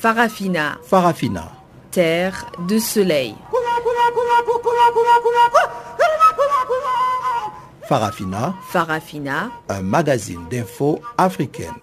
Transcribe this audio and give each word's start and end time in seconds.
Farafina. 0.00 0.78
Farafina. 0.84 1.50
Terre 1.90 2.46
de 2.68 2.78
soleil. 2.78 3.34
Farafina. 7.88 8.54
Farafina. 8.68 9.50
Un 9.68 9.82
magazine 9.82 10.46
d'infos 10.48 11.00
africaine. 11.16 11.74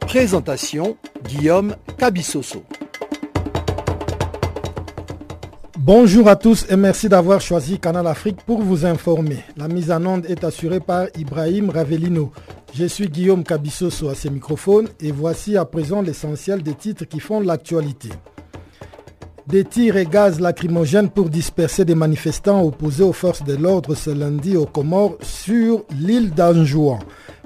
Présentation 0.00 0.96
Guillaume 1.22 1.76
Cabissoso. 1.98 2.64
Bonjour 5.76 6.26
à 6.28 6.36
tous 6.36 6.64
et 6.70 6.76
merci 6.76 7.10
d'avoir 7.10 7.42
choisi 7.42 7.78
Canal 7.78 8.06
Afrique 8.06 8.38
pour 8.46 8.62
vous 8.62 8.86
informer. 8.86 9.44
La 9.58 9.68
mise 9.68 9.92
en 9.92 10.04
onde 10.06 10.24
est 10.24 10.42
assurée 10.42 10.80
par 10.80 11.08
Ibrahim 11.16 11.68
Ravelino. 11.68 12.32
Je 12.78 12.84
suis 12.84 13.08
Guillaume 13.08 13.42
Cabissoso 13.42 14.10
à 14.10 14.14
ces 14.14 14.28
microphones 14.28 14.88
et 15.00 15.10
voici 15.10 15.56
à 15.56 15.64
présent 15.64 16.02
l'essentiel 16.02 16.62
des 16.62 16.74
titres 16.74 17.06
qui 17.06 17.20
font 17.20 17.40
l'actualité. 17.40 18.10
Des 19.46 19.64
tirs 19.64 19.96
et 19.96 20.04
gaz 20.04 20.40
lacrymogènes 20.40 21.08
pour 21.08 21.30
disperser 21.30 21.86
des 21.86 21.94
manifestants 21.94 22.62
opposés 22.62 23.02
aux 23.02 23.14
forces 23.14 23.42
de 23.44 23.56
l'ordre 23.56 23.94
ce 23.94 24.10
lundi 24.10 24.58
aux 24.58 24.66
Comores 24.66 25.16
sur 25.22 25.86
l'île 25.98 26.32
d'Anjouan. 26.34 26.98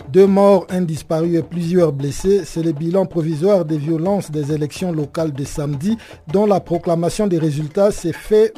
Deux 0.08 0.26
morts, 0.26 0.66
un 0.68 0.80
disparu 0.80 1.36
et 1.36 1.44
plusieurs 1.44 1.92
blessés, 1.92 2.42
c'est 2.44 2.64
le 2.64 2.72
bilan 2.72 3.06
provisoire 3.06 3.64
des 3.64 3.78
violences 3.78 4.32
des 4.32 4.50
élections 4.50 4.90
locales 4.90 5.32
de 5.32 5.44
samedi 5.44 5.96
dont 6.32 6.46
la 6.46 6.58
proclamation 6.58 7.28
des 7.28 7.38
résultats 7.38 7.92
s'est 7.92 8.12
fait 8.12 8.52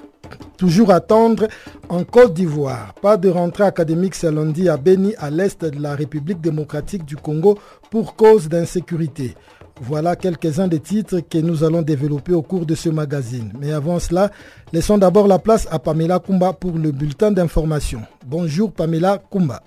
toujours 0.56 0.90
attendre 0.92 1.48
en 1.88 2.04
Côte 2.04 2.34
d'Ivoire. 2.34 2.94
Pas 3.00 3.16
de 3.16 3.28
rentrée 3.28 3.64
académique 3.64 4.14
ce 4.14 4.26
lundi 4.26 4.68
à 4.68 4.76
Beni, 4.76 5.14
à 5.18 5.30
l'est 5.30 5.64
de 5.64 5.80
la 5.80 5.94
République 5.94 6.40
démocratique 6.40 7.04
du 7.04 7.16
Congo, 7.16 7.58
pour 7.90 8.16
cause 8.16 8.48
d'insécurité. 8.48 9.34
Voilà 9.80 10.14
quelques-uns 10.16 10.68
des 10.68 10.80
titres 10.80 11.20
que 11.20 11.38
nous 11.38 11.64
allons 11.64 11.82
développer 11.82 12.32
au 12.34 12.42
cours 12.42 12.66
de 12.66 12.74
ce 12.74 12.88
magazine. 12.88 13.52
Mais 13.58 13.72
avant 13.72 13.98
cela, 13.98 14.30
laissons 14.72 14.98
d'abord 14.98 15.26
la 15.26 15.38
place 15.38 15.66
à 15.70 15.78
Pamela 15.78 16.18
Kumba 16.20 16.52
pour 16.52 16.78
le 16.78 16.92
bulletin 16.92 17.32
d'information. 17.32 18.02
Bonjour 18.26 18.70
Pamela 18.70 19.20
Kumba. 19.30 19.62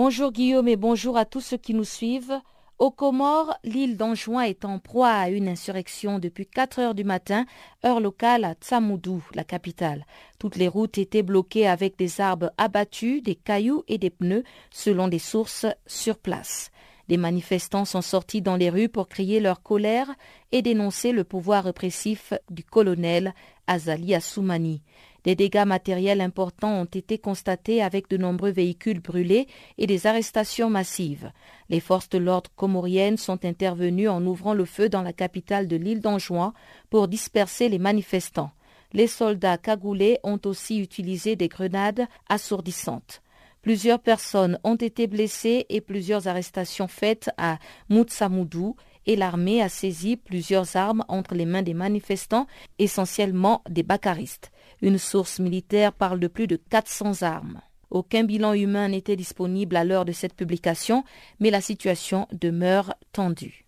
Bonjour 0.00 0.30
Guillaume 0.30 0.68
et 0.68 0.76
bonjour 0.76 1.16
à 1.16 1.24
tous 1.24 1.40
ceux 1.40 1.56
qui 1.56 1.74
nous 1.74 1.82
suivent. 1.82 2.40
Aux 2.78 2.92
Comores, 2.92 3.58
l'île 3.64 3.96
d'Anjouan 3.96 4.42
est 4.42 4.64
en 4.64 4.78
proie 4.78 5.10
à 5.10 5.28
une 5.28 5.48
insurrection 5.48 6.20
depuis 6.20 6.46
4 6.46 6.78
heures 6.78 6.94
du 6.94 7.02
matin, 7.02 7.46
heure 7.84 7.98
locale 7.98 8.44
à 8.44 8.54
Tsamoudou, 8.54 9.24
la 9.34 9.42
capitale. 9.42 10.06
Toutes 10.38 10.54
les 10.54 10.68
routes 10.68 10.98
étaient 10.98 11.24
bloquées 11.24 11.66
avec 11.66 11.98
des 11.98 12.20
arbres 12.20 12.52
abattus, 12.58 13.24
des 13.24 13.34
cailloux 13.34 13.82
et 13.88 13.98
des 13.98 14.10
pneus, 14.10 14.44
selon 14.70 15.08
des 15.08 15.18
sources 15.18 15.66
sur 15.88 16.16
place. 16.16 16.70
Des 17.08 17.16
manifestants 17.16 17.84
sont 17.84 18.00
sortis 18.00 18.40
dans 18.40 18.54
les 18.54 18.70
rues 18.70 18.88
pour 18.88 19.08
crier 19.08 19.40
leur 19.40 19.64
colère 19.64 20.14
et 20.52 20.62
dénoncer 20.62 21.10
le 21.10 21.24
pouvoir 21.24 21.64
répressif 21.64 22.34
du 22.50 22.62
colonel 22.62 23.34
Azali 23.66 24.14
Assoumani. 24.14 24.80
Des 25.24 25.34
dégâts 25.34 25.66
matériels 25.66 26.20
importants 26.20 26.80
ont 26.80 26.84
été 26.84 27.18
constatés 27.18 27.82
avec 27.82 28.08
de 28.08 28.16
nombreux 28.16 28.50
véhicules 28.50 29.00
brûlés 29.00 29.46
et 29.76 29.86
des 29.86 30.06
arrestations 30.06 30.70
massives. 30.70 31.32
Les 31.68 31.80
forces 31.80 32.08
de 32.08 32.18
l'ordre 32.18 32.50
comoriennes 32.54 33.16
sont 33.16 33.44
intervenues 33.44 34.08
en 34.08 34.24
ouvrant 34.24 34.54
le 34.54 34.64
feu 34.64 34.88
dans 34.88 35.02
la 35.02 35.12
capitale 35.12 35.66
de 35.66 35.76
l'île 35.76 36.00
d'Anjouan 36.00 36.54
pour 36.88 37.08
disperser 37.08 37.68
les 37.68 37.78
manifestants. 37.78 38.52
Les 38.92 39.06
soldats 39.06 39.58
cagoulés 39.58 40.18
ont 40.22 40.40
aussi 40.46 40.78
utilisé 40.78 41.36
des 41.36 41.48
grenades 41.48 42.06
assourdissantes. 42.28 43.20
Plusieurs 43.60 43.98
personnes 43.98 44.58
ont 44.64 44.76
été 44.76 45.06
blessées 45.06 45.66
et 45.68 45.80
plusieurs 45.80 46.28
arrestations 46.28 46.88
faites 46.88 47.28
à 47.36 47.58
Moutsamoudou 47.90 48.76
et 49.04 49.16
l'armée 49.16 49.60
a 49.62 49.68
saisi 49.68 50.16
plusieurs 50.16 50.76
armes 50.76 51.04
entre 51.08 51.34
les 51.34 51.46
mains 51.46 51.62
des 51.62 51.74
manifestants, 51.74 52.46
essentiellement 52.78 53.62
des 53.68 53.82
bacaristes. 53.82 54.50
Une 54.80 54.98
source 54.98 55.40
militaire 55.40 55.92
parle 55.92 56.20
de 56.20 56.28
plus 56.28 56.46
de 56.46 56.56
400 56.56 57.22
armes. 57.22 57.60
Aucun 57.90 58.24
bilan 58.24 58.52
humain 58.52 58.88
n'était 58.88 59.16
disponible 59.16 59.76
à 59.76 59.84
l'heure 59.84 60.04
de 60.04 60.12
cette 60.12 60.34
publication, 60.34 61.04
mais 61.40 61.50
la 61.50 61.60
situation 61.60 62.28
demeure 62.32 62.94
tendue. 63.12 63.64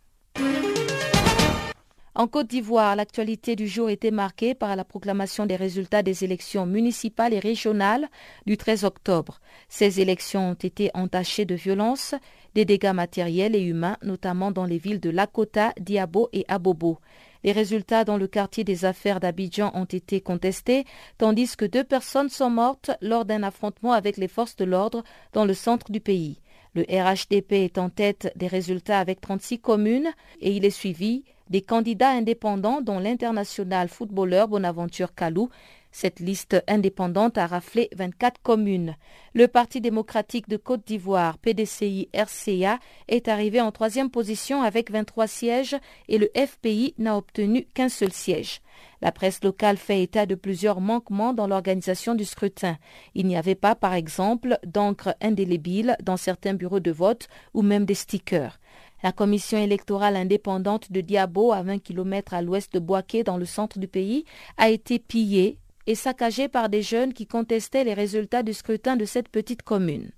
En 2.14 2.26
Côte 2.26 2.48
d'Ivoire, 2.48 2.96
l'actualité 2.96 3.56
du 3.56 3.66
jour 3.66 3.88
était 3.88 4.10
marquée 4.10 4.54
par 4.54 4.74
la 4.76 4.84
proclamation 4.84 5.46
des 5.46 5.56
résultats 5.56 6.02
des 6.02 6.24
élections 6.24 6.66
municipales 6.66 7.32
et 7.32 7.38
régionales 7.38 8.08
du 8.46 8.56
13 8.56 8.84
octobre. 8.84 9.40
Ces 9.68 10.00
élections 10.00 10.50
ont 10.50 10.54
été 10.54 10.90
entachées 10.92 11.44
de 11.44 11.54
violence, 11.54 12.14
des 12.54 12.64
dégâts 12.64 12.92
matériels 12.92 13.54
et 13.54 13.62
humains, 13.62 13.96
notamment 14.02 14.50
dans 14.50 14.64
les 14.64 14.78
villes 14.78 15.00
de 15.00 15.08
Lakota, 15.08 15.72
Diabo 15.80 16.28
et 16.32 16.44
Abobo. 16.48 16.98
Les 17.42 17.52
résultats 17.52 18.04
dans 18.04 18.16
le 18.16 18.26
quartier 18.26 18.64
des 18.64 18.84
affaires 18.84 19.20
d'Abidjan 19.20 19.70
ont 19.74 19.84
été 19.84 20.20
contestés, 20.20 20.84
tandis 21.18 21.56
que 21.56 21.64
deux 21.64 21.84
personnes 21.84 22.28
sont 22.28 22.50
mortes 22.50 22.90
lors 23.00 23.24
d'un 23.24 23.42
affrontement 23.42 23.92
avec 23.92 24.16
les 24.16 24.28
forces 24.28 24.56
de 24.56 24.64
l'ordre 24.64 25.02
dans 25.32 25.44
le 25.44 25.54
centre 25.54 25.90
du 25.90 26.00
pays. 26.00 26.40
Le 26.74 26.82
RHDP 26.82 27.52
est 27.52 27.78
en 27.78 27.88
tête 27.88 28.32
des 28.36 28.46
résultats 28.46 29.00
avec 29.00 29.20
36 29.20 29.58
communes 29.58 30.10
et 30.40 30.52
il 30.52 30.64
est 30.64 30.70
suivi 30.70 31.24
des 31.48 31.62
candidats 31.62 32.10
indépendants 32.10 32.80
dont 32.80 33.00
l'international 33.00 33.88
footballeur 33.88 34.46
Bonaventure 34.46 35.14
Kalou 35.14 35.48
cette 35.92 36.20
liste 36.20 36.62
indépendante 36.68 37.38
a 37.38 37.46
raflé 37.46 37.88
24 37.96 38.40
communes. 38.42 38.96
Le 39.34 39.48
Parti 39.48 39.80
démocratique 39.80 40.48
de 40.48 40.56
Côte 40.56 40.86
d'Ivoire, 40.86 41.38
PDCI-RCA, 41.38 42.78
est 43.08 43.28
arrivé 43.28 43.60
en 43.60 43.72
troisième 43.72 44.10
position 44.10 44.62
avec 44.62 44.90
23 44.90 45.26
sièges 45.26 45.76
et 46.08 46.18
le 46.18 46.30
FPI 46.34 46.94
n'a 46.98 47.16
obtenu 47.16 47.66
qu'un 47.74 47.88
seul 47.88 48.12
siège. 48.12 48.60
La 49.02 49.12
presse 49.12 49.42
locale 49.42 49.76
fait 49.76 50.02
état 50.02 50.26
de 50.26 50.34
plusieurs 50.34 50.80
manquements 50.80 51.32
dans 51.32 51.46
l'organisation 51.46 52.14
du 52.14 52.24
scrutin. 52.24 52.76
Il 53.14 53.26
n'y 53.26 53.36
avait 53.36 53.54
pas, 53.54 53.74
par 53.74 53.94
exemple, 53.94 54.58
d'encre 54.64 55.16
indélébile 55.20 55.96
dans 56.02 56.16
certains 56.16 56.54
bureaux 56.54 56.80
de 56.80 56.90
vote 56.90 57.28
ou 57.54 57.62
même 57.62 57.84
des 57.84 57.94
stickers. 57.94 58.58
La 59.02 59.12
commission 59.12 59.58
électorale 59.58 60.16
indépendante 60.16 60.92
de 60.92 61.00
Diabo, 61.00 61.52
à 61.52 61.62
20 61.62 61.78
km 61.78 62.34
à 62.34 62.42
l'ouest 62.42 62.74
de 62.74 62.78
Boaké, 62.78 63.24
dans 63.24 63.38
le 63.38 63.46
centre 63.46 63.78
du 63.78 63.88
pays, 63.88 64.26
a 64.58 64.68
été 64.68 64.98
pillée 64.98 65.56
et 65.90 65.96
saccagé 65.96 66.46
par 66.46 66.68
des 66.68 66.82
jeunes 66.82 67.12
qui 67.12 67.26
contestaient 67.26 67.82
les 67.82 67.94
résultats 67.94 68.44
du 68.44 68.54
scrutin 68.54 68.96
de 68.96 69.04
cette 69.04 69.28
petite 69.28 69.62
commune. 69.62 70.12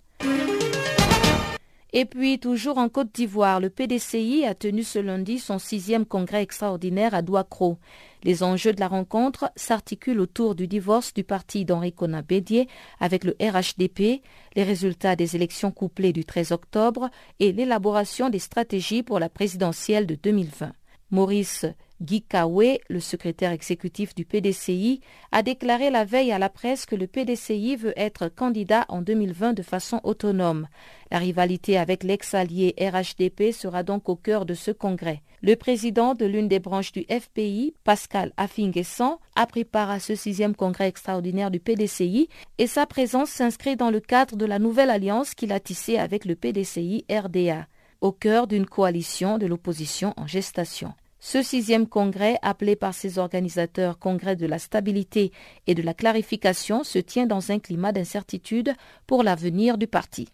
Et 1.94 2.05
puis, 2.05 2.38
toujours 2.38 2.77
en 2.77 2.91
Côte 2.91 3.15
d'Ivoire, 3.15 3.59
le 3.59 3.71
PDCI 3.71 4.44
a 4.44 4.55
tenu 4.55 4.82
ce 4.82 4.99
lundi 4.99 5.38
son 5.38 5.59
sixième 5.59 6.05
congrès 6.05 6.43
extraordinaire 6.43 7.15
à 7.15 7.22
Douacro. 7.22 7.78
Les 8.22 8.43
enjeux 8.43 8.75
de 8.75 8.81
la 8.81 8.88
rencontre 8.88 9.50
s'articulent 9.56 10.21
autour 10.21 10.55
du 10.55 10.66
divorce 10.66 11.15
du 11.15 11.25
parti 11.25 11.65
d'Henri 11.65 11.94
Conan 11.94 12.22
Bédier 12.27 12.69
avec 13.00 13.25
le 13.25 13.34
RHDP, 13.41 14.22
les 14.55 14.62
résultats 14.65 15.16
des 15.16 15.37
élections 15.37 15.71
couplées 15.71 16.12
du 16.12 16.27
13 16.27 16.53
octobre 16.53 17.09
et 17.41 17.53
l'élaboration 17.53 18.28
des 18.28 18.41
stratégies 18.41 19.03
pour 19.03 19.19
la 19.19 19.31
présidentielle 19.31 20.06
de 20.06 20.16
2020. 20.16 20.72
Maurice 21.11 21.65
Guy 22.02 22.22
Kawe, 22.22 22.78
le 22.88 22.98
secrétaire 22.98 23.52
exécutif 23.52 24.12
du 24.12 24.24
PDCI, 24.24 25.00
a 25.30 25.42
déclaré 25.42 25.88
la 25.88 26.04
veille 26.04 26.32
à 26.32 26.38
la 26.40 26.48
presse 26.48 26.84
que 26.84 26.96
le 26.96 27.06
PDCI 27.06 27.76
veut 27.76 27.92
être 27.96 28.26
candidat 28.26 28.84
en 28.88 29.02
2020 29.02 29.52
de 29.52 29.62
façon 29.62 30.00
autonome. 30.02 30.66
La 31.12 31.19
rivalité 31.19 31.78
avec 31.78 32.02
l'ex-allié 32.02 32.75
RHDP 32.76 33.52
sera 33.52 33.84
donc 33.84 34.08
au 34.08 34.16
cœur 34.16 34.46
de 34.46 34.54
ce 34.54 34.72
congrès. 34.72 35.22
Le 35.43 35.54
président 35.54 36.14
de 36.14 36.26
l'une 36.26 36.49
des 36.49 36.58
branches 36.58 36.90
du 36.90 37.04
FPI, 37.08 37.75
Pascal 37.84 38.32
Affingessan, 38.37 39.19
a 39.37 39.46
pris 39.46 39.64
part 39.64 39.90
à 39.90 40.00
ce 40.00 40.16
sixième 40.16 40.56
congrès 40.56 40.88
extraordinaire 40.88 41.52
du 41.52 41.60
PDCI 41.60 42.28
et 42.58 42.66
sa 42.66 42.84
présence 42.84 43.31
s'inscrit 43.31 43.76
dans 43.76 43.90
le 43.90 44.00
cadre 44.00 44.34
de 44.34 44.46
la 44.46 44.58
nouvelle 44.58 44.90
alliance 44.90 45.34
qu'il 45.34 45.52
a 45.52 45.60
tissée 45.60 45.98
avec 45.98 46.25
le 46.25 46.34
PDCI 46.34 47.05
RDA, 47.08 47.69
au 48.00 48.10
cœur 48.10 48.48
d'une 48.48 48.66
coalition 48.66 49.38
de 49.38 49.46
l'opposition 49.46 50.14
en 50.16 50.26
gestation. 50.26 50.94
Ce 51.24 51.40
sixième 51.40 51.86
congrès, 51.86 52.36
appelé 52.42 52.74
par 52.74 52.94
ses 52.94 53.20
organisateurs 53.20 54.00
Congrès 54.00 54.34
de 54.34 54.44
la 54.44 54.58
stabilité 54.58 55.30
et 55.69 55.74
de 55.76 55.80
la 55.80 55.94
clarification, 55.94 56.82
se 56.82 56.98
tient 56.98 57.26
dans 57.26 57.52
un 57.52 57.60
climat 57.60 57.92
d'incertitude 57.92 58.74
pour 59.06 59.22
l'avenir 59.22 59.78
du 59.78 59.86
parti. 59.86 60.26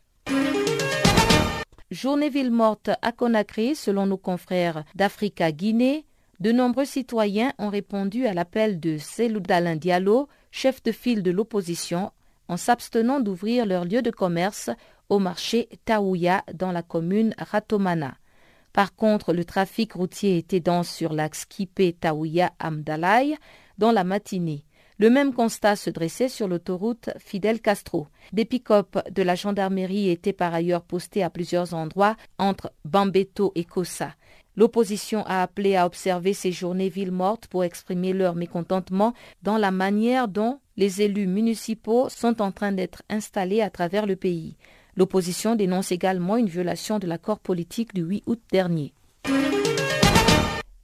Journée 1.91 2.31
ville 2.31 2.51
morte 2.51 2.89
à 3.03 3.13
Conakry, 3.13 3.75
selon 3.75 4.07
nos 4.07 4.17
confrères 4.17 4.83
d'Africa 4.95 5.53
Guinée, 5.53 6.07
de 6.41 6.53
nombreux 6.53 6.87
citoyens 6.87 7.53
ont 7.59 7.69
répondu 7.69 8.27
à 8.27 8.33
l'appel 8.33 8.81
de 8.81 8.97
Seloudalin 8.97 9.77
Diallo, 9.77 10.27
chef 10.51 10.83
de 10.83 10.93
file 10.93 11.23
de 11.23 11.31
l'opposition, 11.31 12.13
en 12.49 12.57
s'abstenant 12.57 13.21
d'ouvrir 13.21 13.67
leur 13.67 13.85
lieu 13.85 14.01
de 14.01 14.11
commerce 14.11 14.71
au 15.11 15.19
marché 15.19 15.69
Taouya 15.85 16.45
dans 16.55 16.73
la 16.73 16.83
commune 16.83 17.35
Ratomana. 17.37 18.17
Par 18.79 18.95
contre, 18.95 19.33
le 19.33 19.45
trafic 19.45 19.95
routier 19.95 20.39
était 20.39 20.61
dense 20.61 20.89
sur 20.89 21.13
l'axe 21.13 21.47
Kipé-Taouya-Amdalaï 21.47 23.35
dans 23.77 23.91
la 23.91 24.05
matinée. 24.05 24.63
Le 24.99 25.11
même 25.11 25.35
constat 25.35 25.75
se 25.75 25.91
dressait 25.91 26.29
sur 26.29 26.47
l'autoroute 26.47 27.11
Fidel 27.19 27.61
Castro. 27.61 28.07
Des 28.33 28.45
pick-up 28.45 28.97
de 29.11 29.23
la 29.25 29.35
gendarmerie 29.35 30.11
étaient 30.11 30.33
par 30.33 30.55
ailleurs 30.55 30.85
postés 30.85 31.25
à 31.25 31.29
plusieurs 31.29 31.75
endroits 31.75 32.15
entre 32.39 32.71
Bambeto 32.85 33.51
et 33.57 33.65
Kossa. 33.65 34.15
L'opposition 34.55 35.27
a 35.27 35.43
appelé 35.43 35.75
à 35.75 35.85
observer 35.85 36.33
ces 36.33 36.53
journées 36.53 36.89
villes 36.89 37.11
mortes 37.11 37.49
pour 37.49 37.65
exprimer 37.65 38.13
leur 38.13 38.37
mécontentement 38.37 39.13
dans 39.43 39.59
la 39.59 39.73
manière 39.73 40.29
dont 40.29 40.61
les 40.77 41.03
élus 41.03 41.27
municipaux 41.27 42.09
sont 42.11 42.41
en 42.41 42.53
train 42.53 42.71
d'être 42.71 43.03
installés 43.09 43.61
à 43.61 43.71
travers 43.71 44.07
le 44.07 44.15
pays. 44.15 44.57
L'opposition 44.99 45.55
dénonce 45.55 45.93
également 45.93 46.37
une 46.37 46.49
violation 46.49 46.99
de 46.99 47.07
l'accord 47.07 47.39
politique 47.39 47.95
du 47.95 48.03
8 48.03 48.25
août 48.27 48.41
dernier. 48.51 48.93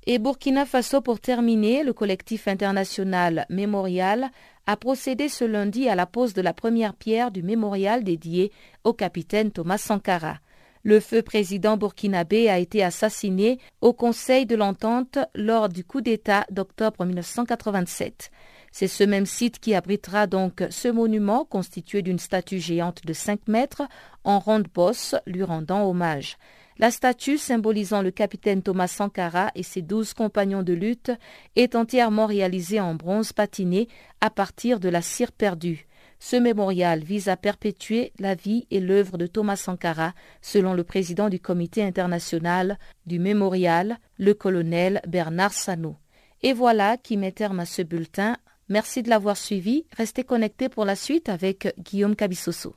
Et 0.06 0.20
Burkina 0.20 0.66
Faso, 0.66 1.00
pour 1.00 1.19
terminer, 1.19 1.82
le 1.82 1.93
collectif 1.93 2.46
international 2.46 3.44
Mémorial 3.50 4.31
a 4.69 4.76
procédé 4.76 5.28
ce 5.28 5.44
lundi 5.44 5.88
à 5.88 5.96
la 5.96 6.06
pose 6.06 6.32
de 6.32 6.43
la 6.43 6.52
première 6.52 6.94
pierre 6.94 7.32
du 7.32 7.43
mémorial 7.43 8.05
dédié 8.05 8.52
au 8.84 8.93
capitaine 8.93 9.50
Thomas 9.50 9.78
Sankara. 9.78 10.38
Le 10.84 11.00
feu 11.00 11.22
président 11.22 11.76
burkinabé 11.76 12.49
a 12.49 12.61
été 12.61 12.84
assassiné 12.84 13.58
au 13.81 13.93
Conseil 13.94 14.46
de 14.46 14.55
l'Entente 14.55 15.19
lors 15.34 15.69
du 15.69 15.82
coup 15.82 16.02
d'État 16.02 16.46
d'octobre 16.52 17.05
1987. 17.05 18.31
C'est 18.76 18.88
ce 18.88 19.05
même 19.05 19.25
site 19.25 19.61
qui 19.61 19.73
abritera 19.73 20.26
donc 20.26 20.65
ce 20.69 20.88
monument 20.88 21.44
constitué 21.44 22.03
d'une 22.03 22.19
statue 22.19 22.59
géante 22.59 23.06
de 23.06 23.12
5 23.12 23.47
mètres 23.47 23.82
en 24.25 24.41
ronde 24.41 24.67
bosse 24.67 25.15
lui 25.29 25.44
rendant 25.44 25.88
hommage. 25.88 26.38
La 26.79 26.91
statue 26.91 27.38
symbolisant 27.38 28.03
le 28.03 28.11
capitaine 28.11 28.62
Thomas 28.62 28.88
Sankara 28.88 29.53
et 29.55 29.62
ses 29.62 29.81
douze 29.81 30.12
compagnons 30.12 30.65
de 30.65 30.73
lutte 30.73 31.12
est 31.55 31.76
entièrement 31.76 32.26
réalisée 32.26 32.81
en 32.81 32.97
bronze 32.97 33.32
patiné 33.32 33.87
à 34.21 34.29
partir 34.29 34.81
de 34.81 34.88
la 34.88 35.03
cire 35.03 35.31
perdue. 35.31 35.87
Ce 36.19 36.35
mémorial 36.35 37.05
vise 37.05 37.29
à 37.29 37.37
perpétuer 37.37 38.12
la 38.19 38.35
vie 38.35 38.67
et 38.73 38.81
l'œuvre 38.81 39.19
de 39.19 39.29
Thomas 39.29 39.55
Sankara, 39.55 40.15
selon 40.43 40.75
le 40.75 40.82
président 40.82 41.29
du 41.29 41.38
comité 41.38 41.85
international 41.85 42.81
du 43.06 43.21
mémorial, 43.21 43.99
le 44.19 44.35
colonel 44.35 45.00
Bernard 45.06 45.53
Sano. 45.53 45.94
Et 46.43 46.53
voilà 46.53 46.97
qui 46.97 47.17
met 47.17 47.31
terme 47.31 47.61
à 47.61 47.67
ce 47.67 47.82
bulletin. 47.82 48.37
Merci 48.69 49.02
de 49.02 49.11
l'avoir 49.11 49.37
suivi. 49.37 49.87
Restez 49.96 50.25
connectés 50.25 50.69
pour 50.69 50.84
la 50.84 50.96
suite 50.96 51.28
avec 51.28 51.75
Guillaume 51.78 52.16
Cabissoso. 52.16 52.75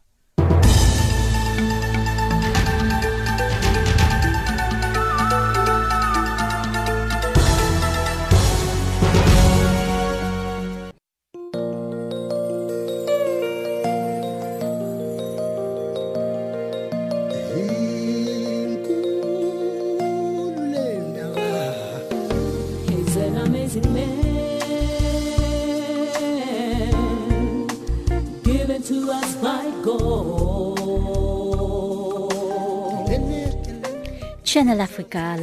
Channel 34.48 34.80
Africa. 34.80 35.36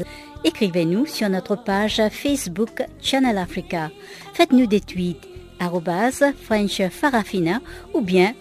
Écrivez-nous 0.45 1.05
sur 1.05 1.29
notre 1.29 1.57
page 1.57 2.01
Facebook 2.11 2.83
Channel 3.03 3.37
Africa. 3.37 3.91
Faites-nous 4.33 4.67
des 4.67 4.81
tweets 4.81 5.29
French 6.43 6.81
Farafina 6.91 7.61
ou 7.93 8.01
bien 8.01 8.33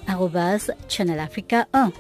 Channel 0.88 1.20
Africa 1.20 1.68
1. 1.74 1.92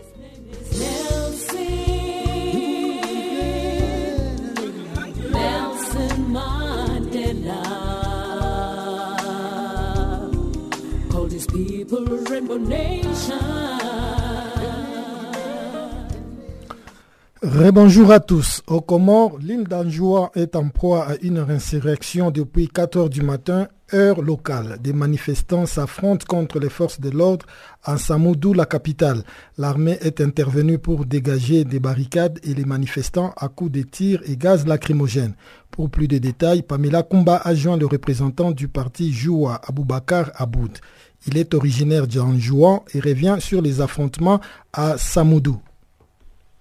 Rebonjour 17.43 18.09
à 18.09 18.21
tous. 18.21 18.61
Au 18.67 18.79
Comores, 18.79 19.37
l'île 19.37 19.65
d'Anjoua 19.65 20.31
est 20.33 20.55
en 20.55 20.69
proie 20.69 21.09
à 21.09 21.15
une 21.21 21.39
insurrection 21.39 22.31
depuis 22.31 22.69
4 22.69 22.95
heures 22.95 23.09
du 23.09 23.21
matin, 23.21 23.67
heure 23.93 24.21
locale. 24.21 24.77
Des 24.81 24.93
manifestants 24.93 25.65
s'affrontent 25.65 26.25
contre 26.25 26.57
les 26.57 26.69
forces 26.69 27.01
de 27.01 27.09
l'ordre 27.09 27.45
en 27.85 27.97
Samoudou, 27.97 28.53
la 28.53 28.65
capitale. 28.65 29.23
L'armée 29.57 29.97
est 29.99 30.21
intervenue 30.21 30.77
pour 30.79 31.05
dégager 31.05 31.65
des 31.65 31.81
barricades 31.81 32.39
et 32.43 32.53
les 32.53 32.63
manifestants 32.63 33.33
à 33.35 33.49
coups 33.49 33.73
de 33.73 33.81
tirs 33.81 34.21
et 34.25 34.37
gaz 34.37 34.65
lacrymogènes. 34.65 35.35
Pour 35.69 35.89
plus 35.89 36.07
de 36.07 36.19
détails, 36.19 36.61
Pamela 36.61 37.03
Kumba 37.03 37.41
a 37.43 37.53
joint 37.53 37.75
le 37.75 37.87
représentant 37.87 38.51
du 38.51 38.69
parti 38.69 39.11
Joua, 39.11 39.59
Aboubakar 39.67 40.31
Aboud. 40.35 40.79
Il 41.27 41.37
est 41.37 41.53
originaire 41.53 42.07
d'Anjouan 42.07 42.85
et 42.93 43.01
revient 43.01 43.35
sur 43.39 43.61
les 43.61 43.81
affrontements 43.81 44.39
à 44.71 44.97
Samoudou. 44.97 45.59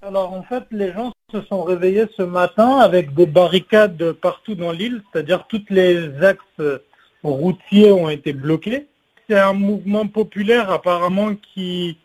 Alors 0.05 0.33
en 0.33 0.43
fait, 0.43 0.65
les 0.73 0.93
gens 0.93 1.13
se 1.31 1.41
sont 1.43 1.63
réveillés 1.63 2.07
ce 2.17 2.25
matin 2.25 2.79
avec 2.79 3.15
des 3.15 3.25
barricades 3.25 4.11
partout 4.11 4.57
dans 4.57 4.73
l'île, 4.73 5.01
c'est-à-dire 5.13 5.47
tous 5.47 5.63
les 5.71 6.25
axes 6.25 6.81
routiers 7.23 7.93
ont 7.93 8.11
été 8.11 8.33
bloqués. 8.33 8.89
C'est 9.29 9.39
un 9.39 9.53
mouvement 9.53 10.09
populaire 10.09 10.73
apparemment 10.73 11.37
qui 11.55 11.99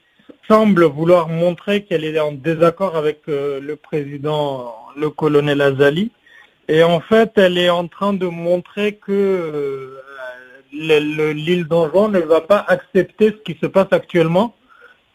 semble 0.48 0.84
vouloir 0.84 1.28
montrer 1.28 1.86
qu'elle 1.86 2.04
est 2.04 2.20
en 2.20 2.34
désaccord 2.34 2.96
avec 2.96 3.22
euh, 3.30 3.60
le 3.60 3.76
président, 3.76 4.76
le 4.96 5.10
colonel 5.10 5.60
Azali. 5.60 6.12
Et 6.68 6.84
en 6.84 7.00
fait, 7.00 7.32
elle 7.38 7.58
est 7.58 7.72
en 7.72 7.88
train 7.88 8.14
de 8.14 8.28
montrer 8.28 8.94
que 8.94 9.12
euh, 9.12 10.04
l'île 10.72 11.66
d'Anjouan 11.66 12.10
ne 12.10 12.20
va 12.20 12.42
pas 12.42 12.64
accepter 12.68 13.32
ce 13.32 13.52
qui 13.52 13.58
se 13.60 13.66
passe 13.66 13.88
actuellement 13.90 14.54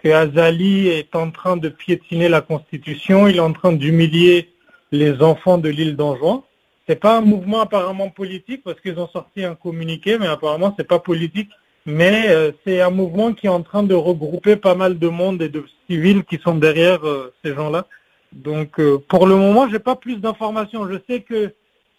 que 0.03 0.09
Azali 0.09 0.89
est 0.89 1.15
en 1.15 1.31
train 1.31 1.57
de 1.57 1.69
piétiner 1.69 2.29
la 2.29 2.41
Constitution, 2.41 3.29
il 3.29 3.37
est 3.37 3.41
en 3.41 3.53
train 3.53 3.73
d'humilier 3.73 4.49
les 4.91 5.23
enfants 5.23 5.59
de 5.59 5.69
l'île 5.69 5.97
d'Anjouan. 5.97 6.45
C'est 6.89 7.01
pas 7.01 7.19
un 7.19 7.21
mouvement 7.21 7.61
apparemment 7.61 8.11
politique 8.11 8.63
parce 8.65 8.81
qu'ils 8.81 8.99
ont 8.99 9.09
sorti 9.09 9.45
un 9.45 9.55
communiqué, 9.55 10.19
mais 10.19 10.27
apparemment 10.27 10.75
c'est 10.77 10.87
pas 10.87 10.99
politique. 10.99 11.51
Mais 11.87 12.29
euh, 12.29 12.53
c'est 12.65 12.81
un 12.81 12.91
mouvement 12.91 13.33
qui 13.33 13.47
est 13.47 13.51
en 13.51 13.63
train 13.63 13.83
de 13.83 13.95
regrouper 13.95 14.57
pas 14.57 14.75
mal 14.75 14.99
de 14.99 15.09
monde 15.09 15.43
et 15.43 15.49
de 15.49 15.65
civils 15.89 16.25
qui 16.25 16.39
sont 16.39 16.55
derrière 16.57 17.07
euh, 17.07 17.33
ces 17.45 17.55
gens-là. 17.55 17.87
Donc 18.33 18.79
euh, 18.81 18.99
pour 19.09 19.27
le 19.27 19.37
moment, 19.37 19.69
j'ai 19.69 19.79
pas 19.79 19.97
plus 19.97 20.17
d'informations. 20.17 20.89
Je 20.89 20.99
sais 21.09 21.21
que 21.21 21.53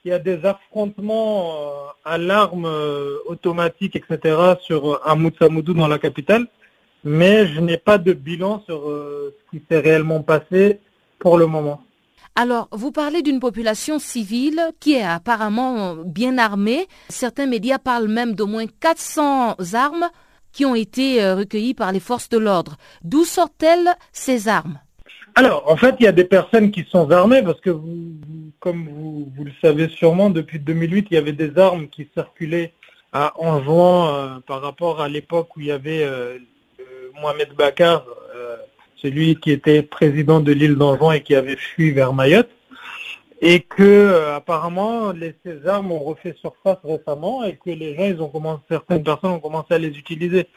il 0.06 0.10
y 0.10 0.12
a 0.12 0.20
des 0.20 0.46
affrontements 0.46 1.56
à 2.04 2.18
l'arme 2.18 2.70
automatique, 3.26 3.96
etc. 3.96 4.36
sur 4.60 5.00
Hamoud 5.08 5.34
Samoudou 5.40 5.74
dans 5.74 5.88
la 5.88 5.98
capitale 5.98 6.46
mais 7.04 7.48
je 7.48 7.60
n'ai 7.60 7.78
pas 7.78 7.98
de 7.98 8.14
bilan 8.14 8.64
sur 8.66 8.90
euh, 8.90 9.36
ce 9.38 9.58
qui 9.58 9.64
s'est 9.70 9.80
réellement 9.80 10.22
passé 10.22 10.80
pour 11.20 11.38
le 11.38 11.48
moment. 11.48 11.82
Alors, 12.36 12.68
vous 12.72 12.92
parlez 12.92 13.22
d'une 13.22 13.40
population 13.40 14.00
civile 14.00 14.60
qui 14.80 14.94
est 14.94 15.04
apparemment 15.04 15.96
bien 15.96 16.40
armée. 16.40 16.88
Certains 17.10 17.46
médias 17.46 17.78
parlent 17.78 18.08
même 18.08 18.34
d'au 18.34 18.48
moins 18.48 18.66
400 18.66 19.56
armes 19.74 20.10
qui 20.52 20.66
ont 20.66 20.74
été 20.74 21.24
euh, 21.24 21.36
recueillies 21.36 21.76
par 21.76 21.92
les 21.92 22.00
forces 22.00 22.30
de 22.30 22.38
l'ordre. 22.40 22.78
D'où 23.04 23.24
sortent-elles 23.24 23.90
ces 24.12 24.48
armes? 24.48 24.80
Alors, 25.36 25.70
en 25.70 25.78
fait, 25.78 25.96
il 26.00 26.06
y 26.06 26.08
a 26.08 26.12
des 26.12 26.26
personnes 26.26 26.72
qui 26.72 26.86
sont 26.90 27.12
armées 27.12 27.44
parce 27.44 27.60
que, 27.62 27.72
vous, 27.72 28.14
comme 28.60 28.88
vous, 28.88 29.32
vous, 29.36 29.44
le 29.44 29.52
savez 29.62 29.88
sûrement, 29.90 30.30
depuis 30.30 30.60
2008, 30.60 31.08
il 31.12 31.14
y 31.16 31.18
avait 31.18 31.34
des 31.34 31.58
armes 31.58 31.88
qui 31.88 32.08
circulaient 32.16 32.74
à 33.12 33.34
Anjouan 33.40 34.08
euh, 34.08 34.40
par 34.46 34.62
rapport 34.62 35.02
à 35.02 35.10
l'époque 35.10 35.56
où 35.56 35.60
il 35.60 35.68
y 35.68 35.72
avait 35.72 36.04
Mohamed 37.22 37.54
Bakar, 37.56 38.06
euh, 38.36 38.58
celui 38.96 39.36
qui 39.36 39.52
était 39.52 39.82
président 39.82 40.40
de 40.40 40.52
l'île 40.52 40.76
d'Anjouan 40.76 41.12
et 41.12 41.22
qui 41.22 41.36
avait 41.36 41.56
fui 41.56 41.92
vers 41.92 42.14
Mayotte, 42.14 42.50
et 43.42 43.60
que 43.62 43.84
euh, 43.84 44.36
apparemment 44.36 45.12
les, 45.12 45.36
ces 45.46 45.68
armes 45.68 45.92
ont 45.92 46.00
refait 46.00 46.36
surface 46.40 46.78
récemment 46.84 47.44
et 47.44 47.56
que 47.56 47.70
les 47.70 47.96
gens, 47.96 48.06
ils 48.06 48.22
ont 48.22 48.30
commencé, 48.30 48.62
certaines 48.70 49.04
personnes 49.04 49.32
ont 49.32 49.40
commencé 49.40 49.74
à 49.74 49.78
les 49.78 49.98
utiliser. 49.98 50.48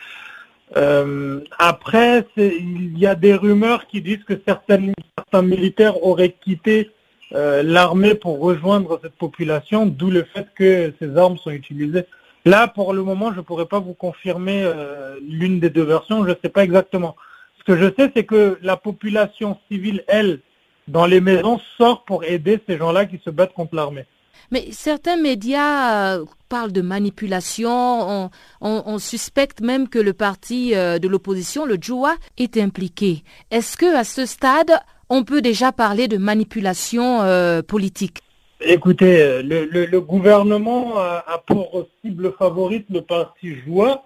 Euh, 0.77 1.41
après, 1.59 2.27
il 2.37 2.99
y 2.99 3.07
a 3.07 3.15
des 3.15 3.35
rumeurs 3.35 3.87
qui 3.87 4.01
disent 4.01 4.25
que 4.25 4.41
certains 4.47 5.43
militaires 5.43 6.03
auraient 6.05 6.35
quitté 6.41 6.91
l'armée 7.33 8.15
pour 8.15 8.39
rejoindre 8.39 9.01
cette 9.03 9.17
population, 9.17 9.85
d'où 9.85 10.11
le 10.11 10.23
fait 10.23 10.47
que 10.55 10.93
ces 11.01 11.17
armes 11.17 11.37
sont 11.39 11.51
utilisées 11.51 12.05
Là, 12.47 12.69
pour 12.69 12.93
le 12.93 13.03
moment, 13.03 13.33
je 13.33 13.39
ne 13.39 13.43
pourrais 13.43 13.67
pas 13.67 13.81
vous 13.81 13.93
confirmer 13.93 14.63
euh, 14.63 15.17
l'une 15.29 15.59
des 15.59 15.69
deux 15.69 15.83
versions, 15.83 16.25
je 16.25 16.31
ne 16.31 16.37
sais 16.41 16.49
pas 16.49 16.63
exactement. 16.63 17.17
Ce 17.59 17.65
que 17.65 17.77
je 17.77 17.93
sais, 17.99 18.13
c'est 18.15 18.23
que 18.23 18.57
la 18.63 18.77
population 18.77 19.59
civile, 19.69 20.05
elle, 20.07 20.39
dans 20.87 21.07
les 21.07 21.21
maisons 21.21 21.59
sort 21.77 22.05
pour 22.05 22.23
aider 22.23 22.61
ces 22.69 22.79
gens-là 22.79 23.07
qui 23.07 23.21
se 23.25 23.31
battent 23.31 23.53
contre 23.53 23.75
l'armée. 23.75 24.07
Mais 24.53 24.69
certains 24.71 25.17
médias 25.17 26.19
euh, 26.19 26.25
parlent 26.49 26.71
de 26.71 26.83
manipulation, 26.83 28.31
on, 28.61 28.99
suspecte 29.01 29.61
même 29.61 29.89
que 29.89 29.99
le 29.99 30.13
parti 30.13 30.77
euh, 30.77 31.01
de 31.01 31.09
l'opposition, 31.09 31.67
le 31.67 31.79
JOA, 31.81 32.15
est 32.39 32.59
impliqué. 32.59 33.25
Est-ce 33.51 33.77
que 33.77 33.93
à 33.93 34.05
ce 34.05 34.25
stade, 34.25 34.71
on 35.09 35.25
peut 35.25 35.43
déjà 35.43 35.73
parler 35.73 36.07
de 36.07 36.17
manipulation 36.17 37.23
politique? 37.67 38.21
Écoutez, 38.61 39.43
le, 39.43 39.99
gouvernement 39.99 40.99
a, 40.99 41.43
pour 41.47 41.87
cible 42.03 42.33
favorite 42.39 42.87
le 42.91 43.03
parti 43.03 43.55
JOA. 43.67 44.05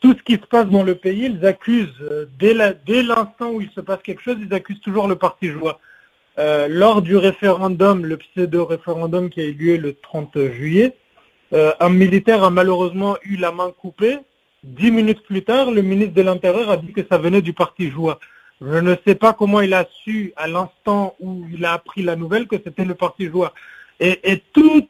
Tout 0.00 0.14
ce 0.14 0.22
qui 0.22 0.34
se 0.34 0.46
passe 0.46 0.66
dans 0.66 0.82
le 0.82 0.96
pays, 0.96 1.26
ils 1.26 1.46
accusent, 1.46 2.28
dès 2.38 2.54
l'instant 2.54 3.52
où 3.52 3.60
il 3.60 3.70
se 3.70 3.80
passe 3.80 4.02
quelque 4.02 4.22
chose, 4.22 4.36
ils 4.40 4.52
accusent 4.52 4.80
toujours 4.80 5.06
le 5.06 5.16
parti 5.16 5.48
JOA. 5.48 5.78
Euh, 6.38 6.66
lors 6.68 7.02
du 7.02 7.16
référendum, 7.16 8.04
le 8.04 8.16
pseudo-référendum 8.16 9.30
qui 9.30 9.40
a 9.40 9.44
eu 9.44 9.52
lieu 9.52 9.76
le 9.76 9.94
30 9.94 10.36
juillet, 10.50 10.96
euh, 11.52 11.72
un 11.78 11.90
militaire 11.90 12.42
a 12.42 12.50
malheureusement 12.50 13.16
eu 13.22 13.36
la 13.36 13.52
main 13.52 13.70
coupée. 13.70 14.18
Dix 14.64 14.90
minutes 14.90 15.22
plus 15.22 15.44
tard, 15.44 15.70
le 15.70 15.82
ministre 15.82 16.14
de 16.14 16.22
l'Intérieur 16.22 16.70
a 16.70 16.76
dit 16.76 16.92
que 16.92 17.02
ça 17.08 17.18
venait 17.18 17.42
du 17.42 17.52
parti 17.52 17.90
Joie. 17.90 18.18
Je 18.60 18.78
ne 18.78 18.96
sais 19.06 19.14
pas 19.14 19.32
comment 19.32 19.60
il 19.60 19.74
a 19.74 19.86
su 20.02 20.32
à 20.36 20.48
l'instant 20.48 21.14
où 21.20 21.44
il 21.52 21.64
a 21.64 21.74
appris 21.74 22.02
la 22.02 22.16
nouvelle 22.16 22.48
que 22.48 22.56
c'était 22.56 22.84
le 22.84 22.94
parti 22.94 23.28
Joie. 23.28 23.52
Et, 24.06 24.42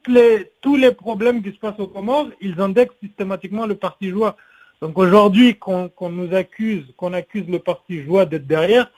les, 0.07 0.51
tous 0.61 0.75
les 0.75 0.91
problèmes 0.91 1.41
qui 1.41 1.51
se 1.51 1.57
passent 1.57 1.79
aux 1.79 1.87
Comores, 1.87 2.29
ils 2.41 2.59
indexent 2.59 2.95
systématiquement 3.01 3.65
le 3.65 3.75
parti 3.75 4.09
Joie. 4.09 4.35
Donc 4.81 4.97
aujourd'hui, 4.97 5.55
qu'on 5.55 5.89
nous 6.09 6.35
accuse, 6.35 6.83
qu'on 6.97 7.13
accuse 7.13 7.47
le 7.47 7.59
parti 7.59 8.03
Joie 8.03 8.25
d'être 8.25 8.45
derrière, 8.45 8.91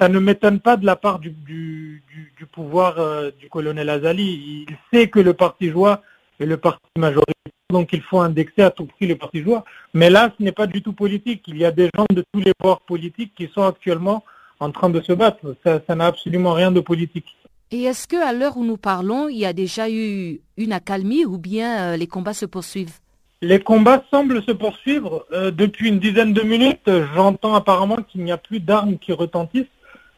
ça 0.00 0.08
ne 0.08 0.18
m'étonne 0.18 0.60
pas 0.60 0.78
de 0.78 0.86
la 0.86 0.96
part 0.96 1.18
du, 1.18 2.02
pouvoir 2.50 2.98
euh, 2.98 3.30
du 3.38 3.50
colonel 3.50 3.90
Azali. 3.90 4.66
Il 4.68 4.76
sait 4.90 5.08
que 5.08 5.18
le 5.20 5.34
parti 5.34 5.70
joie 5.70 6.02
est 6.40 6.46
le 6.46 6.56
parti 6.56 6.86
majoritaire, 6.96 7.34
donc 7.68 7.92
il 7.92 8.00
faut 8.00 8.20
indexer 8.20 8.62
à 8.62 8.70
tout 8.70 8.86
prix 8.86 9.06
le 9.06 9.16
parti 9.16 9.42
joie. 9.42 9.64
Mais 9.92 10.08
là, 10.08 10.32
ce 10.38 10.42
n'est 10.42 10.52
pas 10.52 10.66
du 10.66 10.82
tout 10.82 10.92
politique. 10.92 11.42
Il 11.48 11.58
y 11.58 11.64
a 11.64 11.72
des 11.72 11.90
gens 11.94 12.06
de 12.10 12.24
tous 12.32 12.40
les 12.40 12.52
bords 12.58 12.82
politiques 12.82 13.34
qui 13.36 13.50
sont 13.52 13.64
actuellement 13.64 14.24
en 14.60 14.70
train 14.70 14.88
de 14.88 15.00
se 15.02 15.12
battre. 15.12 15.56
Ça 15.64 15.94
n'a 15.94 16.06
absolument 16.06 16.52
rien 16.52 16.70
de 16.70 16.80
politique. 16.80 17.36
Et 17.70 17.82
est-ce 17.82 18.08
qu'à 18.08 18.32
l'heure 18.32 18.56
où 18.56 18.64
nous 18.64 18.78
parlons, 18.78 19.28
il 19.28 19.36
y 19.36 19.44
a 19.44 19.52
déjà 19.52 19.90
eu 19.90 20.40
une 20.56 20.72
accalmie 20.72 21.26
ou 21.26 21.36
bien 21.36 21.92
euh, 21.92 21.96
les 21.96 22.06
combats 22.06 22.32
se 22.32 22.46
poursuivent? 22.46 22.98
Les 23.42 23.60
combats 23.60 24.02
semblent 24.10 24.42
se 24.42 24.52
poursuivre. 24.52 25.26
Euh, 25.32 25.50
depuis 25.50 25.88
une 25.88 25.98
dizaine 25.98 26.32
de 26.32 26.40
minutes, 26.40 26.90
j'entends 27.14 27.54
apparemment 27.54 27.96
qu'il 27.96 28.24
n'y 28.24 28.32
a 28.32 28.38
plus 28.38 28.60
d'armes 28.60 28.98
qui 28.98 29.12
retentissent. 29.12 29.66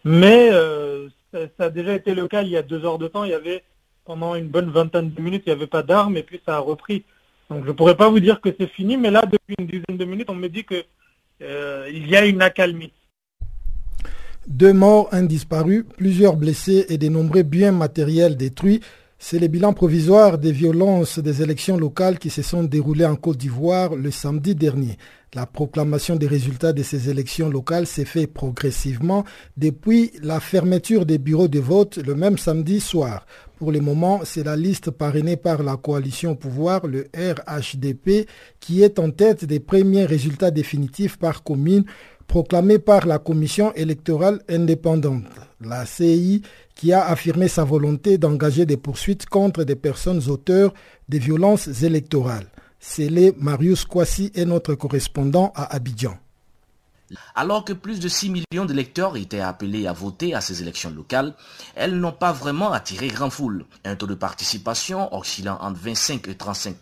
Mais 0.04 0.48
euh, 0.52 1.08
ça, 1.32 1.64
a 1.64 1.70
déjà 1.70 1.94
été 1.94 2.14
le 2.14 2.28
cas 2.28 2.42
il 2.42 2.50
y 2.50 2.56
a 2.56 2.62
deux 2.62 2.84
heures 2.84 2.98
de 2.98 3.08
temps. 3.08 3.24
Il 3.24 3.30
y 3.30 3.34
avait 3.34 3.64
pendant 4.04 4.36
une 4.36 4.48
bonne 4.48 4.70
vingtaine 4.70 5.10
de 5.10 5.20
minutes, 5.20 5.42
il 5.46 5.50
n'y 5.50 5.56
avait 5.56 5.66
pas 5.66 5.82
d'armes 5.82 6.16
et 6.16 6.22
puis 6.22 6.40
ça 6.46 6.56
a 6.56 6.58
repris. 6.60 7.04
Donc 7.50 7.64
je 7.64 7.68
ne 7.68 7.72
pourrais 7.72 7.96
pas 7.96 8.08
vous 8.08 8.20
dire 8.20 8.40
que 8.40 8.48
c'est 8.58 8.70
fini, 8.70 8.96
mais 8.96 9.10
là, 9.10 9.22
depuis 9.22 9.56
une 9.58 9.66
dizaine 9.66 9.98
de 9.98 10.04
minutes, 10.04 10.30
on 10.30 10.34
me 10.36 10.48
dit 10.48 10.64
qu'il 10.64 10.84
y 11.40 12.16
a 12.16 12.24
une 12.26 12.42
accalmie. 12.42 12.92
Deux 14.50 14.72
morts, 14.72 15.08
un 15.12 15.22
disparu, 15.22 15.84
plusieurs 15.84 16.36
blessés 16.36 16.84
et 16.88 16.98
des 16.98 17.08
nombreux 17.08 17.44
biens 17.44 17.70
matériels 17.70 18.36
détruits. 18.36 18.80
C'est 19.16 19.38
le 19.38 19.46
bilan 19.46 19.72
provisoire 19.72 20.38
des 20.38 20.50
violences 20.50 21.20
des 21.20 21.40
élections 21.40 21.76
locales 21.76 22.18
qui 22.18 22.30
se 22.30 22.42
sont 22.42 22.64
déroulées 22.64 23.06
en 23.06 23.14
Côte 23.14 23.36
d'Ivoire 23.36 23.94
le 23.94 24.10
samedi 24.10 24.56
dernier. 24.56 24.98
La 25.34 25.46
proclamation 25.46 26.16
des 26.16 26.26
résultats 26.26 26.72
de 26.72 26.82
ces 26.82 27.08
élections 27.08 27.48
locales 27.48 27.86
s'est 27.86 28.04
fait 28.04 28.26
progressivement 28.26 29.24
depuis 29.56 30.10
la 30.20 30.40
fermeture 30.40 31.06
des 31.06 31.18
bureaux 31.18 31.46
de 31.46 31.60
vote 31.60 31.98
le 31.98 32.16
même 32.16 32.36
samedi 32.36 32.80
soir. 32.80 33.26
Pour 33.56 33.70
le 33.70 33.80
moment, 33.80 34.22
c'est 34.24 34.42
la 34.42 34.56
liste 34.56 34.90
parrainée 34.90 35.36
par 35.36 35.62
la 35.62 35.76
coalition 35.76 36.32
au 36.32 36.34
pouvoir, 36.34 36.88
le 36.88 37.06
RHDP, 37.14 38.26
qui 38.58 38.82
est 38.82 38.98
en 38.98 39.10
tête 39.10 39.44
des 39.44 39.60
premiers 39.60 40.06
résultats 40.06 40.50
définitifs 40.50 41.18
par 41.18 41.44
commune 41.44 41.84
proclamés 42.30 42.78
par 42.78 43.06
la 43.06 43.18
Commission 43.18 43.72
électorale 43.74 44.40
indépendante, 44.48 45.24
la 45.60 45.84
CI, 45.84 46.42
qui 46.76 46.92
a 46.92 47.04
affirmé 47.04 47.48
sa 47.48 47.64
volonté 47.64 48.18
d'engager 48.18 48.66
des 48.66 48.76
poursuites 48.76 49.26
contre 49.26 49.64
des 49.64 49.74
personnes 49.74 50.22
auteurs 50.28 50.72
des 51.08 51.18
violences 51.18 51.82
électorales. 51.82 52.46
Célé 52.78 53.34
Marius 53.36 53.84
Kwasi 53.84 54.30
est 54.36 54.44
notre 54.44 54.76
correspondant 54.76 55.52
à 55.56 55.74
Abidjan. 55.74 56.16
Alors 57.34 57.64
que 57.64 57.72
plus 57.72 57.98
de 57.98 58.08
6 58.08 58.30
millions 58.30 58.64
d'électeurs 58.64 59.16
étaient 59.16 59.40
appelés 59.40 59.88
à 59.88 59.92
voter 59.92 60.32
à 60.32 60.40
ces 60.40 60.62
élections 60.62 60.90
locales, 60.90 61.34
elles 61.74 61.98
n'ont 61.98 62.12
pas 62.12 62.30
vraiment 62.30 62.72
attiré 62.72 63.08
grand 63.08 63.30
foule. 63.30 63.64
Un 63.84 63.96
taux 63.96 64.06
de 64.06 64.14
participation 64.14 65.12
oscillant 65.12 65.58
entre 65.60 65.80
25 65.80 66.28
et 66.28 66.36
35 66.36 66.76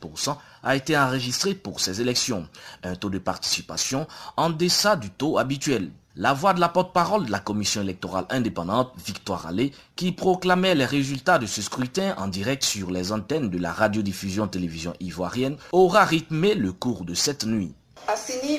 a 0.69 0.77
été 0.77 0.99
enregistré 0.99 1.55
pour 1.55 1.81
ces 1.81 2.03
élections. 2.03 2.47
Un 2.83 2.95
taux 2.95 3.09
de 3.09 3.19
participation 3.19 4.07
en 4.37 4.51
deçà 4.51 4.97
du 4.97 5.09
taux 5.09 5.39
habituel. 5.39 5.91
La 6.15 6.35
voix 6.35 6.53
de 6.53 6.61
la 6.61 6.69
porte-parole 6.69 7.25
de 7.25 7.31
la 7.31 7.39
commission 7.39 7.81
électorale 7.81 8.27
indépendante, 8.29 8.93
Victoire 9.03 9.47
Allais, 9.47 9.73
qui 9.97 10.13
proclamait 10.13 10.75
les 10.75 10.85
résultats 10.85 11.39
de 11.39 11.47
ce 11.47 11.63
scrutin 11.63 12.15
en 12.19 12.29
direct 12.29 12.65
sur 12.65 12.91
les 12.91 13.13
antennes 13.13 13.49
de 13.49 13.57
la 13.57 13.73
radiodiffusion 13.73 14.47
télévision 14.47 14.93
ivoirienne, 15.01 15.57
aura 15.73 16.05
rythmé 16.05 16.55
le 16.55 16.73
cours 16.73 17.07
de 17.07 17.15
cette 17.15 17.47
nuit. 17.47 17.73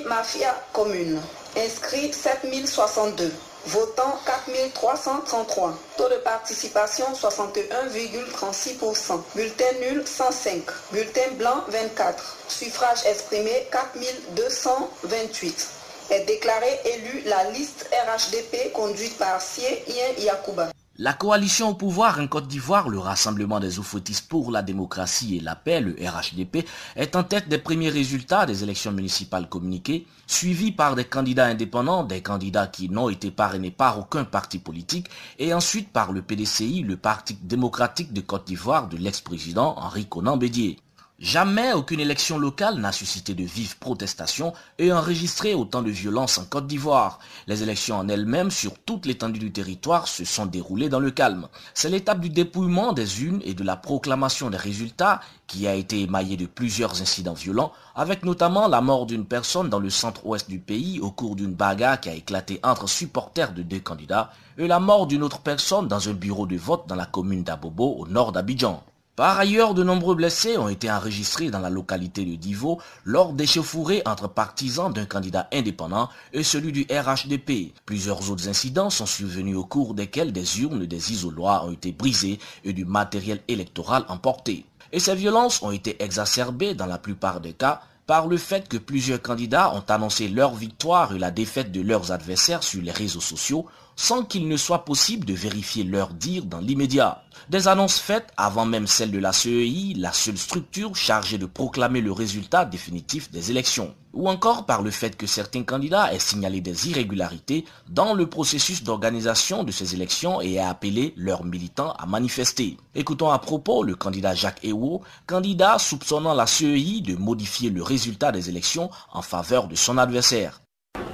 Mafia 0.08 0.56
Commune, 0.74 1.20
inscrit 1.58 2.12
7062, 2.12 3.32
votant 3.66 4.20
4333, 4.25 5.74
taux 5.98 6.10
de 6.10 6.18
participation 6.18 7.06
61,36%, 7.13 9.22
bulletin 9.36 9.74
nul 9.82 10.04
105, 10.06 10.63
bulletin 10.92 11.32
blanc 11.38 11.63
24, 11.68 12.38
suffrage 12.48 13.06
exprimé 13.06 13.68
4228 13.72 15.70
est 16.12 16.25
déclarée 16.25 16.80
élue 16.86 17.24
la 17.25 17.50
liste 17.51 17.89
RHDP 17.92 18.72
conduite 18.74 19.18
par 19.18 19.42
Sie 19.42 19.62
Ien 19.88 20.13
Yakuba. 20.18 20.70
La 21.01 21.13
coalition 21.13 21.70
au 21.70 21.75
pouvoir 21.75 22.20
en 22.20 22.27
Côte 22.27 22.50
d'Ivoire, 22.50 22.89
le 22.89 23.00
Rassemblement 23.00 23.62
des 23.62 23.79
Oufoutistes 23.79 24.27
pour 24.27 24.51
la 24.51 24.62
démocratie 24.62 25.38
et 25.38 25.39
la 25.39 25.56
paix, 25.56 25.79
le 25.79 25.94
RHDP, 25.94 26.68
est 26.98 27.15
en 27.15 27.24
tête 27.24 27.48
des 27.48 27.58
premiers 27.58 27.88
résultats 27.88 28.46
des 28.46 28.63
élections 28.63 28.91
municipales 28.91 29.48
communiquées, 29.48 30.06
suivi 30.27 30.74
par 30.74 30.98
des 30.98 31.06
candidats 31.06 31.46
indépendants, 31.46 32.03
des 32.03 32.22
candidats 32.22 32.68
qui 32.68 32.89
n'ont 32.89 33.08
été 33.08 33.32
parrainés 33.32 33.72
par 33.72 33.98
aucun 33.98 34.25
parti 34.25 34.60
politique, 34.60 35.08
et 35.38 35.53
ensuite 35.53 35.88
par 35.94 36.12
le 36.12 36.22
PDCI, 36.22 36.82
le 36.82 36.98
Parti 36.98 37.38
démocratique 37.44 38.12
de 38.12 38.20
Côte 38.20 38.48
d'Ivoire 38.48 38.89
de 38.89 38.98
l'ex-président 38.98 39.75
Henri 39.77 40.06
Conan 40.06 40.36
Bédier. 40.36 40.79
Jamais 41.20 41.74
aucune 41.74 42.00
élection 42.00 42.38
locale 42.38 42.80
n'a 42.80 42.94
suscité 42.94 43.34
de 43.34 43.44
vives 43.44 43.78
protestations 43.78 44.54
et 44.78 44.94
enregistré 44.94 45.54
autant 45.54 45.82
de 45.82 45.92
violence 45.92 46.38
en 46.38 46.46
Côte 46.46 46.66
d'Ivoire. 46.66 47.20
Les 47.46 47.62
élections 47.62 47.98
en 47.98 48.08
elles-mêmes 48.08 48.52
sur 48.52 48.80
toute 48.80 49.06
l'étendue 49.06 49.40
du 49.40 49.52
territoire 49.52 50.08
se 50.08 50.24
sont 50.24 50.46
déroulées 50.46 50.88
dans 50.88 51.02
le 51.02 51.12
calme. 51.12 51.50
C'est 51.74 51.90
l'étape 51.90 52.22
du 52.22 52.30
dépouillement 52.30 52.94
des 52.94 53.26
unes 53.26 53.42
et 53.44 53.54
de 53.54 53.66
la 53.66 53.76
proclamation 53.76 54.50
des 54.50 54.56
résultats 54.56 55.20
qui 55.46 55.68
a 55.68 55.76
été 55.76 56.00
émaillée 56.04 56.38
de 56.38 56.46
plusieurs 56.46 57.02
incidents 57.02 57.34
violents, 57.34 57.74
avec 57.96 58.24
notamment 58.24 58.70
la 58.70 58.80
mort 58.80 59.06
d'une 59.06 59.26
personne 59.26 59.68
dans 59.68 59.80
le 59.80 59.90
centre-ouest 59.90 60.50
du 60.50 60.60
pays 60.60 61.02
au 61.02 61.12
cours 61.12 61.36
d'une 61.36 61.54
bagarre 61.54 62.00
qui 62.00 62.08
a 62.08 62.14
éclaté 62.14 62.62
entre 62.64 62.88
supporters 62.88 63.52
de 63.54 63.62
deux 63.62 63.82
candidats, 63.82 64.32
et 64.58 64.68
la 64.68 64.80
mort 64.80 65.06
d'une 65.06 65.24
autre 65.24 65.42
personne 65.42 65.90
dans 65.90 66.08
un 66.08 66.14
bureau 66.14 66.48
de 66.48 66.56
vote 66.56 66.88
dans 66.88 66.96
la 66.96 67.06
commune 67.06 67.44
d'Abobo 67.44 67.98
au 68.00 68.08
nord 68.08 68.32
d'Abidjan. 68.32 68.82
Par 69.20 69.38
ailleurs, 69.38 69.74
de 69.74 69.84
nombreux 69.84 70.16
blessés 70.16 70.58
ont 70.58 70.70
été 70.70 70.90
enregistrés 70.90 71.52
dans 71.52 71.60
la 71.60 71.70
localité 71.70 72.24
de 72.24 72.36
Divo 72.36 72.80
lors 73.04 73.34
d'échauffourées 73.34 74.02
entre 74.06 74.30
partisans 74.30 74.94
d'un 74.94 75.04
candidat 75.04 75.50
indépendant 75.52 76.08
et 76.32 76.42
celui 76.42 76.72
du 76.72 76.88
RHDP. 76.90 77.74
Plusieurs 77.86 78.32
autres 78.32 78.48
incidents 78.48 78.90
sont 78.90 79.06
survenus 79.06 79.58
au 79.58 79.66
cours 79.66 79.94
desquels 79.94 80.32
des 80.32 80.62
urnes 80.62 80.86
des 80.86 81.12
isoloirs 81.12 81.66
ont 81.66 81.74
été 81.74 81.92
brisées 81.92 82.40
et 82.64 82.72
du 82.72 82.86
matériel 82.86 83.42
électoral 83.50 84.06
emporté. 84.08 84.66
Et 84.94 85.02
ces 85.02 85.16
violences 85.16 85.62
ont 85.64 85.72
été 85.72 86.02
exacerbées 86.02 86.74
dans 86.74 86.86
la 86.86 86.98
plupart 86.98 87.42
des 87.42 87.52
cas 87.52 87.82
par 88.08 88.26
le 88.26 88.38
fait 88.38 88.70
que 88.70 88.78
plusieurs 88.78 89.22
candidats 89.22 89.76
ont 89.76 89.84
annoncé 89.90 90.30
leur 90.30 90.56
victoire 90.56 91.14
et 91.14 91.20
la 91.20 91.30
défaite 91.30 91.74
de 91.74 91.82
leurs 91.82 92.14
adversaires 92.14 92.64
sur 92.64 92.82
les 92.82 92.92
réseaux 92.92 93.20
sociaux 93.20 93.68
sans 94.00 94.24
qu'il 94.24 94.48
ne 94.48 94.56
soit 94.56 94.86
possible 94.86 95.25
de 95.25 95.34
vérifier 95.34 95.84
leur 95.84 96.13
dire 96.13 96.46
dans 96.46 96.62
l'immédiat. 96.62 97.22
Des 97.50 97.68
annonces 97.68 98.00
faites 98.00 98.32
avant 98.38 98.65
même 98.65 98.88
celle 98.88 99.12
de 99.12 99.20
la 99.20 99.34
CEI, 99.34 99.94
la 99.98 100.13
seule 100.13 100.38
structure 100.38 100.96
chargée 100.96 101.38
de 101.38 101.46
proclamer 101.46 102.00
le 102.00 102.13
résultat 102.13 102.63
définitif 102.63 103.29
des 103.29 103.51
élections. 103.51 103.94
Ou 104.13 104.29
encore 104.29 104.65
par 104.65 104.84
le 104.84 104.89
fait 104.89 105.18
que 105.18 105.27
certains 105.27 105.63
candidats 105.63 106.13
aient 106.13 106.20
signalé 106.20 106.62
des 106.62 106.89
irrégularités 106.89 107.65
dans 107.89 108.13
le 108.13 108.25
processus 108.25 108.84
d'organisation 108.84 109.65
de 109.65 109.72
ces 109.74 109.96
élections 109.96 110.41
et 110.41 110.53
aient 110.53 110.60
appelé 110.60 111.13
leurs 111.18 111.44
militants 111.44 111.91
à 112.00 112.06
manifester. 112.06 112.77
Écoutons 112.96 113.32
à 113.32 113.39
propos 113.39 113.84
le 113.84 113.96
candidat 113.96 114.34
Jacques 114.34 114.63
Ewo, 114.63 115.01
candidat 115.27 115.77
soupçonnant 115.77 116.34
la 116.34 116.48
CEI 116.48 117.01
de 117.01 117.18
modifier 117.18 117.70
le 117.70 117.84
résultat 117.84 118.32
des 118.32 118.48
élections 118.48 118.89
en 119.12 119.22
faveur 119.22 119.68
de 119.68 119.75
son 119.75 119.98
adversaire. 119.98 120.62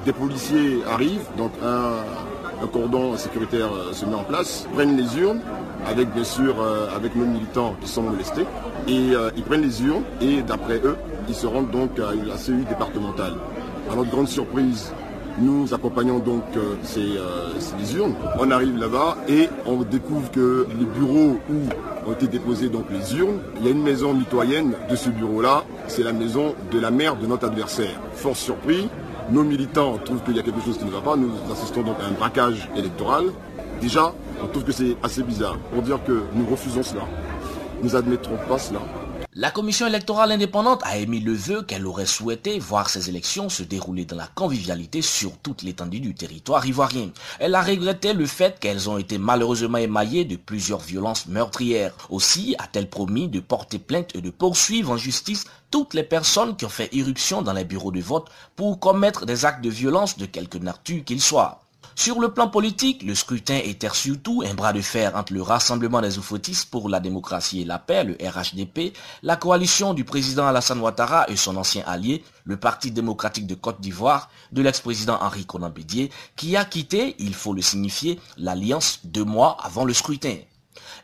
Des 0.06 0.14
policiers 0.14 0.84
arrivent, 0.86 1.28
donc 1.36 1.52
un 1.64 2.04
un 2.64 2.68
cordon 2.68 3.18
sécuritaire 3.18 3.70
se 3.92 4.06
met 4.06 4.16
en 4.16 4.24
place, 4.24 4.68
prennent 4.74 4.98
les 4.98 5.18
urnes, 5.18 5.42
avec 5.88 6.14
bien 6.14 6.24
sûr 6.24 6.56
avec 6.96 7.16
nos 7.16 7.26
militants 7.26 7.76
qui 7.82 7.88
sont 7.88 8.04
molestés, 8.04 8.46
et 8.88 9.12
ils 9.36 9.44
prennent 9.44 9.62
les 9.62 9.84
urnes 9.84 10.04
et 10.22 10.42
d'après 10.42 10.78
eux, 10.84 10.96
ils 11.28 11.36
se 11.36 11.48
rendent 11.48 11.72
donc 11.72 12.00
à 12.00 12.14
la 12.14 12.36
CU 12.36 12.64
départementale. 12.68 13.34
À 13.92 13.96
notre 13.96 14.10
grande 14.10 14.28
surprise, 14.28 14.92
nous 15.38 15.74
accompagnons 15.74 16.20
donc 16.20 16.44
euh, 16.56 16.76
euh, 16.98 17.52
ces, 17.60 17.96
urnes. 17.96 18.16
On 18.40 18.50
arrive 18.52 18.78
là-bas 18.78 19.18
et 19.28 19.50
on 19.66 19.82
découvre 19.82 20.32
que 20.32 20.68
les 20.78 20.86
bureaux 20.86 21.38
où 21.50 22.10
ont 22.10 22.14
été 22.14 22.28
déposées 22.28 22.70
les 22.92 23.16
urnes, 23.18 23.40
il 23.58 23.66
y 23.66 23.68
a 23.68 23.72
une 23.72 23.82
maison 23.82 24.14
mitoyenne 24.14 24.74
de 24.90 24.96
ce 24.96 25.10
bureau-là, 25.10 25.64
c'est 25.88 26.04
la 26.04 26.14
maison 26.14 26.56
de 26.72 26.80
la 26.80 26.92
mère 26.92 27.16
de 27.16 27.26
notre 27.26 27.48
adversaire. 27.48 28.00
Force 28.14 28.40
surpris, 28.40 28.90
nos 29.30 29.44
militants 29.44 29.98
trouvent 29.98 30.24
qu'il 30.24 30.36
y 30.36 30.40
a 30.40 30.44
quelque 30.44 30.62
chose 30.62 30.78
qui 30.78 30.86
ne 30.86 30.92
va 30.92 31.02
pas, 31.02 31.16
nous 31.16 31.32
assistons 31.52 31.82
donc 31.82 31.98
à 32.00 32.06
un 32.06 32.12
braquage 32.12 32.70
électoral. 32.76 33.26
Déjà, 33.82 34.14
on 34.44 34.48
trouve 34.48 34.64
que 34.64 34.72
c'est 34.72 34.96
assez 35.04 35.24
bizarre 35.24 35.58
pour 35.74 35.82
dire 35.82 36.04
que 36.04 36.24
nous 36.34 36.46
refusons 36.46 36.84
cela. 36.84 37.02
Nous 37.82 37.90
n'admettrons 37.90 38.38
pas 38.48 38.58
cela. 38.58 38.82
La 39.38 39.52
commission 39.52 39.86
électorale 39.86 40.32
indépendante 40.32 40.82
a 40.86 40.98
émis 40.98 41.20
le 41.20 41.34
vœu 41.34 41.62
qu'elle 41.62 41.86
aurait 41.86 42.06
souhaité 42.06 42.58
voir 42.58 42.90
ces 42.90 43.10
élections 43.10 43.50
se 43.50 43.64
dérouler 43.64 44.06
dans 44.06 44.16
la 44.16 44.28
convivialité 44.28 45.02
sur 45.02 45.38
toute 45.40 45.62
l'étendue 45.62 46.00
du 46.00 46.16
territoire 46.16 46.66
ivoirien. 46.66 47.10
Elle 47.40 47.56
a 47.56 47.62
regretté 47.62 48.14
le 48.14 48.28
fait 48.28 48.58
qu'elles 48.62 48.90
ont 48.90 48.98
été 48.98 49.18
malheureusement 49.18 49.78
émaillées 49.78 50.24
de 50.24 50.38
plusieurs 50.38 50.80
violences 50.80 51.28
meurtrières. 51.28 51.94
Aussi 52.10 52.56
a-t-elle 52.60 52.90
promis 52.90 53.28
de 53.28 53.42
porter 53.42 53.78
plainte 53.78 54.16
et 54.16 54.22
de 54.22 54.30
poursuivre 54.30 54.92
en 54.92 54.98
justice 54.98 55.44
toutes 55.76 55.94
les 55.94 56.04
personnes 56.04 56.56
qui 56.56 56.64
ont 56.64 56.70
fait 56.70 56.88
irruption 56.94 57.42
dans 57.42 57.52
les 57.52 57.66
bureaux 57.66 57.92
de 57.92 58.00
vote 58.00 58.30
pour 58.56 58.80
commettre 58.80 59.26
des 59.26 59.44
actes 59.44 59.62
de 59.62 59.70
violence 59.70 60.18
de 60.18 60.26
quelque 60.26 60.58
nature 60.58 61.04
qu'ils 61.04 61.22
soient. 61.22 61.64
Sur 61.96 62.22
le 62.22 62.34
plan 62.34 62.48
politique, 62.48 63.04
le 63.04 63.14
scrutin 63.14 63.58
était 63.62 63.90
surtout 63.92 64.42
un 64.48 64.54
bras 64.54 64.72
de 64.72 64.80
fer 64.80 65.14
entre 65.18 65.34
le 65.34 65.42
Rassemblement 65.42 66.00
des 66.00 66.18
Oufotistes 66.18 66.70
pour 66.72 66.88
la 66.88 67.02
démocratie 67.02 67.60
et 67.60 67.66
la 67.66 67.78
paix, 67.78 68.06
le 68.06 68.14
RHDP, 68.14 68.96
la 69.22 69.36
coalition 69.36 69.94
du 69.94 70.06
président 70.06 70.48
Alassane 70.48 70.80
Ouattara 70.80 71.30
et 71.30 71.36
son 71.36 71.58
ancien 71.58 71.84
allié, 71.86 72.24
le 72.46 72.56
Parti 72.56 72.92
démocratique 72.92 73.46
de 73.46 73.56
Côte 73.56 73.82
d'Ivoire, 73.82 74.30
de 74.54 74.62
l'ex-président 74.62 75.18
Henri 75.20 75.46
Conan 75.46 75.72
Bédier, 75.72 76.10
qui 76.38 76.56
a 76.56 76.64
quitté, 76.64 77.18
il 77.20 77.34
faut 77.34 77.52
le 77.52 77.62
signifier, 77.62 78.18
l'alliance 78.38 79.02
deux 79.04 79.26
mois 79.26 79.58
avant 79.62 79.84
le 79.84 79.94
scrutin. 79.94 80.38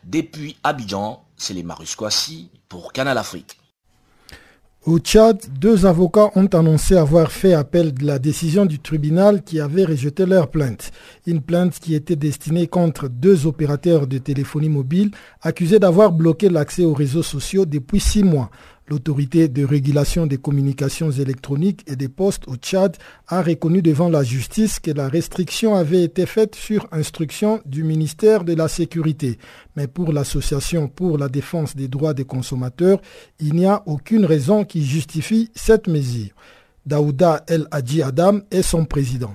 Depuis 0.02 0.56
Abidjan, 0.64 1.22
c'est 1.36 1.52
les 1.52 1.62
Marus 1.62 1.94
pour 2.70 2.94
Canal 2.94 3.18
Afrique. 3.18 3.58
Au 4.84 4.98
Tchad, 4.98 5.38
deux 5.60 5.86
avocats 5.86 6.32
ont 6.34 6.46
annoncé 6.46 6.96
avoir 6.96 7.30
fait 7.30 7.52
appel 7.52 7.94
de 7.94 8.04
la 8.04 8.18
décision 8.18 8.66
du 8.66 8.80
tribunal 8.80 9.44
qui 9.44 9.60
avait 9.60 9.84
rejeté 9.84 10.26
leur 10.26 10.48
plainte. 10.48 10.90
Une 11.24 11.40
plainte 11.40 11.78
qui 11.78 11.94
était 11.94 12.16
destinée 12.16 12.66
contre 12.66 13.08
deux 13.08 13.46
opérateurs 13.46 14.08
de 14.08 14.18
téléphonie 14.18 14.68
mobile 14.68 15.12
accusés 15.40 15.78
d'avoir 15.78 16.10
bloqué 16.10 16.48
l'accès 16.48 16.84
aux 16.84 16.94
réseaux 16.94 17.22
sociaux 17.22 17.64
depuis 17.64 18.00
six 18.00 18.24
mois. 18.24 18.50
L'autorité 18.92 19.48
de 19.48 19.64
régulation 19.64 20.26
des 20.26 20.36
communications 20.36 21.10
électroniques 21.10 21.80
et 21.90 21.96
des 21.96 22.10
postes 22.10 22.46
au 22.46 22.56
Tchad 22.56 22.98
a 23.26 23.40
reconnu 23.40 23.80
devant 23.80 24.10
la 24.10 24.22
justice 24.22 24.80
que 24.80 24.90
la 24.90 25.08
restriction 25.08 25.74
avait 25.74 26.02
été 26.02 26.26
faite 26.26 26.54
sur 26.54 26.86
instruction 26.92 27.62
du 27.64 27.84
ministère 27.84 28.44
de 28.44 28.52
la 28.52 28.68
Sécurité. 28.68 29.38
Mais 29.76 29.86
pour 29.86 30.12
l'Association 30.12 30.88
pour 30.88 31.16
la 31.16 31.30
défense 31.30 31.74
des 31.74 31.88
droits 31.88 32.12
des 32.12 32.26
consommateurs, 32.26 33.00
il 33.40 33.54
n'y 33.54 33.64
a 33.64 33.82
aucune 33.86 34.26
raison 34.26 34.62
qui 34.66 34.84
justifie 34.84 35.50
cette 35.54 35.88
mesure. 35.88 36.28
Daouda 36.84 37.44
El 37.48 37.68
Hadji 37.70 38.02
Adam 38.02 38.40
est 38.50 38.60
son 38.60 38.84
président. 38.84 39.32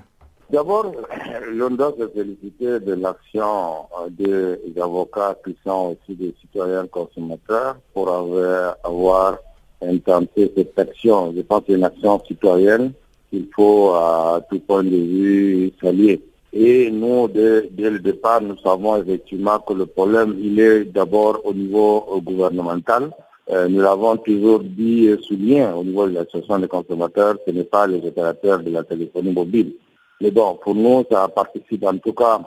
D'abord, 0.51 0.91
l'on 1.51 1.71
doit 1.71 1.95
se 1.99 2.07
féliciter 2.09 2.79
de 2.79 2.93
l'action 2.93 3.87
des 4.11 4.59
avocats 4.79 5.35
qui 5.43 5.57
sont 5.65 5.97
aussi 5.97 6.15
des 6.15 6.35
citoyens 6.41 6.85
consommateurs 6.85 7.77
pour 7.95 8.07
avoir 8.11 9.39
intenter 9.81 10.51
cette 10.55 10.77
action. 10.77 11.33
Je 11.35 11.41
pense 11.41 11.61
que 11.61 11.65
c'est 11.67 11.73
une 11.73 11.83
action 11.83 12.21
citoyenne 12.25 12.91
qu'il 13.29 13.47
faut 13.55 13.91
à 13.91 14.41
tout 14.49 14.59
point 14.59 14.83
de 14.83 14.89
vue 14.89 15.71
saluer. 15.81 16.21
Et 16.53 16.89
nous, 16.89 17.27
dès, 17.27 17.69
le 17.77 17.99
départ, 17.99 18.41
nous 18.41 18.57
savons 18.57 18.95
effectivement 19.01 19.59
que 19.59 19.73
le 19.73 19.85
problème, 19.85 20.37
il 20.41 20.59
est 20.59 20.85
d'abord 20.85 21.41
au 21.43 21.53
niveau 21.53 22.21
gouvernemental. 22.23 23.11
Euh, 23.49 23.67
nous 23.67 23.79
l'avons 23.79 24.17
toujours 24.17 24.61
dit 24.61 25.07
et 25.07 25.17
souligné 25.21 25.65
au 25.67 25.83
niveau 25.83 26.07
de 26.07 26.15
l'association 26.15 26.59
des 26.59 26.67
consommateurs, 26.67 27.35
ce 27.45 27.51
n'est 27.51 27.63
pas 27.63 27.87
les 27.87 28.05
opérateurs 28.05 28.59
de 28.59 28.71
la 28.71 28.83
téléphonie 28.83 29.31
mobile. 29.31 29.73
Mais 30.19 30.31
bon, 30.31 30.57
pour 30.61 30.75
nous, 30.75 31.05
ça 31.09 31.27
participe 31.27 31.85
en 31.85 31.97
tout 31.97 32.13
cas 32.13 32.41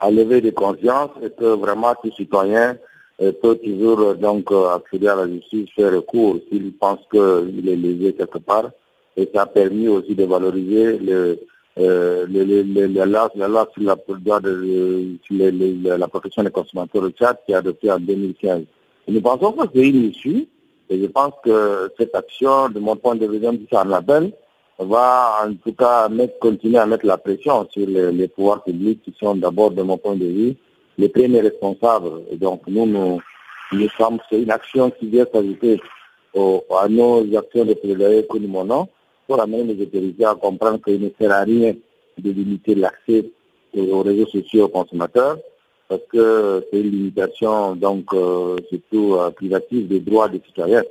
à 0.00 0.10
lever 0.10 0.40
des 0.40 0.52
consciences 0.52 1.10
et 1.22 1.30
que 1.30 1.44
vraiment 1.44 1.94
tout 2.02 2.10
citoyen 2.12 2.76
peut 3.18 3.56
toujours 3.56 4.00
euh, 4.00 4.14
donc 4.14 4.50
euh, 4.50 4.74
accéder 4.74 5.08
à 5.08 5.16
la 5.16 5.28
justice, 5.28 5.68
faire 5.74 5.92
recours 5.92 6.38
s'il 6.50 6.72
pense 6.74 7.00
qu'il 7.10 7.68
est 7.68 7.76
lésé 7.76 8.14
quelque 8.14 8.38
part. 8.38 8.70
Et 9.16 9.28
ça 9.32 9.42
a 9.42 9.46
permis 9.46 9.86
aussi 9.86 10.14
de 10.14 10.24
valoriser 10.24 10.98
le, 10.98 11.38
euh, 11.78 12.26
la 12.28 13.06
loi 13.06 13.30
sur 13.72 13.84
la, 13.84 13.96
la 15.96 16.08
protection 16.08 16.42
des 16.42 16.50
consommateurs 16.50 17.04
au 17.04 17.10
Tchad 17.10 17.38
qui 17.46 17.54
a 17.54 17.58
adopté 17.58 17.92
en 17.92 18.00
2015. 18.00 18.62
nous 19.08 19.20
pensons 19.20 19.52
que 19.52 19.68
c'est 19.72 19.88
une 19.88 20.10
issue 20.10 20.48
et 20.90 21.00
je 21.00 21.06
pense 21.06 21.32
que 21.44 21.90
cette 21.96 22.14
action, 22.14 22.68
de 22.68 22.80
mon 22.80 22.96
point 22.96 23.14
de 23.14 23.26
vue, 23.26 23.40
en 23.46 23.92
appel, 23.92 24.32
va 24.78 25.46
en 25.46 25.54
tout 25.54 25.72
cas 25.72 26.08
mettre, 26.08 26.38
continuer 26.40 26.78
à 26.78 26.86
mettre 26.86 27.06
la 27.06 27.16
pression 27.16 27.66
sur 27.70 27.86
les 27.86 28.28
pouvoirs 28.28 28.64
publics 28.64 29.00
qui 29.02 29.14
sont 29.18 29.36
d'abord, 29.36 29.70
de 29.70 29.82
mon 29.82 29.96
point 29.96 30.16
de 30.16 30.26
vue, 30.26 30.56
les 30.98 31.08
premiers 31.08 31.40
responsables. 31.40 32.22
Et 32.30 32.36
donc, 32.36 32.62
nous, 32.66 32.86
nous, 32.86 33.88
sommes, 33.96 34.18
c'est 34.30 34.42
une 34.42 34.50
action 34.50 34.90
qui 34.90 35.06
vient 35.06 35.26
s'ajouter 35.32 35.80
à 36.36 36.88
nos 36.88 37.36
actions 37.36 37.64
de 37.64 37.74
plaidoyer 37.74 38.26
que 38.26 38.38
nous 38.38 38.48
menons 38.48 38.88
pour 39.26 39.40
amener 39.40 39.74
les 39.74 39.82
autorités 39.82 40.24
à 40.24 40.34
comprendre 40.34 40.80
qu'il 40.84 41.00
ne 41.00 41.08
sert 41.18 41.32
à 41.32 41.40
rien 41.40 41.74
de 42.18 42.30
limiter 42.30 42.74
l'accès 42.74 43.24
aux 43.76 44.02
réseaux 44.02 44.26
sociaux 44.26 44.64
aux 44.64 44.68
consommateurs 44.68 45.38
parce 45.88 46.02
que 46.10 46.66
c'est 46.70 46.80
une 46.80 46.90
limitation 46.90 47.76
donc 47.76 48.12
euh, 48.14 48.56
surtout 48.70 49.14
euh, 49.14 49.30
privative 49.30 49.88
des 49.88 50.00
droits 50.00 50.28
des 50.28 50.40
citoyens. 50.46 50.82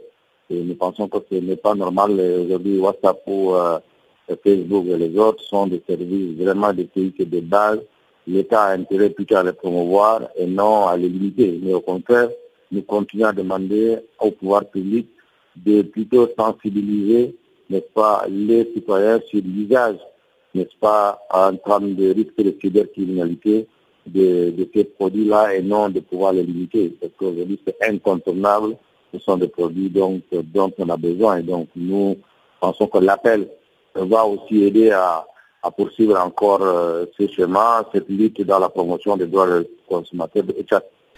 Et 0.50 0.62
nous 0.62 0.76
pensons 0.76 1.08
que 1.08 1.18
ce 1.32 1.36
n'est 1.38 1.56
pas 1.56 1.74
normal 1.74 2.12
aujourd'hui 2.12 2.80
WhatsApp 2.80 3.22
ou 3.26 3.54
euh, 3.56 3.80
Facebook 4.44 4.86
et 4.88 4.98
les 4.98 5.18
autres 5.18 5.44
sont 5.44 5.68
des 5.68 5.82
services 5.88 6.38
vraiment 6.38 6.74
des 6.74 6.86
pays 6.86 7.14
de 7.18 7.40
base 7.40 7.80
l'État 8.28 8.64
a 8.64 8.74
intérêt 8.74 9.10
plutôt 9.10 9.36
à 9.36 9.44
les 9.44 9.54
promouvoir 9.54 10.30
et 10.36 10.46
non 10.46 10.88
à 10.88 10.98
les 10.98 11.10
limiter. 11.10 11.60
Mais 11.62 11.74
au 11.74 11.82
contraire, 11.82 12.30
nous 12.72 12.82
continuons 12.82 13.28
à 13.28 13.34
demander 13.34 14.00
au 14.20 14.32
pouvoir 14.32 14.66
public 14.66 15.08
de 15.56 15.82
plutôt 15.84 16.28
sensibiliser, 16.38 17.36
n'est-ce 17.70 17.92
pas, 17.94 18.26
les 18.30 18.72
citoyens 18.74 19.20
sur 19.28 19.42
l'usage, 19.44 19.98
n'est-ce 20.56 20.76
pas, 20.80 21.20
en 21.32 21.56
termes 21.56 21.94
de 21.96 22.14
risque 22.14 22.38
de 22.38 22.56
cybercriminalité 22.60 23.68
de, 24.06 24.68
ces 24.74 24.84
produits-là 24.84 25.56
et 25.56 25.62
non 25.62 25.90
de 25.90 26.00
pouvoir 26.00 26.34
les 26.34 26.44
limiter. 26.44 26.96
Parce 27.00 27.14
qu'aujourd'hui, 27.18 27.60
c'est 27.66 27.78
incontournable. 27.88 28.76
Ce 29.14 29.20
sont 29.20 29.38
des 29.38 29.48
produits 29.48 29.90
donc, 29.90 30.22
dont 30.32 30.72
on 30.78 30.90
a 30.90 30.98
besoin. 30.98 31.38
Et 31.38 31.44
donc, 31.44 31.68
nous 31.76 32.18
pensons 32.60 32.88
que 32.88 32.98
l'appel 32.98 33.48
va 33.96 34.26
aussi 34.26 34.64
aider 34.64 34.90
à, 34.92 35.26
à 35.64 35.72
poursuivre 35.72 36.20
encore 36.20 36.62
euh, 36.62 37.06
ce 37.18 37.28
chemin, 37.28 37.86
cette 37.94 38.10
lutte 38.10 38.42
dans 38.42 38.60
la 38.60 38.70
promotion 38.70 39.16
des 39.16 39.28
droits 39.28 39.48
des 39.48 39.70
consommateurs 39.88 40.44
de 40.44 40.54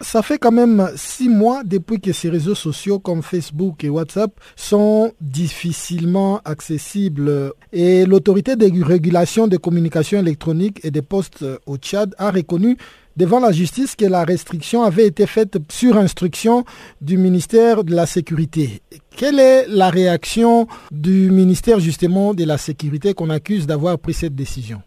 Ça 0.00 0.22
fait 0.22 0.38
quand 0.38 0.52
même 0.52 0.88
six 0.94 1.28
mois 1.28 1.62
depuis 1.64 2.00
que 2.00 2.12
ces 2.12 2.30
réseaux 2.30 2.54
sociaux 2.54 3.00
comme 3.00 3.22
Facebook 3.22 3.82
et 3.82 3.88
WhatsApp 3.88 4.30
sont 4.54 5.12
difficilement 5.20 6.40
accessibles 6.44 7.52
et 7.72 8.06
l'autorité 8.06 8.54
de 8.54 8.84
régulation 8.84 9.48
des 9.48 9.58
communications 9.58 10.20
électroniques 10.20 10.80
et 10.84 10.92
des 10.92 11.02
postes 11.02 11.44
au 11.66 11.76
Tchad 11.76 12.14
a 12.16 12.30
reconnu 12.30 12.76
devant 13.16 13.40
la 13.40 13.50
justice 13.50 13.96
que 13.96 14.04
la 14.04 14.24
restriction 14.24 14.82
avait 14.82 15.06
été 15.06 15.26
faite 15.26 15.58
sur 15.70 15.96
instruction 15.96 16.64
du 17.00 17.16
ministère 17.16 17.82
de 17.82 17.94
la 17.94 18.06
Sécurité. 18.06 18.82
Quelle 19.16 19.40
est 19.40 19.66
la 19.68 19.88
réaction 19.88 20.66
du 20.90 21.30
ministère 21.30 21.80
justement 21.80 22.34
de 22.34 22.44
la 22.44 22.58
Sécurité 22.58 23.14
qu'on 23.14 23.30
accuse 23.30 23.66
d'avoir 23.66 23.98
pris 23.98 24.12
cette 24.12 24.34
décision? 24.34 24.82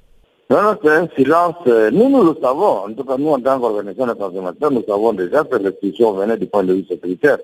Non, 0.52 0.62
non, 0.62 0.78
c'est 0.84 0.92
un 0.92 1.08
silence. 1.18 1.56
Nous, 1.66 2.10
nous 2.10 2.24
le 2.24 2.36
savons. 2.40 2.86
En 2.86 2.94
tout 2.94 3.04
cas, 3.04 3.18
nous, 3.18 3.30
en 3.30 3.40
tant 3.40 3.60
qu'organisation 3.60 4.06
de 4.06 4.14
consommateurs, 4.14 4.70
nous 4.70 4.84
savons 4.88 5.14
déjà 5.14 5.44
que 5.44 5.56
la 5.56 5.70
restriction 5.70 6.12
venait 6.12 6.38
du 6.38 6.46
point 6.46 6.64
de 6.64 6.74
vue 6.76 6.86
sécuritaire. 6.88 7.40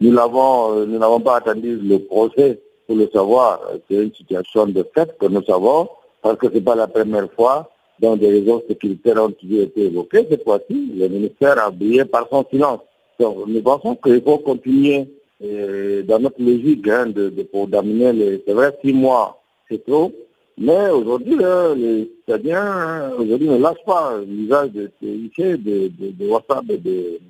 Nous 0.00 0.16
euh, 0.16 0.86
nous 0.86 0.98
n'avons 0.98 1.18
pas 1.18 1.38
attendu 1.38 1.76
le 1.76 1.98
procès 1.98 2.60
pour 2.86 2.94
le 2.94 3.10
savoir. 3.12 3.60
C'est 3.90 3.96
une 3.96 4.14
situation 4.14 4.66
de 4.66 4.86
fait 4.94 5.18
que 5.18 5.26
nous 5.26 5.42
savons, 5.42 5.88
parce 6.22 6.36
que 6.36 6.46
ce 6.46 6.54
n'est 6.54 6.60
pas 6.60 6.76
la 6.76 6.86
première 6.86 7.32
fois 7.32 7.68
dont 8.00 8.14
des 8.14 8.28
raisons 8.28 8.62
sécuritaires 8.68 9.24
ont 9.24 9.30
été 9.30 9.86
évoquées. 9.86 10.24
Cette 10.30 10.44
fois-ci, 10.44 10.92
le 10.96 11.08
ministère 11.08 11.58
a 11.58 11.72
brillé 11.72 12.04
par 12.04 12.28
son 12.30 12.44
silence. 12.48 12.78
Donc, 13.18 13.38
nous 13.48 13.60
pensons 13.60 13.96
qu'il 13.96 14.22
faut 14.22 14.38
continuer 14.38 15.08
euh, 15.42 16.02
dans 16.02 16.18
notre 16.18 16.42
logique 16.42 16.86
hein, 16.88 17.12
pour 17.52 17.68
d'amener 17.68 18.12
les... 18.12 18.42
C'est 18.46 18.54
vrai, 18.54 18.76
six 18.84 18.92
mois, 18.92 19.40
c'est 19.70 19.84
trop, 19.84 20.12
Mais 20.56 20.90
aujourd'hui, 20.90 21.36
les 21.76 22.10
citoyens 22.18 23.12
aujourd'hui 23.18 23.48
ne 23.48 23.58
lâchent 23.58 23.84
pas 23.86 24.18
l'usage 24.26 24.70
de 24.72 24.90
de, 25.00 26.12
de, 26.12 26.28
WhatsApp 26.28 26.64
et 26.70 26.78
de, 26.78 27.20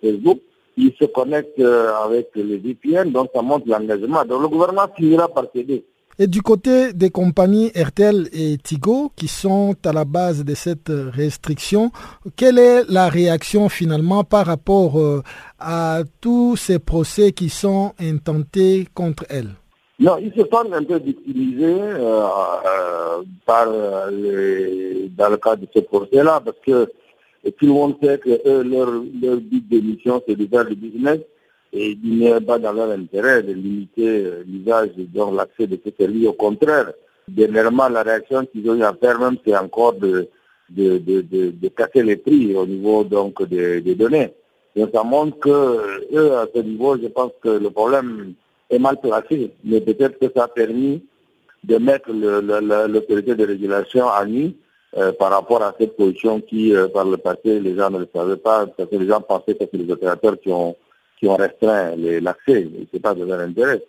Facebook. 0.00 0.38
Ils 0.78 0.94
se 0.98 1.04
connectent 1.04 1.60
avec 1.60 2.30
les 2.34 2.56
VPN, 2.56 3.12
donc 3.12 3.28
ça 3.34 3.42
montre 3.42 3.68
l'engagement. 3.68 4.24
Donc 4.24 4.40
le 4.42 4.48
gouvernement 4.48 4.88
finira 4.96 5.28
par 5.28 5.46
céder. 5.54 5.84
Et 6.18 6.26
du 6.26 6.42
côté 6.42 6.92
des 6.92 7.08
compagnies 7.08 7.70
RTL 7.74 8.28
et 8.32 8.58
Tigo 8.58 9.12
qui 9.16 9.28
sont 9.28 9.74
à 9.84 9.92
la 9.92 10.04
base 10.04 10.44
de 10.44 10.54
cette 10.54 10.90
restriction, 10.90 11.90
quelle 12.36 12.58
est 12.58 12.84
la 12.88 13.08
réaction 13.08 13.70
finalement 13.70 14.22
par 14.22 14.44
rapport 14.46 15.00
euh, 15.00 15.22
à 15.58 16.02
tous 16.20 16.56
ces 16.56 16.78
procès 16.78 17.32
qui 17.32 17.48
sont 17.48 17.92
intentés 17.98 18.86
contre 18.94 19.24
elles 19.30 19.50
non, 20.00 20.16
ils 20.18 20.32
se 20.32 20.40
sentent 20.50 20.72
un 20.72 20.82
peu 20.82 20.98
victimisés 20.98 21.80
euh, 21.80 22.24
euh, 22.66 23.22
par, 23.46 23.66
dans 23.66 24.08
le 24.10 25.36
cadre 25.36 25.62
de 25.62 25.68
ce 25.72 25.78
procès-là, 25.80 26.42
parce 26.44 26.56
que 26.66 26.90
tout 27.56 27.66
le 27.66 27.72
monde 27.72 27.94
sait 28.02 28.18
que 28.18 28.62
leur, 28.62 28.90
leur 28.90 29.36
but 29.36 29.68
de 29.68 29.78
mission, 29.78 30.20
c'est 30.26 30.34
de 30.34 30.44
faire 30.46 30.64
du 30.64 30.74
business 30.74 31.20
et 31.72 31.98
il 32.02 32.18
n'est 32.18 32.40
pas 32.40 32.58
dans 32.58 32.72
leur 32.72 32.90
intérêt 32.90 33.42
de 33.42 33.52
limiter 33.52 34.24
euh, 34.24 34.44
l'usage, 34.46 34.90
donc 34.96 35.34
l'accès 35.34 35.66
de 35.66 35.78
ces 35.82 35.94
services. 35.98 36.28
Au 36.28 36.34
contraire, 36.34 36.92
dernièrement, 37.26 37.88
la 37.88 38.02
réaction 38.02 38.44
qu'ils 38.46 38.68
ont 38.70 38.74
eu 38.74 38.82
à 38.82 38.92
faire 38.92 39.18
même, 39.18 39.36
c'est 39.44 39.56
encore 39.56 39.94
de, 39.94 40.28
de, 40.68 40.98
de, 40.98 41.22
de, 41.22 41.68
casser 41.68 42.02
les 42.02 42.16
prix 42.16 42.54
au 42.54 42.66
niveau 42.66 43.04
donc 43.04 43.42
des, 43.48 43.80
données. 43.94 44.32
Donc 44.76 44.90
ça 44.92 45.02
montre 45.02 45.38
que 45.38 46.14
eux, 46.14 46.32
à 46.36 46.46
ce 46.54 46.60
niveau, 46.60 46.96
je 46.98 47.08
pense 47.08 47.32
que 47.42 47.48
le 47.48 47.70
problème 47.70 48.34
est 48.68 48.78
mal 48.78 48.98
placé, 49.00 49.50
mais 49.64 49.80
peut-être 49.80 50.18
que 50.18 50.26
ça 50.34 50.44
a 50.44 50.48
permis 50.48 51.02
de 51.64 51.76
mettre 51.78 52.10
l'autorité 52.12 53.34
de 53.34 53.46
régulation 53.46 54.08
à 54.08 54.24
nu 54.26 54.52
euh, 54.96 55.12
par 55.12 55.30
rapport 55.30 55.62
à 55.62 55.74
cette 55.78 55.96
position 55.96 56.40
qui, 56.40 56.74
euh, 56.74 56.88
par 56.88 57.06
le 57.06 57.16
passé, 57.16 57.60
les 57.60 57.74
gens 57.76 57.90
ne 57.90 58.00
le 58.00 58.08
savaient 58.14 58.36
pas, 58.36 58.66
parce 58.66 58.90
que 58.90 58.96
les 58.96 59.06
gens 59.06 59.20
pensaient 59.20 59.54
que 59.54 59.64
c'est 59.70 59.78
les 59.78 59.90
opérateurs 59.90 60.38
qui 60.40 60.50
ont 60.50 60.76
ont 61.28 61.36
restreint 61.36 61.94
l'accès. 61.96 62.68
Ce 62.90 62.96
n'est 62.96 63.00
pas 63.00 63.14
de 63.14 63.24
leur 63.24 63.40
intérêt. 63.40 63.82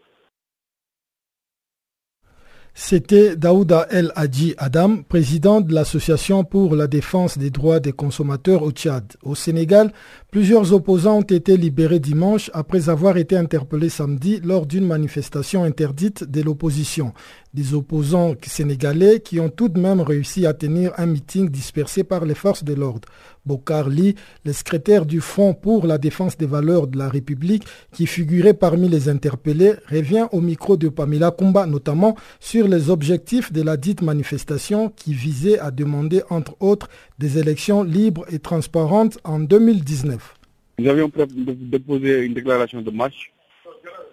C'était 2.75 3.35
Daouda 3.35 3.85
El 3.91 4.11
Hadji 4.15 4.55
Adam, 4.57 5.03
président 5.03 5.61
de 5.61 5.75
l'Association 5.75 6.43
pour 6.43 6.75
la 6.75 6.87
défense 6.87 7.37
des 7.37 7.51
droits 7.51 7.79
des 7.79 7.91
consommateurs 7.91 8.63
au 8.63 8.71
Tchad. 8.71 9.13
Au 9.21 9.35
Sénégal, 9.35 9.93
plusieurs 10.31 10.73
opposants 10.73 11.19
ont 11.19 11.21
été 11.21 11.55
libérés 11.55 11.99
dimanche 11.99 12.49
après 12.51 12.89
avoir 12.89 13.17
été 13.17 13.37
interpellés 13.37 13.89
samedi 13.89 14.39
lors 14.43 14.65
d'une 14.65 14.87
manifestation 14.87 15.63
interdite 15.63 16.23
de 16.23 16.41
l'opposition 16.41 17.13
des 17.53 17.73
opposants 17.73 18.33
sénégalais 18.45 19.19
qui 19.19 19.39
ont 19.39 19.49
tout 19.49 19.69
de 19.69 19.79
même 19.79 20.01
réussi 20.01 20.45
à 20.45 20.53
tenir 20.53 20.91
un 20.97 21.05
meeting 21.05 21.49
dispersé 21.49 22.03
par 22.03 22.25
les 22.25 22.33
forces 22.33 22.63
de 22.63 22.73
l'ordre. 22.73 23.07
Bokar 23.45 23.89
Lee, 23.89 24.15
le 24.45 24.53
secrétaire 24.53 25.05
du 25.05 25.21
Front 25.21 25.53
pour 25.53 25.85
la 25.85 25.97
défense 25.97 26.37
des 26.37 26.45
valeurs 26.45 26.87
de 26.87 26.97
la 26.97 27.09
République, 27.09 27.63
qui 27.91 28.07
figurait 28.07 28.53
parmi 28.53 28.89
les 28.89 29.09
interpellés, 29.09 29.73
revient 29.89 30.27
au 30.31 30.41
micro 30.41 30.77
de 30.77 30.89
Pamela 30.89 31.31
Kumba, 31.31 31.65
notamment 31.65 32.15
sur 32.39 32.67
les 32.67 32.89
objectifs 32.89 33.51
de 33.51 33.61
la 33.61 33.77
dite 33.77 34.01
manifestation 34.01 34.89
qui 34.89 35.13
visait 35.13 35.59
à 35.59 35.71
demander, 35.71 36.21
entre 36.29 36.55
autres, 36.59 36.89
des 37.19 37.37
élections 37.37 37.83
libres 37.83 38.25
et 38.31 38.39
transparentes 38.39 39.19
en 39.23 39.39
2019. 39.39 40.35
Nous 40.79 40.89
avions 40.89 41.11
déposé 41.45 42.21
une 42.21 42.33
déclaration 42.33 42.81
de 42.81 42.89
marche 42.89 43.31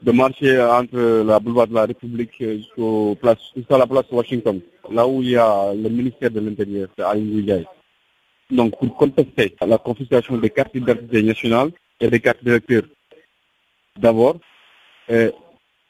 de 0.03 0.13
marcher 0.13 0.61
entre 0.61 1.23
la 1.25 1.39
boulevard 1.41 1.67
de 1.69 1.75
la 1.75 1.87
République 1.87 2.33
jusqu'à 2.39 3.79
la 3.79 3.87
place 3.87 4.07
Washington, 4.11 4.61
là 4.91 5.07
où 5.07 5.23
il 5.23 5.31
y 5.31 5.37
a 5.37 5.73
le 5.75 5.89
ministère 5.89 6.31
de 6.31 6.41
l'Intérieur, 6.41 6.89
à 6.99 7.15
Ndiaye. 7.15 7.67
Donc, 8.51 8.79
pour 8.79 8.97
contester 8.97 9.55
la 9.65 9.79
confiscation 9.79 10.37
des 10.39 10.51
cartes 10.51 10.73
d'identité 10.75 11.23
nationales 11.23 11.71
et 12.01 12.09
des 12.09 12.21
cartes 12.21 12.43
d'électeurs, 12.43 12.83
d'abord, 13.99 14.37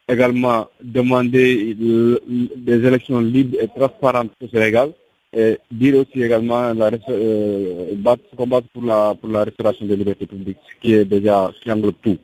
également 0.08 0.68
demander 0.82 1.74
des 1.74 2.86
élections 2.86 3.20
libres 3.20 3.56
et 3.60 3.68
transparentes 3.68 4.32
au 4.42 4.48
Sénégal, 4.48 4.92
et 5.32 5.58
dire 5.70 5.94
aussi 5.96 6.22
également 6.22 6.74
la, 6.74 6.90
euh, 7.08 7.94
combattre 8.36 8.66
pour 8.72 8.82
la, 8.82 9.14
pour 9.14 9.28
la 9.30 9.44
restauration 9.44 9.86
des 9.86 9.94
libertés 9.96 10.26
publiques, 10.26 10.58
ce 10.68 10.80
qui 10.80 10.94
est 10.94 11.04
déjà, 11.04 11.52
qui 11.62 11.70
englobe 11.70 11.94
tout. 12.02 12.18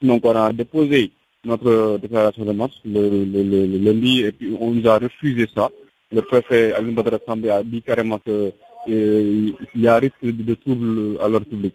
Donc 0.00 0.24
on 0.24 0.30
a 0.36 0.52
déposé 0.52 1.10
notre 1.44 1.98
déclaration 1.98 2.44
de 2.44 2.52
marche 2.52 2.78
le, 2.84 3.78
lundi 3.78 4.20
et 4.22 4.32
puis 4.32 4.56
on 4.60 4.70
nous 4.70 4.86
a 4.88 4.98
refusé 4.98 5.46
ça. 5.54 5.70
Le 6.12 6.22
préfet 6.22 6.72
Aline 6.72 6.94
Badra 6.94 7.18
a 7.52 7.62
dit 7.64 7.82
carrément 7.82 8.18
qu'il 8.20 8.52
euh, 8.90 9.50
y 9.74 9.86
a 9.88 9.98
risque 9.98 10.22
de 10.22 10.54
trouble 10.54 11.18
à 11.20 11.28
l'ordre 11.28 11.46
public. 11.46 11.74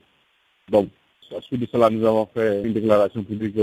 Donc, 0.70 0.88
à 1.36 1.42
suite 1.42 1.62
de 1.62 1.68
cela, 1.72 1.90
nous 1.90 2.06
avons 2.06 2.28
fait 2.34 2.62
une 2.64 2.74
déclaration 2.74 3.24
publique. 3.24 3.58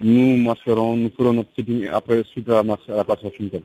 Nous 0.00 0.36
marcherons, 0.36 0.96
nous 0.96 1.10
ferons 1.10 1.32
notre 1.32 1.52
sitting 1.56 1.88
après 1.88 2.22
suite 2.24 2.48
à 2.48 2.54
la 2.54 2.62
marche 2.62 2.88
à 2.88 2.96
la 2.96 3.04
place 3.04 3.22
Washington. 3.22 3.62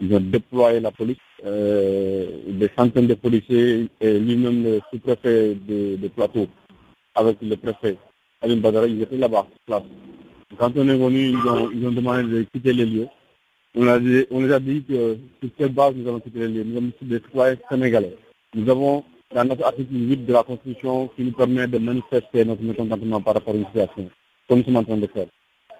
Ils 0.00 0.12
ont 0.14 0.20
déployé 0.20 0.80
la 0.80 0.90
police, 0.90 1.16
euh, 1.46 2.26
des 2.48 2.68
centaines 2.76 3.06
de 3.06 3.14
policiers 3.14 3.88
et 4.00 4.18
lui-même 4.18 4.64
le 4.64 4.80
sous-préfet 4.90 5.54
de 5.54 6.08
plateau 6.08 6.48
avec 7.14 7.36
le 7.40 7.56
préfet 7.56 7.96
Alim 8.42 8.60
Badara, 8.60 8.86
ils 8.86 9.00
étaient 9.02 9.16
là-bas, 9.16 9.46
place. 9.66 9.82
Quand 10.58 10.72
on 10.76 10.88
est 10.88 10.96
venu, 10.96 11.30
ils 11.30 11.48
ont, 11.48 11.70
ils 11.70 11.86
ont 11.86 11.92
demandé 11.92 12.22
de 12.24 12.42
quitter 12.52 12.72
les 12.72 12.84
lieux. 12.86 13.08
On, 13.74 13.86
a 13.86 13.98
dit, 13.98 14.26
on 14.30 14.40
les 14.40 14.52
a 14.52 14.60
dit 14.60 14.82
que 14.84 15.16
sur 15.40 15.50
quelle 15.56 15.72
base 15.72 15.94
nous 15.96 16.06
allons 16.08 16.20
quitter 16.20 16.40
les 16.40 16.48
lieux. 16.48 16.64
Nous 16.64 16.74
sommes 16.74 16.90
des 17.02 17.20
citoyens 17.20 17.56
sénégalais. 17.70 18.16
Nous 18.54 18.68
avons 18.70 19.04
dans 19.34 19.44
notre 19.44 19.64
article 19.64 19.94
8 19.94 20.26
de 20.26 20.32
la 20.32 20.42
Constitution 20.42 21.08
qui 21.16 21.22
nous 21.22 21.32
permet 21.32 21.66
de 21.66 21.78
manifester 21.78 22.44
notre 22.44 22.62
mécontentement 22.62 23.20
par 23.20 23.34
rapport 23.34 23.54
à 23.54 23.56
une 23.56 23.64
situation, 23.66 24.10
comme 24.48 24.58
nous 24.58 24.64
sommes 24.64 24.76
en 24.76 24.84
train 24.84 24.96
de 24.98 25.06
faire. 25.06 25.26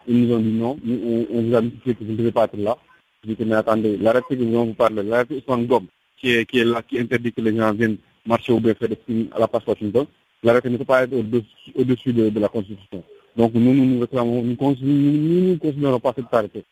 Ils 0.09 0.27
nous 0.27 0.35
ont 0.35 0.39
dit 0.41 0.53
non, 0.53 0.79
nous, 0.83 1.27
on, 1.31 1.43
vous 1.43 1.55
a 1.55 1.61
dit 1.63 1.79
que 1.85 1.91
vous 2.03 2.13
ne 2.13 2.17
devez 2.17 2.33
pas 2.33 2.45
être 2.45 2.57
là. 2.57 2.77
Je 3.27 3.33
dis 3.35 3.45
mais 3.45 3.57
attendez, 3.57 3.97
l'arrêté 3.99 4.37
que 4.37 4.43
nous 4.43 4.55
allons 4.55 4.67
vous 4.67 4.75
parler, 4.75 5.03
l'arrêté 5.03 5.37
Ousmane 5.37 5.67
Gom, 5.67 5.87
qui 6.17 6.31
est, 6.31 6.47
qui 6.47 6.61
est 6.61 6.65
là, 6.65 6.83
qui 6.83 6.99
interdit 6.99 7.33
que 7.33 7.41
les 7.41 7.57
gens 7.57 7.73
viennent 7.73 7.99
marcher 8.27 8.53
au 8.53 8.61
signes 9.07 9.29
à 9.33 9.39
la 9.41 9.49
place 9.49 9.67
Washington, 9.67 10.07
L'arrêté 10.43 10.71
ne 10.71 10.77
peut 10.77 10.85
pas 10.85 11.05
être 11.05 11.13
au-dessus 11.15 12.13
de, 12.13 12.39
la 12.39 12.49
Constitution. 12.49 13.03
Donc 13.37 13.55
nous, 13.55 13.73
nous 13.75 13.85
nous 13.85 14.01
réclamons, 14.01 14.43
nous 14.43 14.51
ne 14.51 15.57
considérons 15.57 16.01
pas 16.01 16.13
cette 16.17 16.33
arrêté. 16.33 16.65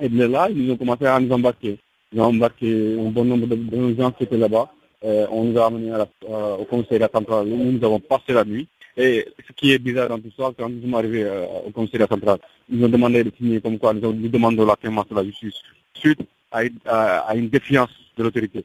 Et 0.00 0.08
de 0.08 0.24
là, 0.24 0.48
ils 0.50 0.70
ont 0.70 0.76
commencé 0.76 1.04
à 1.06 1.20
nous 1.20 1.30
embarquer. 1.32 1.78
Ils 2.12 2.20
ont 2.20 2.24
embarqué 2.24 2.96
un 2.98 3.10
bon 3.10 3.24
nombre 3.24 3.46
de, 3.46 3.94
gens 3.96 4.10
qui 4.12 4.24
étaient 4.24 4.38
là-bas. 4.38 4.70
Euh, 5.04 5.26
on 5.30 5.44
nous 5.44 5.58
a 5.58 5.66
amenés 5.66 5.90
la, 5.90 6.06
euh, 6.28 6.56
au 6.56 6.64
commissariat 6.64 7.10
central. 7.12 7.46
Nous, 7.46 7.72
nous 7.72 7.84
avons 7.84 8.00
passé 8.00 8.32
la 8.32 8.44
nuit. 8.44 8.66
Et 8.96 9.26
ce 9.46 9.52
qui 9.52 9.72
est 9.72 9.78
bizarre 9.78 10.08
dans 10.08 10.18
tout 10.18 10.32
ça, 10.36 10.50
quand 10.58 10.70
nous 10.70 10.80
sommes 10.80 10.94
arrivés 10.94 11.24
euh, 11.24 11.44
au 11.66 11.70
commissariat 11.70 12.06
central, 12.06 12.38
ils 12.70 12.82
ont 12.82 12.88
demandé 12.88 13.22
de 13.24 13.30
signer 13.36 13.60
comme 13.60 13.78
quoi 13.78 13.92
nous, 13.92 14.12
demandons 14.28 14.64
la 14.64 14.76
clémence 14.76 15.08
de 15.08 15.14
la 15.14 15.24
justice 15.24 15.60
suite 15.92 16.20
à 16.50 17.34
une 17.34 17.48
défiance 17.50 17.90
de 18.16 18.22
l'autorité. 18.22 18.64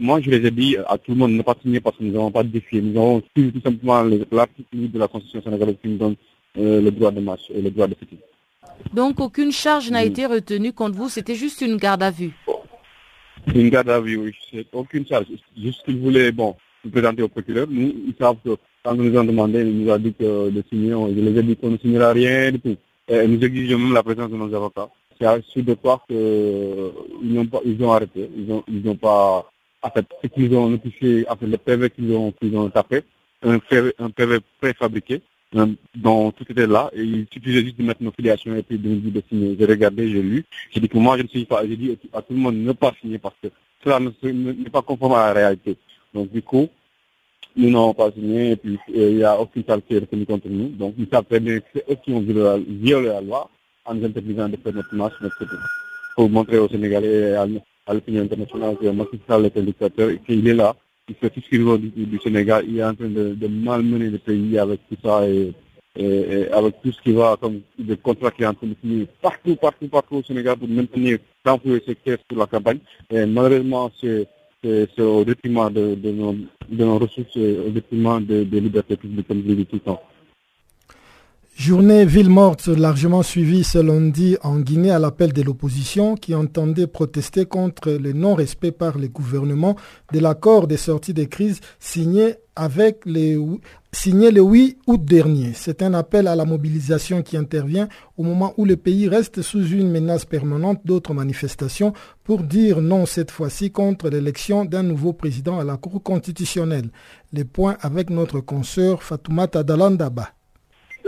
Moi, 0.00 0.20
je 0.20 0.30
les 0.30 0.46
ai 0.46 0.50
dit 0.52 0.76
à 0.86 0.96
tout 0.96 1.10
le 1.10 1.16
monde 1.16 1.32
de 1.32 1.36
ne 1.38 1.42
pas 1.42 1.56
signer 1.60 1.80
parce 1.80 1.96
que 1.96 2.04
nous 2.04 2.12
n'avons 2.12 2.30
pas 2.30 2.44
de 2.44 2.48
défi. 2.48 2.80
Nous 2.80 2.96
avons 2.96 3.20
tout, 3.34 3.52
simplement 3.64 4.04
l'article 4.30 4.90
de 4.92 4.98
la 4.98 5.08
Constitution 5.08 5.42
sénégalaise 5.42 5.74
qui 5.82 5.88
nous 5.88 5.96
donne 5.96 6.14
euh, 6.56 6.80
le 6.80 6.90
droit 6.92 7.10
de 7.10 7.20
marche 7.20 7.50
et 7.52 7.60
le 7.60 7.70
droit 7.70 7.88
de 7.88 7.96
fêter. 7.96 8.16
Donc, 8.94 9.18
aucune 9.18 9.50
charge 9.50 9.90
n'a 9.90 10.04
été 10.04 10.26
retenue 10.26 10.72
contre 10.72 10.96
vous, 10.96 11.08
c'était 11.08 11.34
juste 11.34 11.62
une 11.62 11.76
garde 11.78 12.04
à 12.04 12.12
vue 12.12 12.30
Une 13.52 13.70
garde 13.70 13.90
à 13.90 14.00
vue, 14.00 14.16
oui. 14.18 14.64
Aucune 14.72 15.04
charge. 15.04 15.26
Juste 15.60 15.82
qu'ils 15.84 15.98
voulaient, 15.98 16.30
bon, 16.30 16.54
nous 16.84 16.92
présenter 16.92 17.22
au 17.22 17.28
procureur. 17.28 17.66
Nous, 17.68 17.92
ils 18.06 18.14
savent 18.16 18.36
que 18.44 18.56
quand 18.84 18.94
nous 18.94 19.10
nous 19.10 19.18
ont 19.18 19.24
demandé, 19.24 19.62
ils 19.62 19.82
nous 19.84 19.90
ont 19.90 19.98
dit 19.98 20.14
que 20.14 20.48
de 20.50 20.62
signer, 20.70 20.90
je 20.92 21.20
les 21.20 21.40
ai 21.40 21.42
dit 21.42 21.56
qu'on 21.56 21.70
ne 21.70 21.76
signera 21.78 22.12
rien 22.12 22.52
du 22.52 22.60
tout. 22.60 22.76
Et 23.08 23.26
nous 23.26 23.42
exigeons 23.42 23.78
même 23.78 23.94
la 23.94 24.04
présence 24.04 24.30
de 24.30 24.36
nos 24.36 24.54
avocats. 24.54 24.90
C'est 25.18 25.26
à 25.26 25.40
suite 25.42 25.64
de 25.64 25.74
quoi 25.74 26.04
qu'ils 26.06 26.16
euh, 26.16 26.90
ont, 27.36 27.48
ils 27.64 27.82
ont 27.82 27.92
arrêté. 27.92 28.30
Ils 28.36 28.46
n'ont 28.46 28.62
ils 28.68 28.88
ont 28.88 28.94
pas 28.94 29.50
en 29.82 29.90
fait, 29.90 30.06
ce 30.22 30.26
qu'ils 30.28 30.54
ont 30.54 30.68
notifié, 30.68 31.28
en 31.28 31.36
fait, 31.36 31.46
le 31.46 31.56
PV 31.56 31.90
qu'ils 31.90 32.12
ont, 32.14 32.70
tapé, 32.70 33.02
un 33.42 33.58
PV, 33.58 34.38
préfabriqué, 34.60 35.22
dont 35.94 36.30
tout 36.32 36.44
était 36.50 36.66
là, 36.66 36.90
et 36.92 37.02
il 37.02 37.26
suffisait 37.32 37.62
juste 37.62 37.78
de 37.78 37.84
mettre 37.84 38.02
nos 38.02 38.10
filiations 38.12 38.54
et 38.54 38.62
puis 38.62 38.78
de 38.78 38.88
nous 38.88 39.10
de 39.10 39.22
signer. 39.28 39.56
J'ai 39.58 39.64
regardé, 39.66 40.10
j'ai 40.10 40.22
lu, 40.22 40.44
j'ai 40.70 40.80
dit 40.80 40.88
que 40.88 40.98
moi 40.98 41.16
je 41.16 41.22
ne 41.22 41.28
suis 41.28 41.44
pas, 41.44 41.66
j'ai 41.66 41.76
dit 41.76 41.98
à 42.12 42.20
tout 42.20 42.34
le 42.34 42.38
monde 42.40 42.56
ne 42.56 42.72
pas 42.72 42.92
signer 43.00 43.18
parce 43.18 43.34
que 43.42 43.48
cela 43.82 43.98
n'est 44.00 44.70
pas 44.70 44.82
conforme 44.82 45.14
à 45.14 45.28
la 45.28 45.32
réalité. 45.32 45.76
Donc 46.12 46.30
du 46.30 46.42
coup, 46.42 46.68
nous 47.56 47.70
n'avons 47.70 47.94
pas 47.94 48.10
signé 48.12 48.52
et 48.52 48.56
puis 48.56 48.78
euh, 48.94 49.10
il 49.10 49.16
n'y 49.16 49.24
a 49.24 49.40
aucune 49.40 49.64
salle 49.64 49.82
qui 49.82 49.94
est 49.94 50.00
retenue 50.00 50.26
contre 50.26 50.48
nous. 50.48 50.68
Donc 50.68 50.94
ils 50.98 51.08
savent 51.10 51.24
très 51.24 51.40
bien 51.40 51.60
que 51.60 51.66
c'est 51.74 51.90
eux 51.90 51.96
qui 52.04 52.12
ont 52.12 52.20
violé 52.20 53.08
la 53.08 53.20
loi 53.22 53.50
en 53.86 53.94
nous 53.94 54.04
interdisant 54.04 54.48
de 54.48 54.56
faire 54.56 54.74
notre 54.74 54.94
marche, 54.94 55.14
notre 55.22 55.44
pour 56.14 56.28
montrer 56.28 56.58
aux 56.58 56.68
Sénégalais 56.68 57.30
et 57.30 57.34
à, 57.34 57.46
à 57.88 57.94
l'opinion 57.94 58.22
internationale 58.22 58.76
que 58.76 58.86
Macky 58.88 59.18
Sall 59.26 59.46
est 59.46 59.56
un 59.56 59.62
dictateur 59.62 60.10
et 60.10 60.18
qu'il 60.18 60.46
est 60.46 60.54
là, 60.54 60.76
il 61.08 61.14
fait 61.14 61.30
tout 61.30 61.40
ce 61.40 61.48
qu'il 61.48 61.64
veut 61.64 61.78
du, 61.78 62.18
Sénégal, 62.22 62.64
il 62.68 62.78
est 62.78 62.84
en 62.84 62.94
train 62.94 63.08
de, 63.08 63.46
malmener 63.48 64.10
le 64.10 64.18
pays 64.18 64.58
avec 64.58 64.80
tout 64.88 64.96
ça 65.02 65.26
et, 65.26 65.52
avec 66.52 66.80
tout 66.82 66.92
ce 66.92 67.00
qui 67.02 67.12
va 67.12 67.36
comme 67.40 67.60
des 67.78 67.96
contrats 67.96 68.30
qui 68.30 68.42
sont 68.42 68.50
en 68.50 68.54
train 68.54 68.66
de 68.68 68.76
signer 68.82 69.06
partout, 69.22 69.56
partout, 69.56 69.88
partout 69.88 70.16
au 70.16 70.22
Sénégal 70.22 70.56
pour 70.58 70.68
maintenir, 70.68 71.18
renflouer 71.44 71.82
ces 71.86 71.94
caisses 71.96 72.18
pour 72.28 72.38
la 72.38 72.46
campagne. 72.46 72.78
Et 73.10 73.24
malheureusement, 73.24 73.90
c'est 74.00 74.28
au 75.00 75.24
détriment 75.24 75.72
de, 75.72 75.94
de, 75.94 76.10
nos, 76.12 76.32
de, 76.34 76.84
nos, 76.84 76.98
ressources, 76.98 77.36
au 77.36 77.70
détriment 77.70 78.22
des 78.22 78.44
de 78.44 78.58
libertés 78.58 78.96
publiques, 78.96 79.26
comme 79.26 79.42
je 79.46 79.54
l'ai 79.54 79.64
tout 79.64 79.76
le 79.76 79.80
temps. 79.80 80.02
Journée 81.58 82.04
ville 82.04 82.30
morte 82.30 82.68
largement 82.68 83.24
suivie 83.24 83.64
ce 83.64 83.78
lundi 83.78 84.36
en 84.44 84.60
Guinée 84.60 84.92
à 84.92 85.00
l'appel 85.00 85.32
de 85.32 85.42
l'opposition 85.42 86.14
qui 86.14 86.36
entendait 86.36 86.86
protester 86.86 87.46
contre 87.46 87.90
le 87.90 88.12
non-respect 88.12 88.70
par 88.70 88.96
le 88.96 89.08
gouvernement 89.08 89.74
de 90.12 90.20
l'accord 90.20 90.68
de 90.68 90.76
sortie 90.76 91.14
de 91.14 91.24
crise 91.24 91.58
signé 91.80 92.36
avec 92.54 93.00
les 93.06 93.36
signé 93.90 94.30
le 94.30 94.40
8 94.40 94.78
août 94.86 95.04
dernier. 95.04 95.50
C'est 95.52 95.82
un 95.82 95.94
appel 95.94 96.28
à 96.28 96.36
la 96.36 96.44
mobilisation 96.44 97.22
qui 97.22 97.36
intervient 97.36 97.88
au 98.16 98.22
moment 98.22 98.54
où 98.56 98.64
le 98.64 98.76
pays 98.76 99.08
reste 99.08 99.42
sous 99.42 99.66
une 99.66 99.90
menace 99.90 100.26
permanente 100.26 100.82
d'autres 100.84 101.12
manifestations 101.12 101.92
pour 102.22 102.44
dire 102.44 102.80
non 102.80 103.04
cette 103.04 103.32
fois-ci 103.32 103.72
contre 103.72 104.10
l'élection 104.10 104.64
d'un 104.64 104.84
nouveau 104.84 105.12
président 105.12 105.58
à 105.58 105.64
la 105.64 105.76
Cour 105.76 106.04
constitutionnelle. 106.04 106.90
Les 107.32 107.44
points 107.44 107.76
avec 107.80 108.10
notre 108.10 108.38
consoeur 108.38 109.02
Fatoumata 109.02 109.64
Dalandaba 109.64 110.28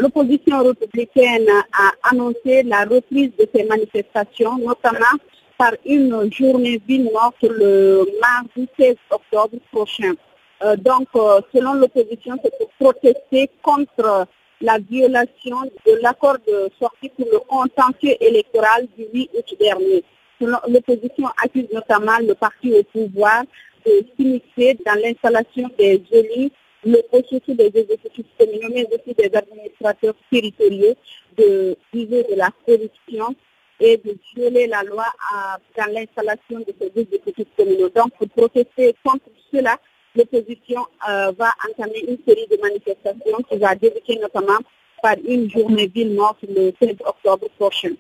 l'opposition 0.01 0.63
républicaine 0.65 1.49
a 1.73 2.11
annoncé 2.11 2.63
la 2.65 2.85
reprise 2.85 3.31
de 3.39 3.47
ces 3.55 3.65
manifestations, 3.65 4.59
notamment 4.59 5.17
par 5.59 5.73
une 5.85 6.33
journée 6.33 6.81
ville 6.89 7.11
morte 7.13 7.43
le 7.43 8.07
mardi 8.21 8.67
16 8.79 8.97
octobre 9.11 9.59
prochain. 9.71 10.15
Euh, 10.63 10.77
donc, 10.77 11.09
euh, 11.17 11.41
selon 11.55 11.75
l'opposition, 11.75 12.37
c'est 12.43 12.57
pour 12.59 12.71
protester 12.79 13.51
contre 13.63 14.27
la 14.61 14.79
violation 14.79 15.63
de 15.87 16.03
l'accord 16.03 16.37
de 16.47 16.71
sortie 16.79 17.11
pour 17.11 17.27
le 17.33 17.39
contentieux 17.41 18.17
électoral 18.21 18.87
du 18.97 19.05
8 19.13 19.31
août 19.35 19.57
dernier. 19.59 20.05
L'opposition 20.41 21.29
accuse 21.45 21.69
notamment 21.73 22.19
le 22.27 22.35
parti 22.35 22.73
au 22.73 22.83
pouvoir 22.85 23.43
de 23.85 23.93
s'initier 24.17 24.79
dans 24.87 24.99
l'installation 25.03 25.71
des 25.79 26.03
élus 26.11 26.51
le 26.85 27.03
processus 27.09 27.57
des 27.57 27.71
exécutifs 27.75 28.27
communaux, 28.39 28.69
mais 28.73 28.87
aussi 28.87 29.15
des 29.15 29.31
administrateurs 29.35 30.15
territoriaux, 30.31 30.95
de 31.37 31.77
viser 31.93 32.25
de 32.25 32.35
la 32.37 32.51
corruption 32.67 33.35
et 33.81 33.97
de 33.97 34.17
violer 34.35 34.67
la 34.67 34.83
loi 34.83 35.07
dans 35.77 35.93
l'installation 35.93 36.61
de 36.61 36.75
ces 36.81 37.01
exécutifs 37.01 37.49
communaux. 37.57 37.91
Donc, 37.95 38.13
pour 38.19 38.29
protester 38.29 38.95
contre 39.05 39.27
cela, 39.53 39.79
l'opposition 40.15 40.81
euh, 41.09 41.33
va 41.39 41.53
entamer 41.69 42.01
une 42.07 42.19
série 42.27 42.47
de 42.51 42.59
manifestations 42.61 43.39
qui 43.49 43.59
va 43.59 43.75
débuter 43.75 44.19
notamment 44.21 44.59
par 45.03 45.17
une 45.27 45.51
journée 45.51 45.87
ville 45.87 46.15
morte 46.15 46.39
le 46.43 46.73
16 46.81 46.97
octobre 47.07 47.47
prochain. 47.59 47.93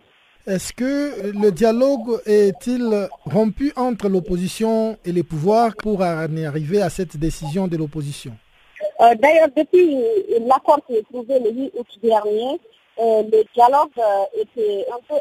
Est-ce 0.46 0.72
que 0.72 1.32
le 1.32 1.50
dialogue 1.50 2.20
est-il 2.26 3.08
rompu 3.24 3.72
entre 3.76 4.08
l'opposition 4.08 4.98
et 5.04 5.12
les 5.12 5.22
pouvoirs 5.22 5.76
pour 5.76 6.02
arriver 6.02 6.82
à 6.82 6.90
cette 6.90 7.16
décision 7.16 7.68
de 7.68 7.76
l'opposition? 7.76 8.36
Euh, 9.00 9.14
d'ailleurs, 9.16 9.48
depuis 9.56 9.96
l'accord 10.46 10.80
qui 10.86 10.96
est 10.96 11.02
trouvé 11.10 11.38
le 11.38 11.50
8 11.50 11.72
août 11.78 11.86
dernier, 12.02 12.60
euh, 12.98 13.22
le 13.22 13.44
dialogue 13.54 13.88
euh, 13.98 14.42
était 14.42 14.84
un 14.92 14.98
peu 15.08 15.14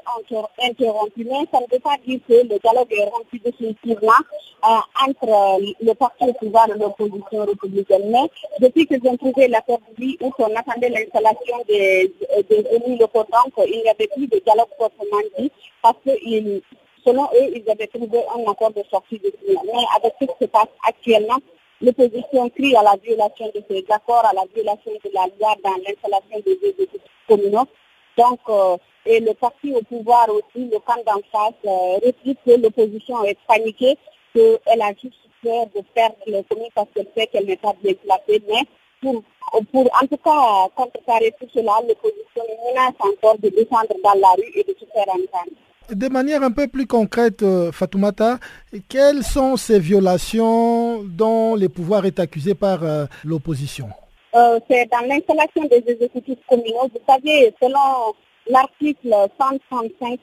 interrompu, 0.62 1.24
mais 1.24 1.46
ça 1.52 1.60
ne 1.62 1.72
veut 1.72 1.80
pas 1.80 1.96
dire 2.06 2.20
que 2.28 2.34
le 2.34 2.60
dialogue 2.60 2.92
est 2.92 3.06
rompu 3.06 3.40
définitivement 3.40 4.12
entre 4.62 5.62
le 5.82 5.94
parti 5.94 6.26
au 6.26 6.34
pouvoir 6.34 6.68
et 6.70 6.78
l'opposition 6.78 7.46
républicaine. 7.46 8.12
Mais 8.12 8.30
depuis 8.60 8.86
que 8.86 8.96
ont 9.08 9.16
trouvé 9.16 9.48
l'accord 9.48 9.80
du 9.98 10.08
8 10.08 10.18
août, 10.24 10.34
on 10.40 10.56
attendait 10.56 10.90
l'installation 10.90 11.58
des, 11.70 12.14
des 12.50 12.66
élus 12.72 12.98
locaux, 12.98 13.24
donc 13.32 13.66
il 13.66 13.82
n'y 13.82 13.90
avait 13.90 14.08
plus 14.08 14.28
de 14.28 14.40
dialogue 14.40 14.68
proprement 14.78 15.22
dit, 15.38 15.50
parce 15.82 15.96
que 16.06 16.12
selon 17.06 17.24
eux, 17.26 17.52
ils 17.56 17.64
avaient 17.70 17.88
trouvé 17.88 18.20
un 18.36 18.52
accord 18.52 18.72
de 18.72 18.84
sortie 18.92 19.20
de 19.20 19.32
Mais 19.48 19.86
avec 19.96 20.14
ce 20.20 20.26
qui 20.26 20.34
se 20.42 20.46
passe 20.48 20.68
actuellement, 20.86 21.38
L'opposition 21.82 22.50
crie 22.50 22.76
à 22.76 22.84
la 22.84 22.96
violation 22.98 23.48
de 23.56 23.64
ces 23.70 23.86
accords, 23.90 24.26
à 24.26 24.34
la 24.34 24.44
violation 24.54 24.92
de 24.92 25.10
la 25.14 25.28
loi 25.40 25.56
dans 25.64 25.76
l'installation 25.78 26.40
des 26.46 26.90
communaux. 27.28 27.68
Donc, 28.18 28.40
euh, 28.50 28.76
et 29.06 29.22
le 29.22 29.34
parti 29.34 29.74
au 29.74 29.82
pouvoir 29.84 30.28
aussi, 30.30 30.66
le 30.66 30.78
camp 30.80 31.02
d'en 31.06 31.22
face, 31.32 31.54
euh, 31.66 32.12
que 32.46 32.62
l'opposition 32.62 33.24
est 33.24 33.38
paniquée, 33.48 33.98
qu'elle 34.34 34.82
a 34.82 34.92
juste 35.02 35.16
peur 35.42 35.68
de 35.74 35.82
perdre 35.94 36.18
le 36.28 36.44
communes 36.44 36.68
parce 36.76 36.90
qu'elle 36.94 37.08
sait 37.16 37.28
qu'elle 37.28 37.46
n'est 37.46 37.56
pas 37.56 37.74
bien 37.82 37.94
placée. 37.94 38.44
Mais 38.48 38.64
pour, 39.02 39.24
pour 39.72 39.86
en 40.02 40.06
tout 40.06 40.18
cas 40.18 40.68
contrecarrer 40.76 41.34
tout 41.40 41.48
cela, 41.54 41.80
l'opposition 41.88 42.44
menace 42.68 42.94
encore 43.00 43.38
de 43.40 43.50
descendre 43.50 43.96
dans 44.04 44.20
la 44.20 44.34
rue 44.34 44.52
et 44.56 44.64
de 44.64 44.76
se 44.78 44.86
faire 44.86 45.08
entendre 45.08 45.56
de 45.94 46.08
manière 46.08 46.44
un 46.44 46.52
peu 46.52 46.68
plus 46.68 46.86
concrète, 46.88 47.44
euh, 47.44 47.72
Fatoumata, 47.72 48.38
quelles 48.88 49.24
sont 49.24 49.58
ces 49.58 49.80
violations 49.80 51.04
dont 51.04 51.56
le 51.56 51.70
pouvoir 51.70 52.06
est 52.06 52.20
accusé 52.20 52.56
par 52.56 52.84
euh, 52.84 53.06
l'opposition? 53.24 53.90
Euh, 54.36 54.60
C'est 54.70 54.90
dans 54.92 55.08
l'installation 55.08 55.66
des 55.66 55.84
exécutifs 55.92 56.40
communaux. 56.48 56.90
Vous 56.94 57.02
savez, 57.08 57.54
selon 57.62 58.14
l'article 58.48 59.16
135 59.40 60.20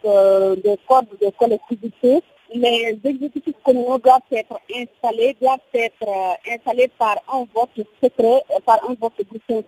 du 0.62 0.70
Code 0.88 1.06
de 1.20 1.30
collectivité, 1.38 2.22
les 2.54 2.98
exécutifs 3.04 3.56
communaux 3.64 3.98
doivent 3.98 4.20
être 4.30 4.58
installés, 4.74 5.36
doivent 5.40 5.58
être 5.74 6.06
installés 6.48 6.90
par 6.98 7.16
un 7.32 7.44
vote 7.54 7.86
secret, 8.02 8.42
par 8.64 8.78
un 8.88 8.94
vote 9.00 9.12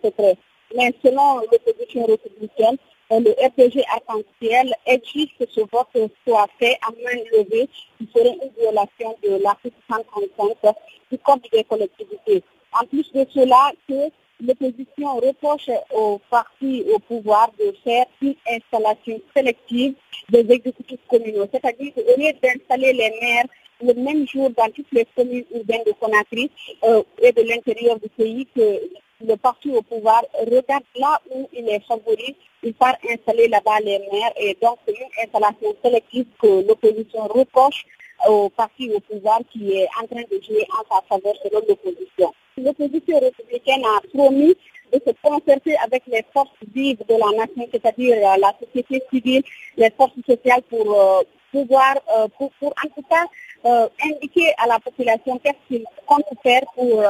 secret. 0.05 0.37
Mais 0.77 0.95
selon 1.03 1.39
l'opposition 1.51 2.07
républicaine, 2.07 2.77
le 3.11 3.31
RPG 3.31 3.85
arc-en-ciel 3.93 4.75
exige 4.87 5.31
que 5.39 5.45
ce 5.51 5.61
vote 5.61 6.11
soit 6.27 6.47
fait 6.59 6.79
à 6.87 6.91
main 6.91 7.23
levée, 7.33 7.69
qui 7.97 8.09
serait 8.15 8.37
une 8.43 8.51
violation 8.59 9.17
de 9.23 9.43
l'article 9.43 9.77
135 9.91 10.75
du 11.11 11.19
Code 11.19 11.41
des 11.53 11.65
collectivités? 11.65 12.43
En 12.73 12.85
plus 12.87 13.11
de 13.13 13.27
cela, 13.33 13.73
que 13.89 14.11
l'opposition 14.45 15.17
reproche 15.17 15.71
au 15.95 16.21
parti 16.31 16.85
au 16.95 16.99
pouvoir 16.99 17.51
de 17.59 17.75
faire 17.83 18.05
une 18.21 18.35
installation 18.51 19.21
sélective 19.35 19.95
des 20.29 20.41
exécutifs 20.41 21.01
communaux, 21.09 21.47
c'est-à-dire 21.51 21.95
qu'au 21.95 22.21
lieu 22.21 22.33
d'installer 22.43 22.93
les 22.93 23.11
maires 23.21 23.47
le 23.81 23.95
même 23.95 24.27
jour 24.27 24.51
dans 24.51 24.69
toutes 24.71 24.91
les 24.93 25.07
communes 25.17 25.45
urbaines 25.55 25.85
de 25.87 25.93
Conakry 25.93 26.51
euh, 26.85 27.03
et 27.23 27.33
de 27.33 27.43
l'intérieur 27.43 27.99
du 28.01 28.09
pays, 28.09 28.47
que 28.55 28.81
le 29.27 29.37
parti 29.37 29.71
au 29.71 29.83
pouvoir 29.83 30.23
regarde 30.41 30.85
là 30.97 31.21
où 31.35 31.49
il 31.53 31.69
est 31.69 31.85
favori, 31.87 32.37
il 32.63 32.75
part 32.75 32.97
installer 33.09 33.49
là-bas 33.49 33.81
les 33.81 33.99
maires 33.99 34.33
et 34.37 34.57
donc 34.63 34.79
c'est 34.87 34.95
une 34.95 35.25
installation 35.25 35.75
sélective 35.83 36.27
que 36.41 36.67
l'opposition 36.67 37.25
reproche 37.27 37.85
au 38.29 38.49
parti 38.51 38.91
au 38.95 39.01
pouvoir 39.01 39.41
qui 39.51 39.73
est 39.73 39.89
en 40.01 40.07
train 40.07 40.23
de 40.23 40.41
jouer 40.43 40.67
en 40.71 40.95
sa 40.95 41.03
faveur 41.09 41.35
selon 41.43 41.61
l'opposition. 41.69 42.33
L'opposition 42.57 43.19
républicaine 43.19 43.85
a 43.85 44.01
promis 44.13 44.57
de 44.93 45.01
se 45.07 45.13
concerter 45.23 45.77
avec 45.85 46.03
les 46.07 46.25
forces 46.33 46.51
vives 46.75 47.03
de 47.09 47.15
la 47.15 47.47
nation, 47.47 47.69
c'est-à-dire 47.73 48.17
la 48.39 48.53
société 48.61 49.03
civile, 49.11 49.43
les 49.77 49.91
forces 49.91 50.15
sociales 50.27 50.63
pour 50.69 51.01
euh, 51.01 51.23
pouvoir, 51.53 51.97
euh, 52.17 52.29
pour, 52.37 52.51
en 52.63 52.89
tout 52.95 53.07
cas 53.09 53.27
euh, 53.67 53.89
indiquer 54.05 54.53
à 54.59 54.67
la 54.67 54.79
population 54.79 55.39
qu'est-ce 55.39 55.69
qu'il 55.69 55.85
compte 56.07 56.25
faire 56.43 56.63
pour 56.75 57.03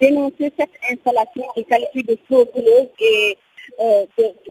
dénoncer 0.00 0.52
cette 0.58 0.70
installation 0.90 1.44
qui 1.54 1.64
qualifie 1.64 2.02
de 2.02 2.18
frauduleuse 2.26 2.88
et 3.00 3.38
euh, 3.80 4.06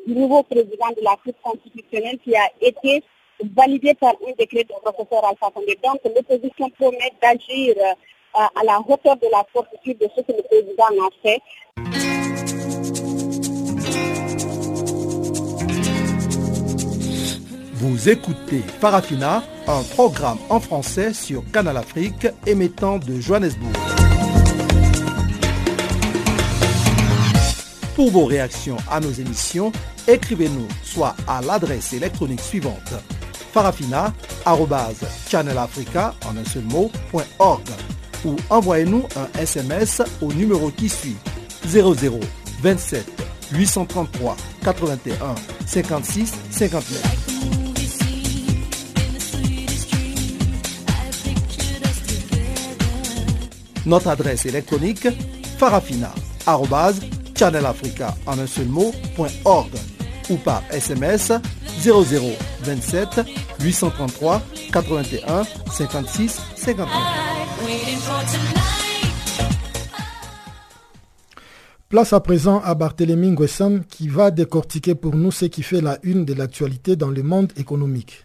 du 0.05 0.13
nouveau 0.13 0.43
président 0.43 0.89
de 0.97 1.03
la 1.03 1.15
Cour 1.23 1.34
constitutionnelle 1.43 2.17
qui 2.23 2.36
a 2.36 2.49
été 2.62 3.03
validé 3.55 3.93
par 3.95 4.13
un 4.27 4.31
décret 4.38 4.63
du 4.63 4.73
professeur 4.81 5.25
Alpha 5.25 5.49
Condé. 5.53 5.77
Donc 5.84 5.99
l'opposition 6.03 6.69
promet 6.71 7.12
d'agir 7.21 7.75
euh, 7.77 7.93
à 8.36 8.63
la 8.63 8.79
hauteur 8.79 9.15
de 9.17 9.27
la 9.31 9.43
fortitude 9.53 9.97
de 9.99 10.08
ce 10.15 10.21
que 10.21 10.31
le 10.31 10.43
président 10.43 11.05
a 11.05 11.10
fait. 11.21 11.41
Vous 17.73 18.10
écoutez 18.10 18.62
Farafina, 18.81 19.43
un 19.67 19.84
programme 19.93 20.39
en 20.49 20.60
français 20.60 21.13
sur 21.13 21.43
Canal 21.51 21.77
Afrique 21.77 22.27
émettant 22.47 22.97
de 22.97 23.19
Johannesburg. 23.19 23.94
Pour 27.95 28.12
vos 28.12 28.25
réactions 28.25 28.77
à 28.91 28.99
nos 28.99 29.12
émissions, 29.12 29.71
écrivez-nous 30.05 30.67
soit 30.84 31.15
à 31.27 31.41
l'adresse 31.41 31.93
électronique 31.93 32.41
suivante 32.41 32.93
farafina.channelafrica 33.53 36.13
ou 38.25 38.36
envoyez-nous 38.49 39.03
un 39.15 39.29
SMS 39.39 40.01
au 40.21 40.34
numéro 40.34 40.71
qui 40.71 40.89
suit 40.89 41.15
00 41.67 42.19
27 42.62 43.10
833 43.53 44.36
81 44.62 45.36
56 45.65 46.34
59. 46.51 47.01
Notre 53.86 54.10
adresse 54.10 54.45
électronique 54.45 55.08
farafina@ 55.58 56.10
Channel 57.35 57.65
Africa 57.65 58.15
en 58.25 58.39
un 58.39 58.47
seul 58.47 58.67
mot.org 58.67 59.71
ou 60.29 60.37
par 60.37 60.63
SMS 60.71 61.31
0027 61.81 63.21
833 63.61 64.41
81 64.71 65.43
56 65.71 66.41
51. 66.55 66.87
Place 71.89 72.13
à 72.13 72.19
présent 72.19 72.61
à 72.63 72.73
Barthélémy 72.73 73.31
Nguessam 73.31 73.83
qui 73.85 74.07
va 74.07 74.31
décortiquer 74.31 74.95
pour 74.95 75.15
nous 75.15 75.31
ce 75.31 75.45
qui 75.45 75.61
fait 75.61 75.81
la 75.81 75.99
une 76.03 76.25
de 76.25 76.33
l'actualité 76.33 76.95
dans 76.95 77.09
le 77.11 77.21
monde 77.21 77.51
économique. 77.57 78.24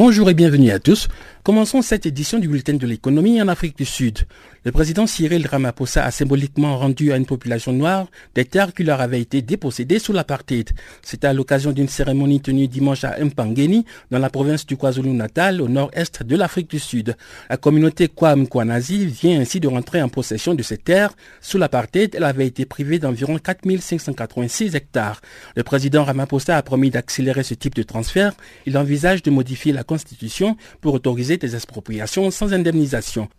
Bonjour 0.00 0.30
et 0.30 0.34
bienvenue 0.34 0.70
à 0.70 0.78
tous. 0.78 1.08
Commençons 1.42 1.82
cette 1.82 2.06
édition 2.06 2.38
du 2.38 2.46
bulletin 2.46 2.74
de 2.74 2.86
l'économie 2.86 3.42
en 3.42 3.48
Afrique 3.48 3.76
du 3.76 3.84
Sud. 3.84 4.28
Le 4.68 4.72
président 4.72 5.06
Cyril 5.06 5.46
Ramaphosa 5.46 6.04
a 6.04 6.10
symboliquement 6.10 6.76
rendu 6.76 7.10
à 7.10 7.16
une 7.16 7.24
population 7.24 7.72
noire 7.72 8.06
des 8.34 8.44
terres 8.44 8.74
qui 8.74 8.84
leur 8.84 9.00
avaient 9.00 9.22
été 9.22 9.40
dépossédées 9.40 9.98
sous 9.98 10.12
l'apartheid. 10.12 10.72
C'était 11.00 11.26
à 11.26 11.32
l'occasion 11.32 11.72
d'une 11.72 11.88
cérémonie 11.88 12.42
tenue 12.42 12.68
dimanche 12.68 13.02
à 13.02 13.16
Mpangeni, 13.18 13.86
dans 14.10 14.18
la 14.18 14.28
province 14.28 14.66
du 14.66 14.76
KwaZulu-Natal, 14.76 15.62
au 15.62 15.68
nord-est 15.68 16.22
de 16.22 16.36
l'Afrique 16.36 16.68
du 16.68 16.78
Sud. 16.78 17.16
La 17.48 17.56
communauté 17.56 18.08
Kwam 18.08 18.46
Kwanazi 18.46 19.06
vient 19.06 19.40
ainsi 19.40 19.58
de 19.58 19.68
rentrer 19.68 20.02
en 20.02 20.10
possession 20.10 20.54
de 20.54 20.62
ces 20.62 20.76
terres. 20.76 21.14
Sous 21.40 21.56
l'apartheid, 21.56 22.14
elle 22.14 22.24
avait 22.24 22.46
été 22.46 22.66
privée 22.66 22.98
d'environ 22.98 23.38
4586 23.38 24.76
hectares. 24.76 25.22
Le 25.56 25.62
président 25.62 26.04
Ramaphosa 26.04 26.58
a 26.58 26.62
promis 26.62 26.90
d'accélérer 26.90 27.42
ce 27.42 27.54
type 27.54 27.74
de 27.74 27.84
transfert. 27.84 28.34
Il 28.66 28.76
envisage 28.76 29.22
de 29.22 29.30
modifier 29.30 29.72
la 29.72 29.82
constitution 29.82 30.58
pour 30.82 30.92
autoriser 30.92 31.38
des 31.38 31.54
expropriations 31.54 32.30
sans 32.30 32.52
indemnisation. 32.52 33.30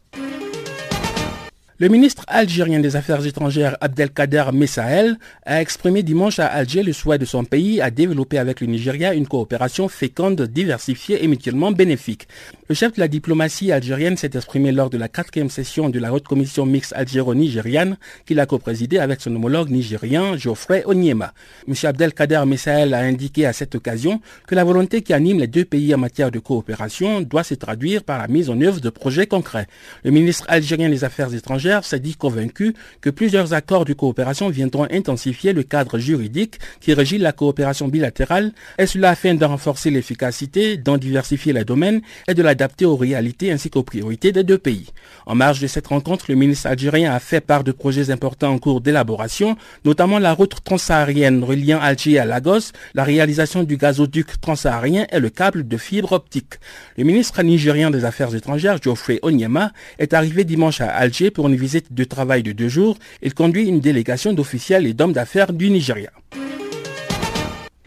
Le 1.82 1.88
ministre 1.88 2.26
algérien 2.28 2.82
des 2.82 2.98
Affaires 2.98 3.26
étrangères 3.26 3.78
Abdelkader 3.80 4.44
Messael 4.52 5.18
a 5.46 5.62
exprimé 5.62 6.04
dimanche 6.04 6.38
à 6.38 6.48
Alger 6.48 6.84
le 6.84 6.92
souhait 6.92 7.18
de 7.18 7.24
son 7.24 7.46
pays 7.46 7.80
à 7.80 7.90
développer 7.90 8.38
avec 8.38 8.60
le 8.60 8.68
Nigeria 8.68 9.14
une 9.14 9.26
coopération 9.26 9.88
féconde, 9.88 10.42
diversifiée 10.42 11.24
et 11.24 11.28
mutuellement 11.30 11.72
bénéfique. 11.72 12.28
Le 12.68 12.76
chef 12.76 12.96
de 12.96 13.00
la 13.00 13.08
diplomatie 13.08 13.72
algérienne 13.72 14.18
s'est 14.18 14.32
exprimé 14.34 14.74
lors 14.74 14.90
de 14.90 14.98
la 14.98 15.08
quatrième 15.08 15.50
session 15.50 15.88
de 15.88 16.00
la 16.00 16.12
haute 16.12 16.28
commission 16.28 16.66
mixte 16.66 16.92
algéro-nigériane 16.98 17.96
qu'il 18.26 18.42
a 18.42 18.46
coprésidée 18.46 19.00
avec 19.00 19.22
son 19.22 19.34
homologue 19.34 19.70
nigérien 19.70 20.36
Geoffrey 20.36 20.84
Onyema. 20.86 21.34
M. 21.66 21.76
Abdelkader 21.82 22.44
Messael 22.46 22.94
a 22.94 23.00
indiqué 23.00 23.46
à 23.46 23.54
cette 23.54 23.74
occasion 23.76 24.20
que 24.48 24.56
la 24.56 24.66
volonté 24.66 25.02
qui 25.02 25.14
anime 25.14 25.40
les 25.40 25.48
deux 25.48 25.64
pays 25.64 25.96
en 25.96 25.98
matière 25.98 26.30
de 26.30 26.40
coopération 26.40 27.22
doit 27.22 27.46
se 27.46 27.54
traduire 27.54 28.04
par 28.04 28.18
la 28.18 28.28
mise 28.28 28.50
en 28.50 28.60
œuvre 28.60 28.82
de 28.82 28.90
projets 28.90 29.28
concrets. 29.28 29.68
Le 30.04 30.12
ministre 30.12 30.44
algérien 30.50 30.90
des 30.90 31.06
Affaires 31.06 31.34
étrangères 31.34 31.69
s'est 31.82 32.00
dit 32.00 32.16
convaincu 32.16 32.74
que 33.02 33.10
plusieurs 33.10 33.54
accords 33.54 33.86
de 33.86 33.94
coopération 33.94 34.50
viendront 34.50 34.88
intensifier 34.92 35.54
le 35.54 35.64
cadre 35.64 36.00
juridique 36.00 36.60
qui 36.82 36.94
régit 36.94 37.18
la 37.18 37.32
coopération 37.32 37.88
bilatérale, 37.88 38.52
et 38.78 38.86
cela 38.86 39.12
afin 39.12 39.36
de 39.36 39.46
renforcer 39.46 39.92
l'efficacité, 39.92 40.78
d'en 40.78 40.98
diversifier 40.98 41.54
les 41.54 41.64
domaines 41.64 42.02
et 42.28 42.34
de 42.34 42.42
l'adapter 42.42 42.86
aux 42.86 42.96
réalités 42.96 43.52
ainsi 43.52 43.70
qu'aux 43.70 43.84
priorités 43.84 44.32
des 44.32 44.44
deux 44.44 44.58
pays? 44.58 44.88
En 45.26 45.36
marge 45.36 45.60
de 45.60 45.68
cette 45.68 45.88
rencontre, 45.88 46.26
le 46.30 46.36
ministre 46.36 46.68
algérien 46.68 47.14
a 47.14 47.20
fait 47.20 47.42
part 47.42 47.64
de 47.64 47.72
projets 47.72 48.10
importants 48.10 48.52
en 48.52 48.58
cours 48.58 48.82
d'élaboration, 48.82 49.58
notamment 49.86 50.20
la 50.20 50.34
route 50.34 50.56
transsaharienne 50.64 51.44
reliant 51.44 51.80
Alger 51.80 52.20
à 52.20 52.26
Lagos, 52.26 52.72
la 52.94 53.04
réalisation 53.04 53.64
du 53.64 53.78
gazoduc 53.78 54.42
transsaharien 54.42 55.06
et 55.12 55.20
le 55.20 55.30
câble 55.30 55.68
de 55.68 55.78
fibre 55.78 56.14
optique. 56.14 56.56
Le 56.98 57.04
ministre 57.04 57.42
nigérien 57.44 57.92
des 57.92 58.06
Affaires 58.06 58.34
étrangères, 58.34 58.82
Geoffrey 58.82 59.20
Onyema, 59.22 59.72
est 60.00 60.14
arrivé 60.14 60.44
dimanche 60.44 60.82
à 60.82 60.90
Alger 60.90 61.32
pour 61.32 61.48
une 61.48 61.56
visite 61.60 61.94
de 61.94 62.04
travail 62.04 62.42
de 62.42 62.52
deux 62.52 62.70
jours. 62.70 62.98
Il 63.22 63.34
conduit 63.34 63.68
une 63.68 63.80
délégation 63.80 64.34
d'officiels 64.34 64.88
et 64.88 64.94
d'hommes 64.94 65.14
d'affaires 65.14 65.54
du 65.54 65.70
Nigeria. 65.70 66.12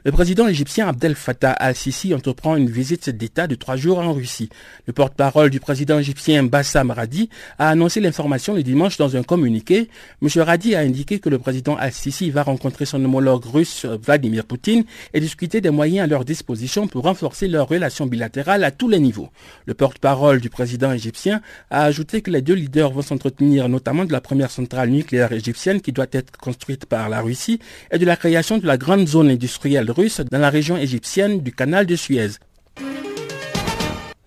Le 0.04 0.10
président 0.10 0.48
égyptien 0.48 0.88
Abdel 0.88 1.14
Fattah 1.14 1.52
al-Sisi 1.52 2.12
entreprend 2.12 2.56
une 2.56 2.68
visite 2.68 3.08
d'État 3.08 3.46
de 3.46 3.54
trois 3.54 3.76
jours 3.76 4.00
en 4.00 4.12
Russie. 4.12 4.48
Le 4.88 4.92
porte-parole 4.92 5.48
du 5.48 5.60
président 5.60 5.96
égyptien 5.96 6.42
Bassam 6.42 6.90
Radi 6.90 7.28
a 7.60 7.68
annoncé 7.68 8.00
l'information 8.00 8.52
le 8.52 8.64
dimanche 8.64 8.96
dans 8.96 9.14
un 9.14 9.22
communiqué. 9.22 9.88
M. 10.20 10.28
Radi 10.42 10.74
a 10.74 10.80
indiqué 10.80 11.20
que 11.20 11.28
le 11.28 11.38
président 11.38 11.76
al-Sisi 11.76 12.30
va 12.30 12.42
rencontrer 12.42 12.84
son 12.84 13.04
homologue 13.04 13.44
russe 13.44 13.84
Vladimir 13.84 14.44
Poutine 14.44 14.82
et 15.14 15.20
discuter 15.20 15.60
des 15.60 15.70
moyens 15.70 16.02
à 16.02 16.08
leur 16.08 16.24
disposition 16.24 16.88
pour 16.88 17.04
renforcer 17.04 17.46
leurs 17.46 17.68
relations 17.68 18.06
bilatérales 18.06 18.64
à 18.64 18.72
tous 18.72 18.88
les 18.88 18.98
niveaux. 18.98 19.28
Le 19.66 19.74
porte-parole 19.74 20.40
du 20.40 20.50
président 20.50 20.90
égyptien 20.90 21.42
a 21.70 21.84
ajouté 21.84 22.22
que 22.22 22.30
les 22.32 22.42
deux 22.42 22.54
leaders 22.54 22.90
vont 22.90 23.02
s'entretenir 23.02 23.68
notamment 23.68 24.04
de 24.04 24.10
la 24.10 24.20
première 24.20 24.50
centrale 24.50 24.90
nucléaire 24.90 25.30
égyptienne 25.30 25.80
qui 25.80 25.92
doit 25.92 26.06
être 26.10 26.36
construite 26.38 26.86
par 26.86 27.08
la 27.08 27.20
Russie 27.20 27.60
et 27.92 27.98
de 27.98 28.04
la 28.04 28.16
création 28.16 28.58
de 28.58 28.66
la 28.66 28.76
grande 28.76 29.06
zone 29.06 29.30
industrielle 29.30 29.91
russe 29.92 30.20
dans 30.30 30.38
la 30.38 30.50
région 30.50 30.76
égyptienne 30.76 31.40
du 31.40 31.52
canal 31.52 31.86
de 31.86 31.96
Suez. 31.96 32.30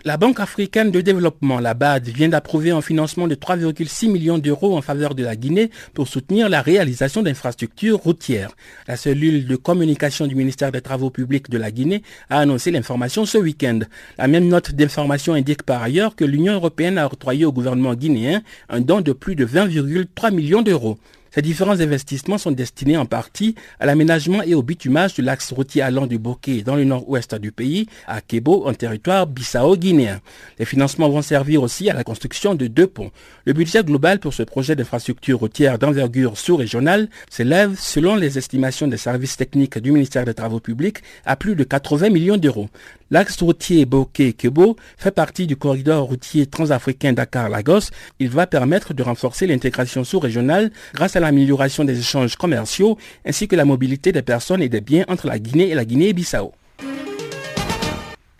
La 0.07 0.17
Banque 0.17 0.39
africaine 0.39 0.91
de 0.91 1.01
développement, 1.01 1.59
la 1.59 1.73
BAD, 1.73 2.09
vient 2.09 2.29
d'approuver 2.29 2.69
un 2.69 2.81
financement 2.81 3.27
de 3.27 3.33
3,6 3.33 4.07
millions 4.07 4.37
d'euros 4.37 4.77
en 4.77 4.83
faveur 4.83 5.15
de 5.15 5.23
la 5.23 5.35
Guinée 5.35 5.71
pour 5.95 6.07
soutenir 6.07 6.47
la 6.47 6.61
réalisation 6.61 7.23
d'infrastructures 7.23 7.97
routières. 7.97 8.51
La 8.87 8.97
cellule 8.97 9.47
de 9.47 9.55
communication 9.55 10.27
du 10.27 10.35
ministère 10.35 10.71
des 10.71 10.81
Travaux 10.81 11.09
publics 11.09 11.49
de 11.49 11.57
la 11.57 11.71
Guinée 11.71 12.03
a 12.29 12.37
annoncé 12.37 12.69
l'information 12.69 13.25
ce 13.25 13.39
week-end. 13.39 13.79
La 14.19 14.27
même 14.27 14.47
note 14.47 14.73
d'information 14.73 15.33
indique 15.33 15.63
par 15.63 15.81
ailleurs 15.81 16.15
que 16.15 16.23
l'Union 16.23 16.53
européenne 16.53 16.99
a 16.99 17.07
octroyé 17.07 17.43
au 17.43 17.51
gouvernement 17.51 17.95
guinéen 17.95 18.43
un 18.69 18.81
don 18.81 19.01
de 19.01 19.11
plus 19.11 19.35
de 19.35 19.43
20,3 19.43 20.31
millions 20.31 20.61
d'euros. 20.61 20.99
Ces 21.35 21.41
différents 21.41 21.81
investissements 21.81 22.37
sont 22.37 22.51
destinés 22.51 22.95
en 22.95 23.05
partie 23.05 23.55
à 23.81 23.85
l'aménagement 23.85 24.41
et 24.41 24.53
au 24.53 24.63
bitumage 24.63 25.15
de 25.15 25.21
l'axe 25.21 25.51
routier 25.51 25.81
allant 25.81 26.07
du 26.07 26.17
Bokeh 26.17 26.63
dans 26.63 26.77
le 26.77 26.85
nord-ouest 26.85 27.35
du 27.35 27.51
pays 27.51 27.87
à 28.07 28.21
Kebo 28.21 28.65
en 28.65 28.73
territoire 28.73 29.27
bissau-guinéen. 29.27 30.21
Les 30.59 30.63
financements 30.63 31.09
vont 31.09 31.21
servir 31.21 31.61
aussi 31.61 31.89
à 31.89 31.93
la 31.93 32.05
construction 32.05 32.55
de 32.55 32.67
deux 32.67 32.87
ponts. 32.87 33.11
Le 33.43 33.51
budget 33.51 33.83
global 33.83 34.19
pour 34.19 34.33
ce 34.33 34.43
projet 34.43 34.77
d'infrastructure 34.77 35.39
routière 35.39 35.77
d'envergure 35.77 36.37
sous-régionale 36.37 37.09
s'élève, 37.29 37.75
selon 37.77 38.15
les 38.15 38.37
estimations 38.37 38.87
des 38.87 38.95
services 38.95 39.35
techniques 39.35 39.77
du 39.77 39.91
ministère 39.91 40.23
des 40.23 40.33
Travaux 40.33 40.61
publics, 40.61 40.99
à 41.25 41.35
plus 41.35 41.57
de 41.57 41.65
80 41.65 42.11
millions 42.11 42.37
d'euros. 42.37 42.69
L'axe 43.11 43.39
routier 43.39 43.85
Bokeh-Kebo 43.85 44.77
fait 44.97 45.11
partie 45.11 45.45
du 45.45 45.55
corridor 45.55 46.05
routier 46.05 46.47
transafricain 46.47 47.13
Dakar-Lagos. 47.13 47.91
Il 48.19 48.29
va 48.29 48.47
permettre 48.47 48.95
de 48.95 49.03
renforcer 49.03 49.45
l'intégration 49.45 50.03
sous-régionale 50.03 50.71
grâce 50.95 51.15
à 51.15 51.19
l'amélioration 51.19 51.83
des 51.83 51.99
échanges 51.99 52.35
commerciaux 52.35 52.97
ainsi 53.23 53.47
que 53.47 53.55
la 53.55 53.63
mobilité 53.63 54.11
des 54.11 54.23
personnes 54.23 54.63
et 54.63 54.69
des 54.69 54.81
biens 54.81 55.05
entre 55.07 55.27
la 55.27 55.37
Guinée 55.37 55.69
et 55.69 55.75
la 55.75 55.85
Guinée-Bissau. 55.85 56.51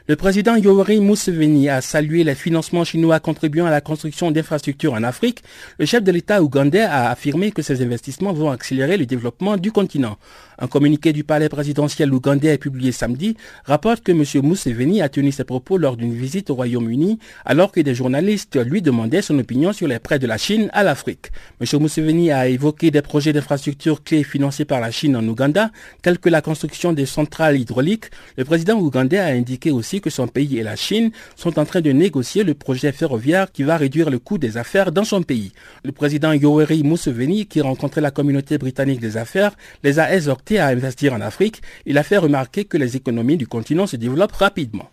Le 0.08 0.16
président 0.16 0.56
Yoweri 0.56 1.00
Museveni 1.00 1.68
a 1.68 1.82
salué 1.82 2.24
les 2.24 2.36
financements 2.36 2.84
chinois 2.84 3.20
contribuant 3.20 3.66
à 3.66 3.72
la 3.72 3.82
construction 3.82 4.30
d'infrastructures 4.30 4.94
en 4.94 5.02
Afrique. 5.02 5.42
Le 5.80 5.88
chef 5.88 6.04
de 6.04 6.12
l'État 6.12 6.44
ougandais 6.44 6.82
a 6.82 7.10
affirmé 7.10 7.52
que 7.52 7.64
ces 7.64 7.82
investissements 7.82 8.32
vont 8.32 8.52
accélérer 8.52 8.98
le 8.98 9.08
développement 9.08 9.58
du 9.58 9.72
continent. 9.72 10.20
Un 10.58 10.68
communiqué 10.68 11.12
du 11.12 11.26
palais 11.26 11.50
présidentiel 11.50 12.14
ougandais 12.14 12.58
publié 12.58 12.94
samedi 12.94 13.36
rapporte 13.66 14.04
que 14.04 14.14
M. 14.14 14.24
Museveni 14.48 15.02
a 15.02 15.10
tenu 15.10 15.34
ses 15.34 15.44
propos 15.44 15.78
lors 15.78 15.98
d'une 15.98 16.14
visite 16.14 16.50
au 16.50 16.56
Royaume-Uni 16.56 17.20
alors 17.44 17.74
que 17.74 17.82
des 17.82 17.94
journalistes 17.94 18.58
lui 18.64 18.82
demandaient 18.82 19.22
son 19.22 19.38
opinion 19.38 19.74
sur 19.74 19.88
les 19.88 20.00
prêts 20.00 20.18
de 20.18 20.28
la 20.28 20.38
Chine 20.38 20.70
à 20.72 20.84
l'Afrique. 20.84 21.32
M. 21.60 21.82
Museveni 21.82 22.32
a 22.32 22.48
évoqué 22.48 22.90
des 22.90 23.02
projets 23.02 23.34
d'infrastructures 23.34 24.02
clés 24.02 24.24
financés 24.24 24.64
par 24.64 24.80
la 24.80 24.92
Chine 24.92 25.18
en 25.18 25.28
Ouganda, 25.28 25.72
tels 26.02 26.20
que 26.20 26.30
la 26.30 26.42
construction 26.42 26.94
des 26.94 27.06
centrales 27.06 27.60
hydrauliques. 27.60 28.06
Le 28.38 28.46
président 28.46 28.80
ougandais 28.80 29.20
a 29.20 29.28
indiqué 29.28 29.72
aussi 29.72 30.00
que 30.00 30.10
son 30.10 30.28
pays 30.28 30.58
et 30.58 30.64
la 30.64 30.78
Chine 30.78 31.12
sont 31.36 31.60
en 31.60 31.66
train 31.66 31.82
de 31.82 31.92
négocier 31.92 32.46
le 32.46 32.54
projet 32.54 32.94
ferroviaire 32.94 33.52
qui 33.52 33.64
va 33.64 33.76
réduire 33.76 34.10
le 34.10 34.20
coût 34.20 34.38
des 34.38 34.56
affaires 34.56 34.94
dans 34.94 35.04
son 35.04 35.22
pays. 35.22 35.52
Le 35.84 35.92
président 35.92 36.32
Yoweri 36.32 36.84
Museveni, 36.84 37.46
qui 37.46 37.60
rencontrait 37.60 38.00
la 38.00 38.12
communauté 38.12 38.58
britannique 38.58 39.02
des 39.02 39.18
affaires, 39.18 39.52
les 39.84 40.00
a 40.00 40.14
exhortés 40.14 40.45
à 40.54 40.68
investir 40.68 41.14
en 41.14 41.22
Afrique, 41.22 41.62
il 41.86 41.98
a 41.98 42.04
fait 42.04 42.18
remarquer 42.18 42.66
que 42.66 42.78
les 42.78 42.96
économies 42.96 43.38
du 43.38 43.48
continent 43.48 43.88
se 43.88 43.96
développent 43.96 44.34
rapidement. 44.34 44.90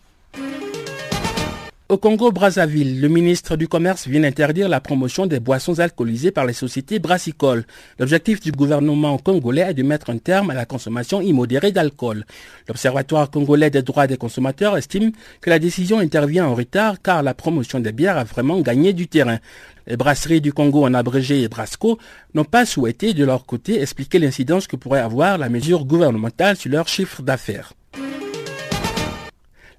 Au 1.89 1.97
Congo-Brazzaville, 1.97 3.01
le 3.01 3.07
ministre 3.07 3.55
du 3.55 3.67
Commerce 3.67 4.07
vient 4.07 4.21
d'interdire 4.21 4.67
la 4.67 4.79
promotion 4.79 5.27
des 5.27 5.39
boissons 5.39 5.79
alcoolisées 5.79 6.31
par 6.31 6.45
les 6.45 6.53
sociétés 6.53 6.97
brassicoles. 6.97 7.65
L'objectif 7.99 8.39
du 8.39 8.51
gouvernement 8.51 9.19
congolais 9.19 9.69
est 9.69 9.73
de 9.75 9.83
mettre 9.83 10.09
un 10.09 10.17
terme 10.17 10.49
à 10.49 10.55
la 10.55 10.65
consommation 10.65 11.21
immodérée 11.21 11.71
d'alcool. 11.71 12.25
L'Observatoire 12.67 13.29
congolais 13.29 13.69
des 13.69 13.83
droits 13.83 14.07
des 14.07 14.17
consommateurs 14.17 14.75
estime 14.75 15.11
que 15.39 15.51
la 15.51 15.59
décision 15.59 15.99
intervient 15.99 16.47
en 16.47 16.55
retard 16.55 16.99
car 16.99 17.21
la 17.21 17.35
promotion 17.35 17.79
des 17.79 17.91
bières 17.91 18.17
a 18.17 18.23
vraiment 18.23 18.59
gagné 18.61 18.93
du 18.93 19.07
terrain. 19.07 19.37
Les 19.87 19.97
brasseries 19.97 20.41
du 20.41 20.53
Congo 20.53 20.85
en 20.85 20.93
abrégé 20.93 21.41
et 21.41 21.47
Brasco 21.49 21.99
n'ont 22.33 22.45
pas 22.45 22.65
souhaité 22.65 23.13
de 23.13 23.25
leur 23.25 23.45
côté 23.45 23.81
expliquer 23.81 24.19
l'incidence 24.19 24.67
que 24.67 24.75
pourrait 24.75 25.01
avoir 25.01 25.37
la 25.37 25.49
mesure 25.49 25.85
gouvernementale 25.85 26.55
sur 26.55 26.71
leur 26.71 26.87
chiffre 26.87 27.21
d'affaires. 27.21 27.73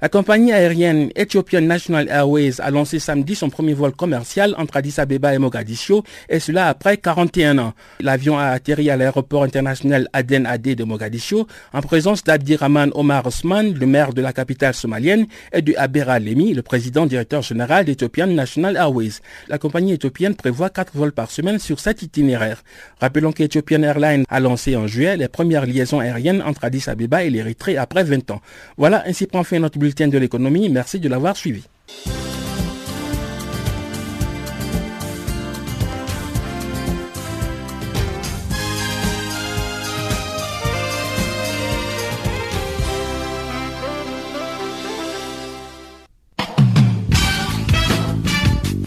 La 0.04 0.10
compagnie 0.10 0.52
aérienne 0.52 1.08
Ethiopian 1.16 1.62
National 1.62 2.10
Airways 2.10 2.60
a 2.60 2.70
lancé 2.70 2.98
samedi 2.98 3.34
son 3.34 3.48
premier 3.48 3.72
vol 3.72 3.92
commercial 3.92 4.54
entre 4.58 4.76
Addis 4.76 4.96
Abeba 4.98 5.34
et 5.34 5.38
Mogadiscio, 5.38 6.04
et 6.28 6.40
cela 6.40 6.68
après 6.68 6.98
41 6.98 7.56
ans. 7.56 7.72
L'avion 8.00 8.38
a 8.38 8.48
atterri 8.48 8.90
à 8.90 8.98
l'aéroport 8.98 9.44
international 9.44 10.10
Aden 10.12 10.44
Adé 10.44 10.76
de 10.76 10.84
Mogadiscio 10.84 11.46
en 11.72 11.80
présence 11.80 12.22
d'Abdirahman 12.22 12.90
Omar 12.94 13.26
Osman, 13.26 13.72
le 13.72 13.86
maire 13.86 14.12
de 14.12 14.20
la 14.20 14.34
capitale 14.34 14.74
somalienne, 14.74 15.26
et 15.54 15.62
de 15.62 15.72
Abera 15.78 16.18
Lemi, 16.18 16.52
le 16.52 16.60
président 16.60 17.06
directeur 17.06 17.40
général 17.40 17.86
d'Ethiopian 17.86 18.26
National 18.26 18.76
Airways. 18.76 19.20
La 19.48 19.56
compagnie 19.56 19.94
éthiopienne 19.94 20.34
prévoit 20.34 20.68
4 20.68 20.90
vols 20.94 21.12
par 21.12 21.30
semaine 21.30 21.58
sur 21.58 21.80
cet 21.80 22.02
itinéraire. 22.02 22.62
Rappelons 23.00 23.32
qu'Ethiopian 23.32 23.82
Airlines 23.82 24.24
a 24.28 24.38
lancé 24.38 24.76
en 24.76 24.86
juillet 24.86 25.16
les 25.16 25.28
premières 25.28 25.64
liaisons 25.64 26.00
aériennes 26.00 26.42
entre 26.42 26.66
Addis 26.66 26.84
Abeba 26.88 27.24
et 27.24 27.30
l'Érythrée 27.30 27.78
après 27.78 28.04
20 28.04 28.32
ans. 28.32 28.42
Voilà, 28.76 29.02
ainsi 29.06 29.26
prend 29.26 29.44
fin 29.44 29.60
notre 29.60 29.78
bulletin 29.78 29.93
de 30.02 30.18
l'économie. 30.18 30.68
Merci 30.68 30.98
de 30.98 31.08
l'avoir 31.08 31.36
suivi. 31.36 31.62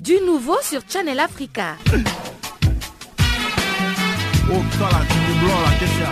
Du 0.01 0.19
nouveau 0.25 0.57
sur 0.61 0.81
Channel 0.89 1.19
Africa. 1.19 1.75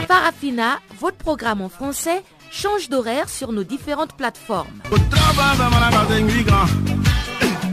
Parafina, 0.07 0.79
votre 0.99 1.17
programme 1.17 1.61
en 1.61 1.69
français 1.69 2.23
change 2.55 2.89
d'horaire 2.89 3.27
sur 3.27 3.51
nos 3.51 3.65
différentes 3.65 4.13
plateformes. 4.13 4.71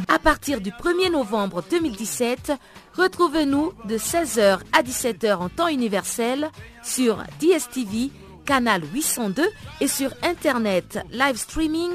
À 0.09 0.19
partir 0.19 0.61
du 0.61 0.71
1er 0.71 1.13
novembre 1.13 1.63
2017, 1.71 2.51
retrouvez-nous 2.95 3.73
de 3.85 3.97
16h 3.97 4.59
à 4.73 4.83
17h 4.83 5.37
en 5.37 5.49
temps 5.49 5.69
universel 5.69 6.51
sur 6.83 7.23
DSTV, 7.41 8.11
canal 8.45 8.83
802 8.93 9.45
et 9.81 9.87
sur 9.87 10.13
Internet 10.25 10.99
live 11.13 11.37
streaming 11.37 11.93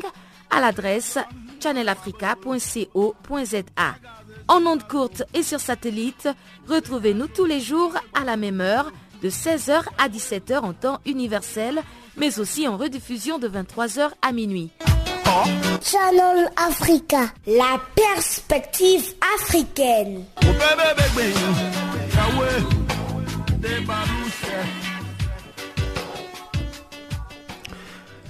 à 0.50 0.62
l'adresse 0.62 1.20
channelafrica.co.za. 1.62 3.96
En 4.48 4.66
ondes 4.66 4.88
courtes 4.88 5.24
et 5.34 5.44
sur 5.44 5.60
satellite, 5.60 6.30
retrouvez-nous 6.70 7.28
tous 7.28 7.44
les 7.44 7.60
jours 7.60 7.92
à 8.14 8.24
la 8.24 8.38
même 8.38 8.62
heure 8.62 8.94
de 9.22 9.30
16h 9.30 9.84
à 9.98 10.08
17h 10.08 10.60
en 10.60 10.72
temps 10.72 11.02
universel 11.06 11.84
mais 12.18 12.40
aussi 12.40 12.68
en 12.68 12.78
rediffusion 12.78 13.40
de 13.40 13.48
23h 13.48 14.10
à 14.22 14.32
minuit. 14.32 14.70
Channel 15.82 16.50
Africa, 16.56 17.32
la 17.46 17.80
perspective 17.96 19.14
africaine. 19.36 20.24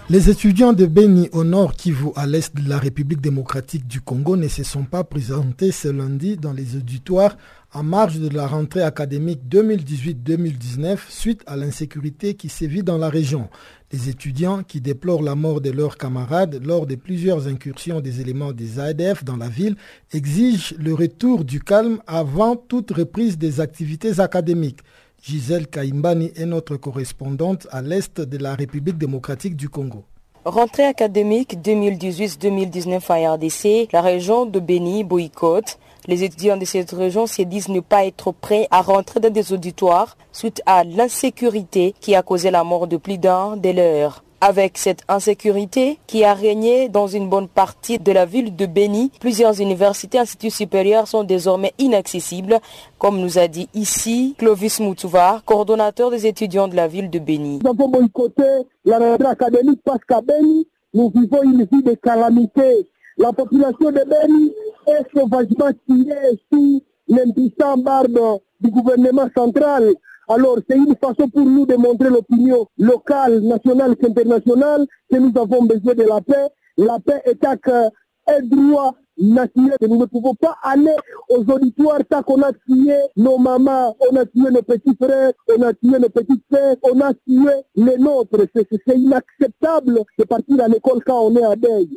Les 0.09 0.29
étudiants 0.29 0.71
de 0.71 0.85
Beni 0.85 1.27
au 1.33 1.43
nord 1.43 1.73
Kivu 1.73 2.11
à 2.15 2.25
l'est 2.25 2.55
de 2.55 2.69
la 2.69 2.77
République 2.77 3.19
démocratique 3.19 3.85
du 3.87 3.99
Congo 3.99 4.37
ne 4.37 4.47
se 4.47 4.63
sont 4.63 4.85
pas 4.85 5.03
présentés 5.03 5.73
ce 5.73 5.89
lundi 5.89 6.37
dans 6.37 6.53
les 6.53 6.77
auditoires 6.77 7.35
en 7.73 7.83
marge 7.83 8.17
de 8.17 8.29
la 8.29 8.47
rentrée 8.47 8.83
académique 8.83 9.41
2018-2019 9.49 10.97
suite 11.09 11.43
à 11.45 11.57
l'insécurité 11.57 12.35
qui 12.35 12.47
sévit 12.47 12.83
dans 12.83 12.97
la 12.97 13.09
région. 13.09 13.49
Les 13.93 14.09
étudiants 14.09 14.63
qui 14.63 14.81
déplorent 14.81 15.23
la 15.23 15.35
mort 15.35 15.61
de 15.61 15.71
leurs 15.71 15.97
camarades 15.97 16.61
lors 16.61 16.85
de 16.85 16.95
plusieurs 16.95 17.47
incursions 17.47 18.01
des 18.01 18.19
éléments 18.19 18.51
des 18.51 18.79
ADF 18.79 19.23
dans 19.23 19.37
la 19.37 19.47
ville 19.47 19.77
exigent 20.11 20.75
le 20.77 20.93
retour 20.93 21.45
du 21.45 21.61
calme 21.61 22.01
avant 22.05 22.57
toute 22.57 22.91
reprise 22.91 23.37
des 23.37 23.61
activités 23.61 24.19
académiques. 24.19 24.81
Gisèle 25.23 25.67
Kaimbani 25.67 26.33
est 26.35 26.45
notre 26.45 26.75
correspondante 26.75 27.65
à 27.71 27.81
l'est 27.81 28.19
de 28.19 28.37
la 28.37 28.55
République 28.55 28.97
démocratique 28.97 29.55
du 29.55 29.69
Congo. 29.69 30.03
Rentrée 30.43 30.85
académique 30.85 31.55
2018-2019 31.55 33.01
à 33.09 33.35
RDC, 33.35 33.87
la 33.93 34.01
région 34.01 34.45
de 34.45 34.59
Béni 34.59 35.05
boycotte. 35.05 35.79
Les 36.07 36.23
étudiants 36.23 36.55
de 36.55 36.63
cette 36.63 36.91
région 36.91 37.27
se 37.27 37.41
disent 37.41 37.67
ne 37.67 37.81
pas 37.81 38.05
être 38.05 38.31
prêts 38.31 38.65
à 38.71 38.81
rentrer 38.81 39.19
dans 39.19 39.29
des 39.29 39.51
auditoires 39.51 40.15
suite 40.31 40.61
à 40.65 40.85
l'insécurité 40.85 41.93
qui 41.99 42.15
a 42.15 42.21
causé 42.21 42.49
la 42.49 42.63
mort 42.63 42.87
de 42.87 42.95
plus 42.95 43.17
d'un 43.17 43.57
de 43.57 43.71
leurs. 43.71 44.23
Avec 44.39 44.77
cette 44.77 45.01
insécurité 45.09 45.99
qui 46.07 46.23
a 46.23 46.33
régné 46.33 46.87
dans 46.87 47.07
une 47.07 47.27
bonne 47.27 47.49
partie 47.49 47.99
de 47.99 48.11
la 48.13 48.25
ville 48.25 48.55
de 48.55 48.65
Béni, 48.67 49.11
plusieurs 49.19 49.59
universités 49.59 50.19
et 50.19 50.21
instituts 50.21 50.51
supérieurs 50.51 51.07
sont 51.09 51.25
désormais 51.25 51.73
inaccessibles, 51.77 52.59
comme 52.99 53.19
nous 53.19 53.37
a 53.37 53.47
dit 53.49 53.67
ici 53.73 54.35
Clovis 54.37 54.79
Moutouva, 54.79 55.41
coordonnateur 55.43 56.09
des 56.11 56.25
étudiants 56.25 56.69
de 56.69 56.75
la 56.75 56.87
ville 56.87 57.09
de 57.09 57.19
Béni. 57.19 57.59
La 63.17 63.33
population 63.33 63.91
de 63.91 64.03
Béni 64.09 64.53
est 64.87 65.17
sauvagement 65.17 65.71
tirée 65.87 66.39
sous 66.51 66.81
l'impuissant 67.07 67.77
barbe 67.77 68.39
du 68.59 68.69
gouvernement 68.69 69.29
central 69.35 69.93
alors, 70.29 70.57
c'est 70.69 70.75
une 70.75 70.95
façon 70.97 71.29
pour 71.29 71.45
nous 71.45 71.65
de 71.65 71.75
montrer 71.75 72.09
l'opinion 72.09 72.67
locale, 72.77 73.39
nationale 73.39 73.95
et 74.01 74.05
internationale 74.05 74.85
que 75.09 75.17
nous 75.17 75.31
avons 75.39 75.63
besoin 75.63 75.95
de 75.95 76.03
la 76.03 76.19
paix. 76.19 76.47
La 76.75 76.99
paix 76.99 77.21
est 77.23 77.45
un 77.45 78.41
droit 78.43 78.93
naturel. 79.17 79.77
Nous 79.81 79.97
ne 79.97 80.05
pouvons 80.05 80.35
pas 80.35 80.57
aller 80.63 80.95
aux 81.29 81.49
auditoires 81.49 82.01
tant 82.09 82.23
qu'on 82.23 82.41
a 82.41 82.51
tué 82.51 82.97
nos 83.15 83.37
mamans, 83.37 83.95
on 84.11 84.15
a 84.17 84.25
tué 84.25 84.51
nos 84.51 84.61
petits 84.61 84.95
frères, 85.01 85.31
on 85.57 85.61
a 85.61 85.73
tué 85.73 85.97
nos 85.97 86.09
petites 86.09 86.43
sœurs, 86.51 86.75
on 86.83 86.99
a 86.99 87.13
tué 87.13 87.53
les 87.75 87.97
nôtres. 87.97 88.45
C'est 88.53 88.97
inacceptable 88.97 90.01
de 90.19 90.23
partir 90.25 90.61
à 90.61 90.67
l'école 90.67 91.01
quand 91.05 91.21
on 91.21 91.35
est 91.37 91.45
à 91.45 91.55
deuil. 91.55 91.89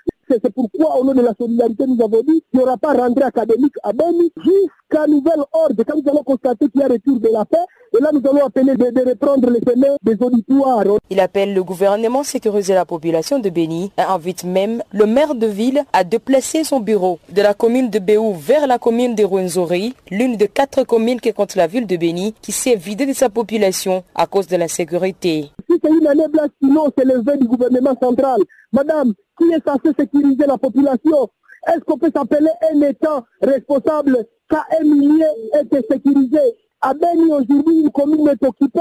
C'est 0.43 0.55
pourquoi, 0.55 0.99
au 0.99 1.05
nom 1.05 1.12
de 1.14 1.22
la 1.22 1.35
solidarité, 1.39 1.85
nous 1.87 2.03
avons 2.05 2.22
dit 2.22 2.43
qu'il 2.51 2.61
n'y 2.61 2.62
aura 2.62 2.76
pas 2.76 2.93
rentrée 2.93 3.24
académique 3.24 3.74
à 3.83 3.93
Beni 3.93 4.31
jusqu'à 4.37 5.07
nouvel 5.09 5.41
ordre. 5.53 5.83
Quand 5.87 5.97
nous 5.97 6.11
allons 6.11 6.22
constater 6.22 6.68
qu'il 6.68 6.81
y 6.81 6.85
a 6.85 6.89
retour 6.89 7.18
de 7.18 7.28
la 7.33 7.45
paix, 7.45 7.59
et 7.99 8.01
là, 8.01 8.11
nous 8.12 8.20
allons 8.31 8.47
appeler 8.47 8.76
de, 8.76 8.91
de 8.91 9.09
reprendre 9.09 9.51
les 9.51 9.59
chemins 9.61 9.97
des 10.03 10.16
auditoires. 10.24 10.85
Il 11.11 11.18
appelle 11.18 11.53
le 11.55 11.64
gouvernement 11.64 12.22
sécuriser 12.22 12.74
la 12.74 12.85
population 12.85 13.41
de 13.41 13.51
Béni 13.51 13.91
et 13.99 14.03
invite 14.03 14.45
même 14.45 14.83
le 14.93 15.07
maire 15.07 15.35
de 15.35 15.47
ville 15.47 15.83
à 15.93 16.05
déplacer 16.05 16.62
son 16.62 16.78
bureau 16.78 17.18
de 17.33 17.43
la 17.43 17.53
commune 17.53 17.91
de 17.91 17.99
Béou 17.99 18.33
vers 18.35 18.68
la 18.68 18.78
commune 18.78 19.16
de 19.16 19.24
Rwenzori, 19.24 19.95
l'une 20.12 20.37
des 20.37 20.47
quatre 20.47 20.85
communes 20.85 21.20
qui 21.20 21.33
compte 21.33 21.57
la 21.57 21.66
ville 21.66 21.87
de 21.89 21.97
Béni, 21.97 22.33
qui 22.41 22.53
s'est 22.53 22.76
vidée 22.76 23.07
de 23.07 23.12
sa 23.12 23.28
population 23.28 24.05
à 24.14 24.26
cause 24.28 24.47
de 24.47 24.57
l'insécurité. 24.57 25.51
Si 25.68 25.76
c'est 25.83 25.91
une 25.91 26.07
année 26.07 26.28
blanche, 26.28 26.51
sinon 26.62 26.93
c'est 26.97 27.05
le 27.05 27.22
vœu 27.22 27.37
du 27.39 27.49
gouvernement 27.49 27.97
central. 28.01 28.39
Madame, 28.72 29.14
qui 29.41 29.51
est 29.53 29.64
censé 29.66 29.95
sécuriser 29.99 30.47
la 30.47 30.59
population 30.59 31.28
Est-ce 31.68 31.80
qu'on 31.80 31.99
peut 31.99 32.11
s'appeler 32.14 32.51
un 32.72 32.80
État 32.82 33.24
responsable 33.43 34.26
quand 34.49 34.62
un 34.78 34.84
millier 34.84 35.26
est 35.55 35.93
sécurisé? 35.93 36.38
À 36.82 36.95
Béni, 36.95 37.30
aujourd'hui, 37.32 37.80
une 37.80 37.91
commune 37.91 38.28
est 38.28 38.47
occupée 38.47 38.80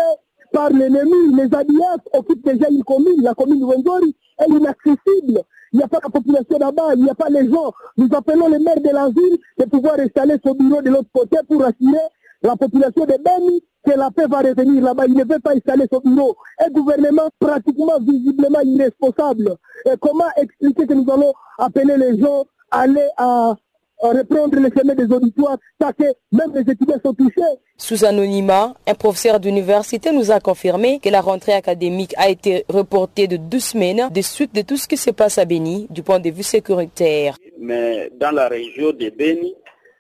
par 0.54 0.70
l'ennemi. 0.70 1.36
Les 1.36 1.54
ADF 1.54 2.02
occupent 2.14 2.46
déjà 2.46 2.70
une 2.70 2.84
commune. 2.84 3.22
La 3.22 3.34
commune 3.34 3.60
de 3.60 3.66
Wenzori 3.66 4.16
est 4.40 4.50
inaccessible. 4.50 5.44
Il 5.72 5.78
n'y 5.78 5.84
a 5.84 5.88
pas 5.88 6.00
la 6.02 6.10
population 6.10 6.58
là-bas, 6.58 6.96
il 6.96 7.04
n'y 7.04 7.10
a 7.10 7.16
pas 7.16 7.30
les 7.30 7.48
gens. 7.48 7.72
Nous 7.98 8.08
appelons 8.14 8.48
les 8.48 8.58
maires 8.60 8.82
de 8.82 8.90
la 8.90 9.10
ville 9.10 9.38
de 9.60 9.66
pouvoir 9.66 10.00
installer 10.00 10.38
son 10.44 10.56
bureau 10.56 10.82
de 10.82 10.90
l'autre 10.90 11.10
côté 11.14 11.38
pour 11.48 11.64
assurer 11.64 12.08
la 12.42 12.56
population 12.56 13.06
de 13.06 13.18
Beni 13.24 13.62
que 13.86 13.98
la 13.98 14.12
paix 14.12 14.28
va 14.28 14.40
revenir 14.40 14.84
là-bas. 14.84 15.06
Il 15.08 15.16
ne 15.16 15.24
veut 15.24 15.40
pas 15.40 15.54
installer 15.56 15.86
son 15.92 16.00
bureau. 16.00 16.36
Un 16.60 16.70
gouvernement 16.70 17.30
pratiquement 17.40 18.00
visiblement 18.00 18.62
irresponsable. 18.62 19.56
Et 19.86 19.96
comment 20.00 20.30
expliquer 20.38 20.88
que 20.88 20.94
nous 20.94 21.12
allons 21.12 21.34
appeler 21.58 21.98
les 21.98 22.20
gens 22.20 22.46
à 22.72 22.82
aller 22.82 23.08
à 23.18 23.56
reprendre 24.02 24.58
les 24.58 24.70
chemins 24.72 24.96
des 24.96 25.14
auditoires, 25.14 25.58
parce 25.78 25.94
que 25.94 26.06
même 26.32 26.54
les 26.54 26.62
étudiants 26.62 27.00
sont 27.04 27.14
touchés? 27.14 27.42
Sous 27.78 28.06
anonymat, 28.06 28.74
un 28.88 28.94
professeur 28.94 29.42
d'université 29.42 30.14
nous 30.14 30.32
a 30.32 30.40
confirmé 30.40 31.00
que 31.00 31.10
la 31.10 31.20
rentrée 31.20 31.54
académique 31.54 32.14
a 32.18 32.30
été 32.30 32.64
reportée 32.70 33.28
de 33.28 33.36
deux 33.36 33.60
semaines 33.60 34.10
de 34.10 34.22
suite 34.22 34.56
de 34.56 34.62
tout 34.62 34.78
ce 34.78 34.88
qui 34.88 34.96
se 34.96 35.12
passe 35.12 35.38
à 35.38 35.44
Béni 35.44 35.88
du 35.90 36.02
point 36.02 36.20
de 36.20 36.30
vue 36.30 36.44
sécuritaire. 36.44 37.36
Mais 37.60 38.10
dans 38.18 38.32
la 38.32 38.48
région 38.48 38.92
de 38.92 39.10
Beni, 39.10 39.54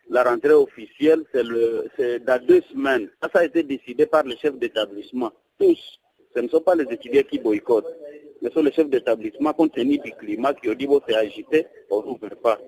la 0.09 0.23
rentrée 0.23 0.53
officielle, 0.53 1.23
c'est 1.33 2.19
dans 2.25 2.45
deux 2.45 2.61
semaines. 2.71 3.09
Ça, 3.21 3.29
ça 3.31 3.39
a 3.39 3.45
été 3.45 3.63
décidé 3.63 4.05
par 4.05 4.23
les 4.23 4.37
chefs 4.37 4.57
d'établissement. 4.57 5.31
Tous. 5.59 5.99
Ce 6.35 6.39
ne 6.39 6.47
sont 6.47 6.61
pas 6.61 6.75
les 6.75 6.85
étudiants 6.91 7.23
qui 7.29 7.39
boycottent. 7.39 7.95
Ce 8.41 8.49
sont 8.49 8.61
les 8.61 8.71
chefs 8.71 8.89
d'établissement, 8.89 9.53
compte 9.53 9.73
tenu 9.73 9.97
du 9.97 10.11
climat, 10.13 10.53
qui 10.53 10.69
ont 10.69 10.73
dit, 10.73 10.87
bon, 10.87 11.01
c'est 11.07 11.15
agité, 11.15 11.67
on 11.89 12.01
n'ouvre 12.03 12.29
pas. 12.41 12.59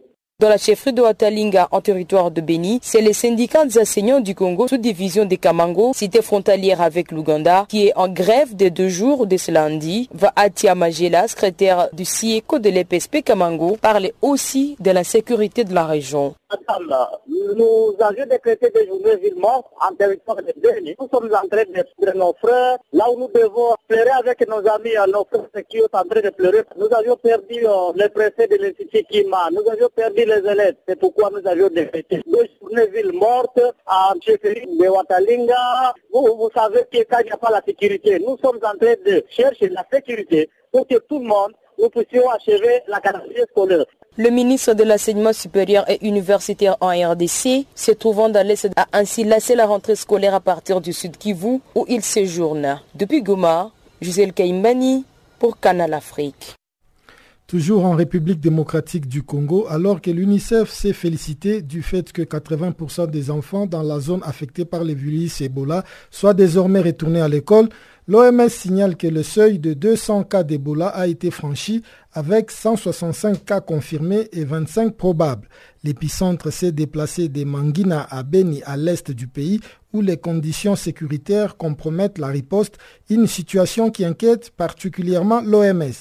Dans 0.41 0.49
la 0.49 0.57
chefferie 0.57 0.91
de 0.91 1.03
Watalinga, 1.03 1.67
en 1.69 1.81
territoire 1.81 2.31
de 2.31 2.41
Beni, 2.41 2.79
c'est 2.81 3.03
le 3.03 3.13
syndicat 3.13 3.63
des 3.63 3.77
enseignants 3.77 4.19
du 4.19 4.33
Congo, 4.33 4.67
sous 4.67 4.77
division 4.77 5.23
des 5.23 5.37
Kamango, 5.37 5.91
cité 5.93 6.23
frontalière 6.23 6.81
avec 6.81 7.11
l'Ouganda, 7.11 7.67
qui 7.69 7.85
est 7.85 7.93
en 7.95 8.07
grève 8.09 8.55
de 8.55 8.69
deux 8.69 8.89
jours 8.89 9.27
de 9.27 9.37
ce 9.37 9.51
lundi. 9.51 10.09
Va 10.11 10.33
Atia 10.35 10.73
Magela, 10.73 11.27
secrétaire 11.27 11.89
du 11.93 12.05
CIECO 12.05 12.57
de 12.57 12.71
l'EPSP 12.71 13.21
Kamango, 13.23 13.77
parler 13.79 14.15
aussi 14.23 14.77
de 14.79 14.89
la 14.89 15.03
sécurité 15.03 15.63
de 15.63 15.75
la 15.75 15.85
région. 15.85 16.33
Nous 17.55 17.95
avions 17.99 18.25
décrété 18.25 18.71
des 18.73 18.87
journées 18.87 19.17
ville 19.17 19.35
en 19.45 19.95
territoire 19.95 20.37
de 20.37 20.53
Beni. 20.57 20.95
Nous 20.99 21.07
sommes 21.13 21.29
en 21.31 21.47
train 21.47 21.63
de 21.65 22.17
nos 22.17 22.33
frères, 22.41 22.77
là 22.93 23.05
où 23.11 23.19
nous 23.19 23.29
devons 23.33 23.75
pleurer 23.87 24.09
avec 24.17 24.47
nos 24.47 24.67
amis, 24.67 24.95
nos 25.07 25.25
frères 25.25 25.63
qui 25.69 25.77
sont 25.77 25.87
en 25.93 26.03
train 26.03 26.21
de 26.21 26.29
pleurer. 26.31 26.63
Nous 26.77 26.87
avions 26.91 27.15
perdu 27.17 27.65
euh, 27.65 27.91
le 27.95 28.07
préfet 28.09 28.47
de 28.47 28.55
l'Institut 28.55 29.03
Kima, 29.03 29.49
nous 29.51 29.69
avions 29.71 29.89
perdu 29.95 30.25
élèves. 30.39 30.75
C'est 30.87 30.99
pourquoi 30.99 31.29
nous 31.31 31.47
avions 31.47 31.69
décrété 31.69 32.21
deux 32.25 32.47
journées 32.59 32.87
ville 32.87 33.13
mortes 33.13 33.59
en 33.85 34.19
chefferie 34.21 34.67
de 34.67 34.87
Watalinga. 34.87 35.93
Vous, 36.13 36.35
vous 36.37 36.49
savez 36.53 36.85
qu'il 36.91 37.05
n'y 37.23 37.31
a 37.31 37.37
pas 37.37 37.51
la 37.51 37.61
sécurité. 37.65 38.19
Nous 38.19 38.37
sommes 38.43 38.57
en 38.63 38.77
train 38.77 38.95
de 39.05 39.23
chercher 39.29 39.69
la 39.69 39.85
sécurité 39.91 40.49
pour 40.71 40.87
que 40.87 40.95
tout 41.09 41.19
le 41.19 41.25
monde 41.25 41.53
nous 41.77 41.89
puissions 41.89 42.29
achever 42.29 42.81
la 42.87 42.99
calendrier 42.99 43.43
scolaire. 43.49 43.85
Le 44.17 44.29
ministre 44.29 44.73
de 44.73 44.83
l'enseignement 44.83 45.33
supérieur 45.33 45.89
et 45.89 46.05
universitaire 46.05 46.75
en 46.81 46.89
RDC, 46.89 47.65
se 47.73 47.91
trouvant 47.91 48.29
dans 48.29 48.45
l'Est, 48.45 48.69
a 48.75 48.85
ainsi 48.93 49.23
laissé 49.23 49.55
la 49.55 49.65
rentrée 49.65 49.95
scolaire 49.95 50.35
à 50.35 50.41
partir 50.41 50.81
du 50.81 50.91
Sud 50.91 51.17
Kivu, 51.17 51.61
où 51.75 51.85
il 51.87 52.01
séjourne. 52.03 52.81
Depuis 52.93 53.21
Goma, 53.21 53.71
Gisèle 54.01 54.33
Kaimani 54.33 55.05
pour 55.39 55.59
Canal 55.59 55.93
Afrique. 55.93 56.55
Toujours 57.51 57.83
en 57.83 57.97
République 57.97 58.39
démocratique 58.39 59.09
du 59.09 59.23
Congo, 59.23 59.65
alors 59.67 59.99
que 59.99 60.09
l'UNICEF 60.09 60.69
s'est 60.69 60.93
félicité 60.93 61.61
du 61.61 61.81
fait 61.81 62.13
que 62.13 62.21
80% 62.21 63.09
des 63.09 63.29
enfants 63.29 63.65
dans 63.65 63.83
la 63.83 63.99
zone 63.99 64.21
affectée 64.23 64.63
par 64.63 64.85
les 64.85 64.95
virus 64.95 65.41
Ebola 65.41 65.83
soient 66.11 66.33
désormais 66.33 66.79
retournés 66.79 67.19
à 67.19 67.27
l'école, 67.27 67.67
l'OMS 68.07 68.47
signale 68.47 68.95
que 68.95 69.07
le 69.07 69.21
seuil 69.21 69.59
de 69.59 69.73
200 69.73 70.23
cas 70.23 70.43
d'Ebola 70.43 70.87
a 70.87 71.07
été 71.07 71.29
franchi 71.29 71.83
avec 72.13 72.51
165 72.51 73.43
cas 73.43 73.59
confirmés 73.59 74.29
et 74.31 74.45
25 74.45 74.95
probables. 74.95 75.49
L'épicentre 75.83 76.53
s'est 76.53 76.71
déplacé 76.71 77.27
de 77.27 77.43
Mangina 77.43 78.07
à 78.09 78.23
Beni 78.23 78.61
à 78.63 78.77
l'est 78.77 79.11
du 79.11 79.27
pays 79.27 79.59
où 79.91 79.99
les 79.99 80.15
conditions 80.15 80.77
sécuritaires 80.77 81.57
compromettent 81.57 82.17
la 82.17 82.27
riposte, 82.27 82.77
une 83.09 83.27
situation 83.27 83.91
qui 83.91 84.05
inquiète 84.05 84.51
particulièrement 84.51 85.41
l'OMS. 85.41 85.91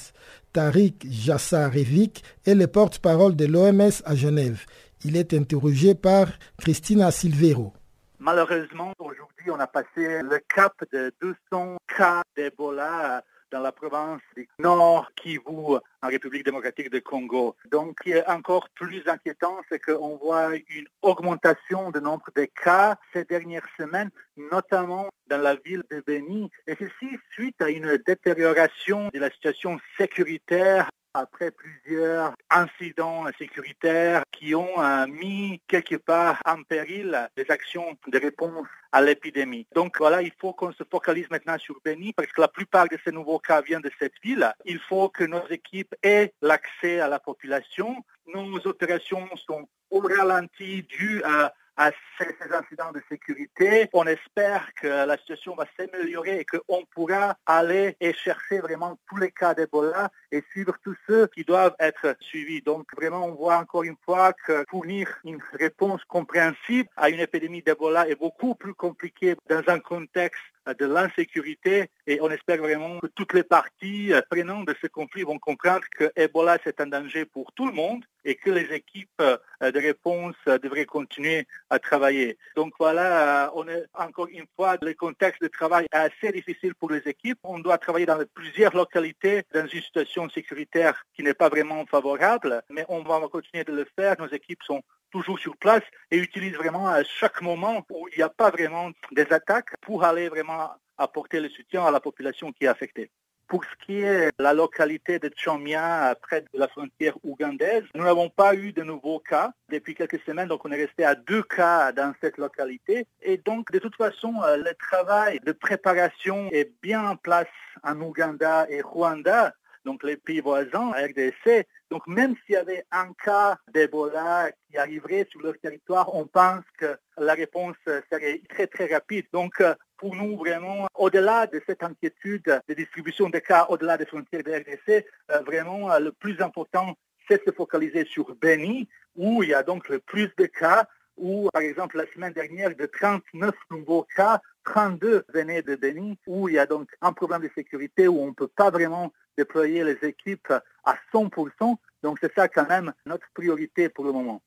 Tariq 0.53 1.05
Jassarevic 1.09 2.23
est 2.45 2.55
le 2.55 2.67
porte-parole 2.67 3.35
de 3.35 3.45
l'OMS 3.45 4.01
à 4.05 4.15
Genève. 4.15 4.65
Il 5.05 5.15
est 5.15 5.33
interrogé 5.33 5.95
par 5.95 6.27
Christina 6.59 7.11
Silvero. 7.11 7.73
Malheureusement, 8.19 8.93
aujourd'hui, 8.99 9.49
on 9.49 9.59
a 9.59 9.67
passé 9.67 10.21
le 10.21 10.39
cap 10.53 10.73
de 10.93 11.11
200 11.21 11.77
cas 11.97 12.21
d'Ebola 12.37 13.23
dans 13.51 13.59
la 13.59 13.71
province 13.71 14.21
du 14.35 14.47
Nord 14.59 15.11
Kivu, 15.15 15.77
en 16.01 16.07
République 16.07 16.45
démocratique 16.45 16.89
du 16.89 17.01
Congo. 17.01 17.55
Donc, 17.69 17.97
ce 17.99 18.03
qui 18.03 18.11
est 18.11 18.27
encore 18.27 18.69
plus 18.69 19.07
inquiétant, 19.07 19.57
c'est 19.69 19.79
qu'on 19.79 20.17
voit 20.17 20.55
une 20.55 20.87
augmentation 21.01 21.91
du 21.91 22.01
nombre 22.01 22.25
de 22.35 22.45
cas 22.45 22.95
ces 23.13 23.25
dernières 23.25 23.67
semaines, 23.77 24.09
notamment 24.37 25.09
dans 25.27 25.41
la 25.41 25.55
ville 25.55 25.83
de 25.91 26.01
Beni. 26.05 26.49
Et 26.67 26.75
ceci 26.75 27.17
suite 27.33 27.61
à 27.61 27.69
une 27.69 27.97
détérioration 28.05 29.09
de 29.13 29.19
la 29.19 29.29
situation 29.29 29.79
sécuritaire 29.97 30.89
après 31.13 31.51
plusieurs 31.51 32.33
incidents 32.49 33.25
sécuritaires 33.37 34.23
qui 34.31 34.55
ont 34.55 34.81
euh, 34.81 35.07
mis 35.07 35.61
quelque 35.67 35.95
part 35.95 36.39
en 36.45 36.63
péril 36.63 37.29
les 37.35 37.49
actions 37.49 37.97
de 38.07 38.19
réponse 38.19 38.67
à 38.91 39.01
l'épidémie. 39.01 39.67
Donc 39.73 39.97
voilà, 39.97 40.21
il 40.21 40.31
faut 40.39 40.53
qu'on 40.53 40.71
se 40.71 40.83
focalise 40.89 41.29
maintenant 41.29 41.57
sur 41.57 41.79
Beni 41.83 42.13
parce 42.13 42.31
que 42.31 42.41
la 42.41 42.47
plupart 42.47 42.87
de 42.87 42.97
ces 43.03 43.11
nouveaux 43.11 43.39
cas 43.39 43.61
viennent 43.61 43.81
de 43.81 43.91
cette 43.99 44.19
ville. 44.23 44.51
Il 44.65 44.79
faut 44.79 45.09
que 45.09 45.23
nos 45.23 45.47
équipes 45.49 45.95
aient 46.03 46.33
l'accès 46.41 46.99
à 46.99 47.07
la 47.07 47.19
population. 47.19 47.95
Nos 48.33 48.65
opérations 48.67 49.27
sont 49.47 49.67
au 49.89 49.99
ralenti 49.99 50.85
à 51.23 51.53
à 51.77 51.91
ces, 52.17 52.53
incidents 52.53 52.91
de 52.91 53.01
sécurité. 53.09 53.89
On 53.93 54.05
espère 54.05 54.69
que 54.75 54.87
la 54.87 55.17
situation 55.17 55.55
va 55.55 55.65
s'améliorer 55.77 56.41
et 56.41 56.45
qu'on 56.45 56.85
pourra 56.93 57.35
aller 57.45 57.95
et 57.99 58.13
chercher 58.13 58.59
vraiment 58.59 58.99
tous 59.07 59.17
les 59.17 59.31
cas 59.31 59.53
d'Ebola 59.53 60.11
et 60.31 60.43
suivre 60.51 60.75
tous 60.83 60.95
ceux 61.07 61.27
qui 61.27 61.43
doivent 61.43 61.75
être 61.79 62.15
suivis. 62.19 62.61
Donc 62.61 62.85
vraiment, 62.95 63.25
on 63.25 63.35
voit 63.35 63.57
encore 63.57 63.83
une 63.83 63.97
fois 64.05 64.33
que 64.33 64.63
fournir 64.69 65.07
une 65.25 65.39
réponse 65.53 66.03
compréhensible 66.05 66.89
à 66.95 67.09
une 67.09 67.19
épidémie 67.19 67.61
d'Ebola 67.61 68.07
est 68.07 68.15
beaucoup 68.15 68.55
plus 68.55 68.73
compliqué 68.73 69.35
dans 69.49 69.63
un 69.67 69.79
contexte 69.79 70.41
de 70.79 70.85
l'insécurité 70.85 71.89
et 72.07 72.19
on 72.21 72.29
espère 72.29 72.57
vraiment 72.57 72.99
que 72.99 73.07
toutes 73.07 73.33
les 73.33 73.43
parties 73.43 74.13
euh, 74.13 74.21
prenantes 74.29 74.67
de 74.67 74.75
ce 74.81 74.87
conflit 74.87 75.23
vont 75.23 75.39
comprendre 75.39 75.83
que 75.97 76.11
Ebola 76.15 76.57
c'est 76.63 76.79
un 76.81 76.87
danger 76.87 77.25
pour 77.25 77.51
tout 77.53 77.65
le 77.65 77.73
monde 77.73 78.03
et 78.23 78.35
que 78.35 78.51
les 78.51 78.71
équipes 78.73 79.09
euh, 79.21 79.37
de 79.71 79.79
réponse 79.79 80.35
euh, 80.47 80.59
devraient 80.59 80.85
continuer 80.85 81.47
à 81.69 81.79
travailler. 81.79 82.37
Donc 82.55 82.73
voilà, 82.79 83.51
on 83.55 83.67
est 83.67 83.85
encore 83.95 84.27
une 84.27 84.45
fois, 84.55 84.77
le 84.81 84.93
contexte 84.93 85.41
de 85.41 85.47
travail 85.47 85.87
est 85.91 85.97
assez 85.97 86.31
difficile 86.31 86.75
pour 86.75 86.91
les 86.91 87.01
équipes. 87.07 87.39
On 87.43 87.59
doit 87.59 87.79
travailler 87.79 88.05
dans 88.05 88.23
plusieurs 88.33 88.75
localités 88.75 89.43
dans 89.53 89.65
une 89.65 89.81
situation 89.81 90.20
sécuritaire 90.29 91.03
qui 91.13 91.23
n'est 91.23 91.33
pas 91.33 91.49
vraiment 91.49 91.85
favorable, 91.85 92.61
mais 92.69 92.85
on 92.89 93.01
va 93.01 93.19
continuer 93.27 93.63
de 93.63 93.73
le 93.73 93.87
faire. 93.95 94.15
Nos 94.19 94.27
équipes 94.27 94.63
sont 94.63 94.81
toujours 95.11 95.39
sur 95.39 95.57
place 95.57 95.83
et 96.09 96.17
utilisent 96.17 96.55
vraiment 96.55 96.87
à 96.87 97.03
chaque 97.03 97.41
moment 97.41 97.85
où 97.89 98.07
il 98.09 98.17
n'y 98.17 98.23
a 98.23 98.29
pas 98.29 98.49
vraiment 98.49 98.91
des 99.11 99.31
attaques 99.31 99.75
pour 99.81 100.03
aller 100.03 100.29
vraiment 100.29 100.71
apporter 100.97 101.39
le 101.39 101.49
soutien 101.49 101.85
à 101.85 101.91
la 101.91 101.99
population 101.99 102.51
qui 102.51 102.65
est 102.65 102.67
affectée. 102.67 103.11
Pour 103.47 103.65
ce 103.65 103.85
qui 103.85 103.99
est 103.99 104.27
de 104.27 104.43
la 104.43 104.53
localité 104.53 105.19
de 105.19 105.29
Chomia, 105.35 106.15
près 106.21 106.39
de 106.39 106.47
la 106.53 106.69
frontière 106.69 107.17
ougandaise, 107.21 107.83
nous 107.95 108.05
n'avons 108.05 108.29
pas 108.29 108.55
eu 108.55 108.71
de 108.71 108.81
nouveaux 108.81 109.19
cas 109.19 109.51
depuis 109.69 109.93
quelques 109.93 110.21
semaines, 110.21 110.47
donc 110.47 110.63
on 110.63 110.71
est 110.71 110.85
resté 110.85 111.03
à 111.03 111.15
deux 111.15 111.43
cas 111.43 111.91
dans 111.91 112.13
cette 112.21 112.37
localité. 112.37 113.07
Et 113.21 113.35
donc, 113.35 113.69
de 113.73 113.79
toute 113.79 113.97
façon, 113.97 114.35
euh, 114.45 114.55
le 114.55 114.73
travail 114.75 115.41
de 115.45 115.51
préparation 115.51 116.47
est 116.53 116.71
bien 116.81 117.05
en 117.05 117.17
place 117.17 117.47
en 117.83 117.99
Ouganda 117.99 118.67
et 118.69 118.81
Rwanda 118.81 119.53
donc 119.85 120.03
les 120.03 120.17
pays 120.17 120.41
voisins, 120.41 120.91
RDC. 120.91 121.65
Donc 121.89 122.07
même 122.07 122.35
s'il 122.45 122.53
y 122.53 122.57
avait 122.57 122.85
un 122.91 123.11
cas 123.23 123.57
d'Ebola 123.73 124.51
qui 124.69 124.77
arriverait 124.77 125.27
sur 125.29 125.41
leur 125.41 125.57
territoire, 125.59 126.13
on 126.15 126.25
pense 126.25 126.63
que 126.77 126.97
la 127.17 127.33
réponse 127.33 127.75
serait 127.85 128.41
très 128.49 128.67
très 128.67 128.85
rapide. 128.85 129.25
Donc 129.33 129.59
euh, 129.61 129.75
pour 129.97 130.15
nous, 130.15 130.35
vraiment, 130.35 130.87
au-delà 130.95 131.45
de 131.47 131.61
cette 131.67 131.83
inquiétude 131.83 132.61
de 132.67 132.73
distribution 132.73 133.29
des 133.29 133.41
cas 133.41 133.67
au-delà 133.69 133.97
des 133.97 134.05
frontières 134.05 134.43
de 134.43 134.51
RDC, 134.51 135.05
euh, 135.31 135.41
vraiment, 135.41 135.91
euh, 135.91 135.99
le 135.99 136.11
plus 136.11 136.41
important, 136.41 136.95
c'est 137.27 137.45
de 137.45 137.51
se 137.51 137.55
focaliser 137.55 138.05
sur 138.05 138.35
Beni, 138.35 138.89
où 139.15 139.43
il 139.43 139.49
y 139.49 139.53
a 139.53 139.61
donc 139.61 139.89
le 139.89 139.99
plus 139.99 140.31
de 140.37 140.45
cas, 140.47 140.87
où, 141.17 141.49
par 141.53 141.61
exemple, 141.61 141.97
la 141.97 142.11
semaine 142.13 142.33
dernière, 142.33 142.75
de 142.75 142.85
39 142.87 143.53
nouveaux 143.69 144.07
cas, 144.15 144.41
32 144.65 145.23
venaient 145.33 145.61
de 145.61 145.75
Beni, 145.75 146.17
où 146.25 146.49
il 146.49 146.55
y 146.55 146.59
a 146.59 146.65
donc 146.65 146.89
un 147.01 147.13
problème 147.13 147.41
de 147.41 147.51
sécurité, 147.53 148.07
où 148.07 148.19
on 148.19 148.27
ne 148.27 148.33
peut 148.33 148.47
pas 148.47 148.71
vraiment 148.71 149.11
déployer 149.41 149.83
les 149.83 149.99
équipes 150.07 150.53
à 150.83 150.95
100%. 151.13 151.75
Donc 152.03 152.17
c'est 152.21 152.33
ça 152.33 152.47
quand 152.47 152.67
même 152.67 152.93
notre 153.05 153.27
priorité 153.33 153.89
pour 153.89 154.05
le 154.05 154.11
moment. 154.11 154.41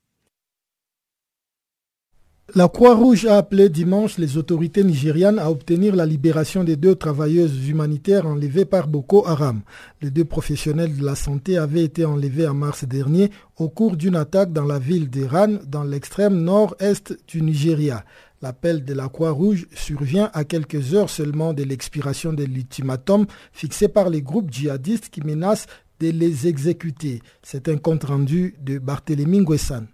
La 2.54 2.68
Croix-Rouge 2.68 3.24
a 3.24 3.38
appelé 3.38 3.70
dimanche 3.70 4.18
les 4.18 4.36
autorités 4.36 4.84
nigérianes 4.84 5.38
à 5.38 5.50
obtenir 5.50 5.96
la 5.96 6.04
libération 6.04 6.62
des 6.62 6.76
deux 6.76 6.94
travailleuses 6.94 7.70
humanitaires 7.70 8.26
enlevées 8.26 8.66
par 8.66 8.86
Boko 8.86 9.26
Haram. 9.26 9.62
Les 10.02 10.10
deux 10.10 10.26
professionnels 10.26 10.94
de 10.94 11.04
la 11.04 11.14
santé 11.14 11.56
avaient 11.56 11.82
été 11.84 12.04
enlevés 12.04 12.46
en 12.46 12.52
mars 12.52 12.84
dernier 12.84 13.30
au 13.56 13.70
cours 13.70 13.96
d'une 13.96 14.14
attaque 14.14 14.52
dans 14.52 14.66
la 14.66 14.78
ville 14.78 15.08
d'Iran, 15.08 15.56
dans 15.66 15.84
l'extrême 15.84 16.36
nord-est 16.36 17.16
du 17.26 17.40
Nigeria. 17.40 18.04
L'appel 18.44 18.84
de 18.84 18.92
la 18.92 19.08
Croix-Rouge 19.08 19.66
survient 19.74 20.30
à 20.34 20.44
quelques 20.44 20.92
heures 20.92 21.08
seulement 21.08 21.54
de 21.54 21.62
l'expiration 21.62 22.34
de 22.34 22.44
l'ultimatum 22.44 23.24
fixé 23.54 23.88
par 23.88 24.10
les 24.10 24.20
groupes 24.20 24.52
djihadistes 24.52 25.08
qui 25.08 25.22
menacent 25.22 25.66
de 25.98 26.10
les 26.10 26.46
exécuter. 26.46 27.22
C'est 27.42 27.70
un 27.70 27.78
compte 27.78 28.04
rendu 28.04 28.54
de 28.60 28.78
Barthélémy 28.78 29.40
Nguessan. 29.40 29.86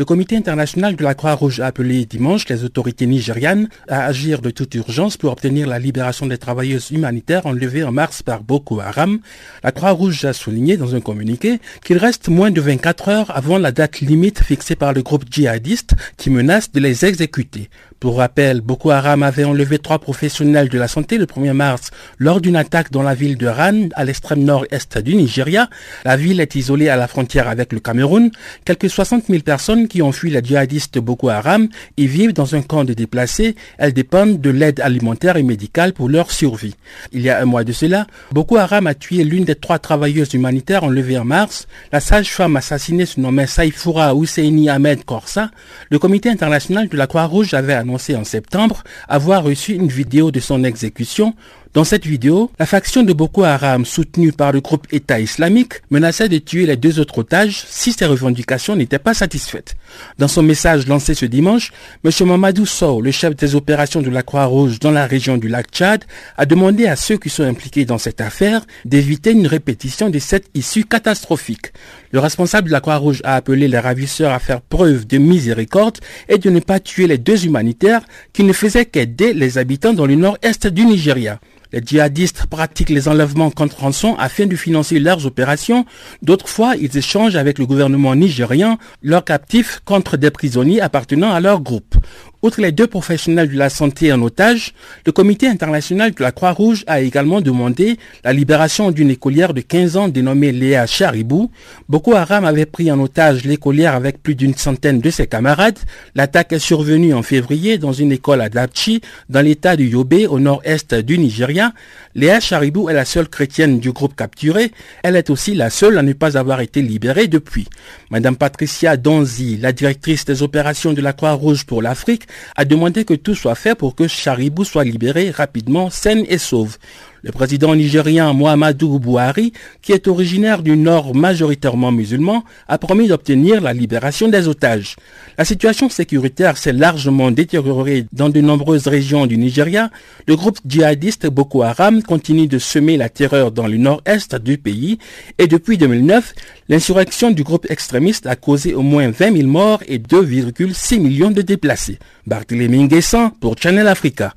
Le 0.00 0.06
comité 0.06 0.34
international 0.34 0.96
de 0.96 1.04
la 1.04 1.12
Croix-Rouge 1.12 1.60
a 1.60 1.66
appelé 1.66 2.06
dimanche 2.06 2.48
les 2.48 2.64
autorités 2.64 3.04
nigérianes 3.04 3.68
à 3.86 4.06
agir 4.06 4.40
de 4.40 4.48
toute 4.48 4.74
urgence 4.74 5.18
pour 5.18 5.30
obtenir 5.30 5.66
la 5.66 5.78
libération 5.78 6.24
des 6.24 6.38
travailleuses 6.38 6.90
humanitaires 6.90 7.44
enlevées 7.44 7.84
en 7.84 7.92
mars 7.92 8.22
par 8.22 8.42
Boko 8.42 8.80
Haram. 8.80 9.18
La 9.62 9.72
Croix-Rouge 9.72 10.24
a 10.24 10.32
souligné 10.32 10.78
dans 10.78 10.94
un 10.94 11.02
communiqué 11.02 11.60
qu'il 11.84 11.98
reste 11.98 12.30
moins 12.30 12.50
de 12.50 12.62
24 12.62 13.08
heures 13.10 13.36
avant 13.36 13.58
la 13.58 13.72
date 13.72 14.00
limite 14.00 14.42
fixée 14.42 14.74
par 14.74 14.94
le 14.94 15.02
groupe 15.02 15.26
djihadiste 15.30 15.92
qui 16.16 16.30
menace 16.30 16.72
de 16.72 16.80
les 16.80 17.04
exécuter. 17.04 17.68
Pour 18.00 18.16
rappel, 18.16 18.62
Boko 18.62 18.92
Haram 18.92 19.22
avait 19.22 19.44
enlevé 19.44 19.78
trois 19.78 19.98
professionnels 19.98 20.70
de 20.70 20.78
la 20.78 20.88
santé 20.88 21.18
le 21.18 21.26
1er 21.26 21.52
mars 21.52 21.90
lors 22.18 22.40
d'une 22.40 22.56
attaque 22.56 22.90
dans 22.90 23.02
la 23.02 23.12
ville 23.14 23.36
de 23.36 23.46
Ran, 23.46 23.90
à 23.94 24.04
l'extrême 24.04 24.42
nord-est 24.42 24.96
du 24.96 25.14
Nigeria. 25.14 25.68
La 26.06 26.16
ville 26.16 26.40
est 26.40 26.54
isolée 26.54 26.88
à 26.88 26.96
la 26.96 27.08
frontière 27.08 27.46
avec 27.46 27.74
le 27.74 27.78
Cameroun. 27.78 28.30
Quelques 28.64 28.88
60 28.88 29.26
000 29.26 29.42
personnes 29.42 29.86
qui 29.86 30.00
ont 30.00 30.12
fui 30.12 30.30
les 30.30 30.42
djihadistes 30.42 30.98
Boko 30.98 31.28
Haram 31.28 31.68
y 31.98 32.06
vivent 32.06 32.32
dans 32.32 32.54
un 32.54 32.62
camp 32.62 32.84
de 32.84 32.94
déplacés. 32.94 33.54
Elles 33.76 33.92
dépendent 33.92 34.40
de 34.40 34.48
l'aide 34.48 34.80
alimentaire 34.80 35.36
et 35.36 35.42
médicale 35.42 35.92
pour 35.92 36.08
leur 36.08 36.30
survie. 36.30 36.76
Il 37.12 37.20
y 37.20 37.28
a 37.28 37.42
un 37.42 37.44
mois 37.44 37.64
de 37.64 37.72
cela, 37.72 38.06
Boko 38.32 38.56
Haram 38.56 38.86
a 38.86 38.94
tué 38.94 39.24
l'une 39.24 39.44
des 39.44 39.56
trois 39.56 39.78
travailleuses 39.78 40.32
humanitaires 40.32 40.84
enlevées 40.84 41.18
en 41.18 41.26
mars. 41.26 41.68
La 41.92 42.00
sage-femme 42.00 42.56
assassinée 42.56 43.04
se 43.04 43.20
nommait 43.20 43.46
Saïfoura 43.46 44.14
Husseini 44.14 44.70
Ahmed 44.70 45.04
Korsa. 45.04 45.50
Le 45.90 45.98
comité 45.98 46.30
international 46.30 46.88
de 46.88 46.96
la 46.96 47.06
Croix-Rouge 47.06 47.52
avait 47.52 47.74
annoncé 47.74 47.89
en 47.94 48.24
septembre 48.24 48.82
avoir 49.08 49.42
reçu 49.44 49.74
une 49.74 49.88
vidéo 49.88 50.30
de 50.30 50.40
son 50.40 50.64
exécution 50.64 51.34
dans 51.72 51.84
cette 51.84 52.04
vidéo, 52.04 52.50
la 52.58 52.66
faction 52.66 53.04
de 53.04 53.12
Boko 53.12 53.44
Haram 53.44 53.84
soutenue 53.84 54.32
par 54.32 54.50
le 54.50 54.60
groupe 54.60 54.88
État 54.90 55.20
islamique 55.20 55.74
menaçait 55.90 56.28
de 56.28 56.38
tuer 56.38 56.66
les 56.66 56.74
deux 56.74 56.98
autres 56.98 57.18
otages 57.18 57.62
si 57.68 57.92
ces 57.92 58.06
revendications 58.06 58.74
n'étaient 58.74 58.98
pas 58.98 59.14
satisfaites. 59.14 59.76
Dans 60.18 60.26
son 60.26 60.42
message 60.42 60.88
lancé 60.88 61.14
ce 61.14 61.26
dimanche, 61.26 61.70
M. 62.04 62.10
Mamadou 62.26 62.66
Sow, 62.66 63.00
le 63.00 63.12
chef 63.12 63.36
des 63.36 63.54
opérations 63.54 64.02
de 64.02 64.10
la 64.10 64.24
Croix-Rouge 64.24 64.80
dans 64.80 64.90
la 64.90 65.06
région 65.06 65.36
du 65.36 65.46
lac 65.46 65.68
Tchad, 65.70 66.04
a 66.36 66.44
demandé 66.44 66.88
à 66.88 66.96
ceux 66.96 67.18
qui 67.18 67.30
sont 67.30 67.44
impliqués 67.44 67.84
dans 67.84 67.98
cette 67.98 68.20
affaire 68.20 68.62
d'éviter 68.84 69.30
une 69.30 69.46
répétition 69.46 70.10
de 70.10 70.18
cette 70.18 70.50
issue 70.54 70.84
catastrophique. 70.84 71.72
Le 72.10 72.18
responsable 72.18 72.66
de 72.66 72.72
la 72.72 72.80
Croix-Rouge 72.80 73.20
a 73.22 73.36
appelé 73.36 73.68
les 73.68 73.78
ravisseurs 73.78 74.32
à 74.32 74.40
faire 74.40 74.60
preuve 74.60 75.06
de 75.06 75.18
miséricorde 75.18 75.98
et 76.28 76.38
de 76.38 76.50
ne 76.50 76.58
pas 76.58 76.80
tuer 76.80 77.06
les 77.06 77.18
deux 77.18 77.46
humanitaires 77.46 78.02
qui 78.32 78.42
ne 78.42 78.52
faisaient 78.52 78.86
qu'aider 78.86 79.34
les 79.34 79.56
habitants 79.56 79.92
dans 79.92 80.06
le 80.06 80.16
nord-est 80.16 80.66
du 80.66 80.84
Nigeria. 80.84 81.38
Les 81.72 81.80
djihadistes 81.84 82.46
pratiquent 82.46 82.90
les 82.90 83.06
enlèvements 83.08 83.50
contre 83.50 83.80
rançon 83.80 84.16
afin 84.18 84.46
de 84.46 84.56
financer 84.56 84.98
leurs 84.98 85.24
opérations. 85.26 85.86
D'autres 86.22 86.48
fois, 86.48 86.74
ils 86.76 86.96
échangent 86.96 87.36
avec 87.36 87.58
le 87.58 87.66
gouvernement 87.66 88.14
nigérien 88.16 88.78
leurs 89.02 89.24
captifs 89.24 89.80
contre 89.84 90.16
des 90.16 90.30
prisonniers 90.30 90.80
appartenant 90.80 91.32
à 91.32 91.40
leur 91.40 91.60
groupe. 91.60 91.94
Outre 92.42 92.62
les 92.62 92.72
deux 92.72 92.86
professionnels 92.86 93.50
de 93.50 93.58
la 93.58 93.68
santé 93.68 94.10
en 94.14 94.22
otage, 94.22 94.72
le 95.04 95.12
comité 95.12 95.46
international 95.46 96.12
de 96.12 96.22
la 96.22 96.32
Croix-Rouge 96.32 96.84
a 96.86 97.02
également 97.02 97.42
demandé 97.42 97.98
la 98.24 98.32
libération 98.32 98.90
d'une 98.90 99.10
écolière 99.10 99.52
de 99.52 99.60
15 99.60 99.96
ans 99.98 100.08
dénommée 100.08 100.50
Léa 100.50 100.86
Charibou. 100.86 101.50
Boko 101.90 102.14
Haram 102.14 102.46
avait 102.46 102.64
pris 102.64 102.90
en 102.90 102.98
otage 102.98 103.44
l'écolière 103.44 103.94
avec 103.94 104.22
plus 104.22 104.34
d'une 104.34 104.54
centaine 104.54 105.00
de 105.00 105.10
ses 105.10 105.26
camarades. 105.26 105.78
L'attaque 106.14 106.54
est 106.54 106.58
survenue 106.58 107.12
en 107.12 107.22
février 107.22 107.76
dans 107.76 107.92
une 107.92 108.10
école 108.10 108.40
à 108.40 108.48
Dachi, 108.48 109.02
dans 109.28 109.44
l'état 109.44 109.76
du 109.76 109.88
Yobe, 109.88 110.14
au 110.30 110.40
nord-est 110.40 110.94
du 110.94 111.18
Nigeria. 111.18 111.74
Léa 112.14 112.40
Charibou 112.40 112.88
est 112.88 112.94
la 112.94 113.04
seule 113.04 113.28
chrétienne 113.28 113.80
du 113.80 113.92
groupe 113.92 114.16
capturé. 114.16 114.72
Elle 115.02 115.16
est 115.16 115.28
aussi 115.28 115.54
la 115.54 115.68
seule 115.68 115.98
à 115.98 116.02
ne 116.02 116.14
pas 116.14 116.38
avoir 116.38 116.62
été 116.62 116.80
libérée 116.80 117.28
depuis. 117.28 117.68
Madame 118.10 118.36
Patricia 118.36 118.96
Donzi, 118.96 119.58
la 119.58 119.72
directrice 119.72 120.24
des 120.24 120.42
opérations 120.42 120.94
de 120.94 121.02
la 121.02 121.12
Croix-Rouge 121.12 121.66
pour 121.66 121.82
l'Afrique, 121.82 122.26
a 122.56 122.64
demandé 122.64 123.04
que 123.04 123.14
tout 123.14 123.34
soit 123.34 123.54
fait 123.54 123.74
pour 123.74 123.94
que 123.94 124.08
Charibou 124.08 124.64
soit 124.64 124.84
libéré 124.84 125.30
rapidement, 125.30 125.90
saine 125.90 126.24
et 126.28 126.38
sauve. 126.38 126.78
Le 127.22 127.32
président 127.32 127.74
nigérien 127.74 128.32
Mohamedou 128.32 128.98
Buhari, 128.98 129.52
qui 129.82 129.92
est 129.92 130.08
originaire 130.08 130.62
du 130.62 130.76
nord 130.76 131.14
majoritairement 131.14 131.92
musulman, 131.92 132.44
a 132.66 132.78
promis 132.78 133.08
d'obtenir 133.08 133.60
la 133.60 133.74
libération 133.74 134.28
des 134.28 134.48
otages. 134.48 134.96
La 135.36 135.44
situation 135.44 135.90
sécuritaire 135.90 136.56
s'est 136.56 136.72
largement 136.72 137.30
détériorée 137.30 138.06
dans 138.12 138.30
de 138.30 138.40
nombreuses 138.40 138.86
régions 138.86 139.26
du 139.26 139.36
Nigeria. 139.36 139.90
Le 140.26 140.34
groupe 140.34 140.58
djihadiste 140.66 141.26
Boko 141.26 141.62
Haram 141.62 142.02
continue 142.02 142.46
de 142.46 142.58
semer 142.58 142.96
la 142.96 143.10
terreur 143.10 143.52
dans 143.52 143.66
le 143.66 143.76
nord-est 143.76 144.36
du 144.36 144.56
pays 144.56 144.98
et 145.38 145.46
depuis 145.46 145.76
2009, 145.76 146.34
l'insurrection 146.68 147.30
du 147.30 147.42
groupe 147.42 147.66
extrémiste 147.70 148.26
a 148.26 148.36
causé 148.36 148.74
au 148.74 148.82
moins 148.82 149.10
20 149.10 149.36
000 149.36 149.48
morts 149.48 149.82
et 149.86 149.98
2,6 149.98 150.98
millions 151.00 151.30
de 151.30 151.42
déplacés. 151.42 151.98
Barthélémy 152.26 152.84
Nguessan 152.84 153.30
pour 153.40 153.56
Channel 153.58 153.88
Africa. 153.88 154.32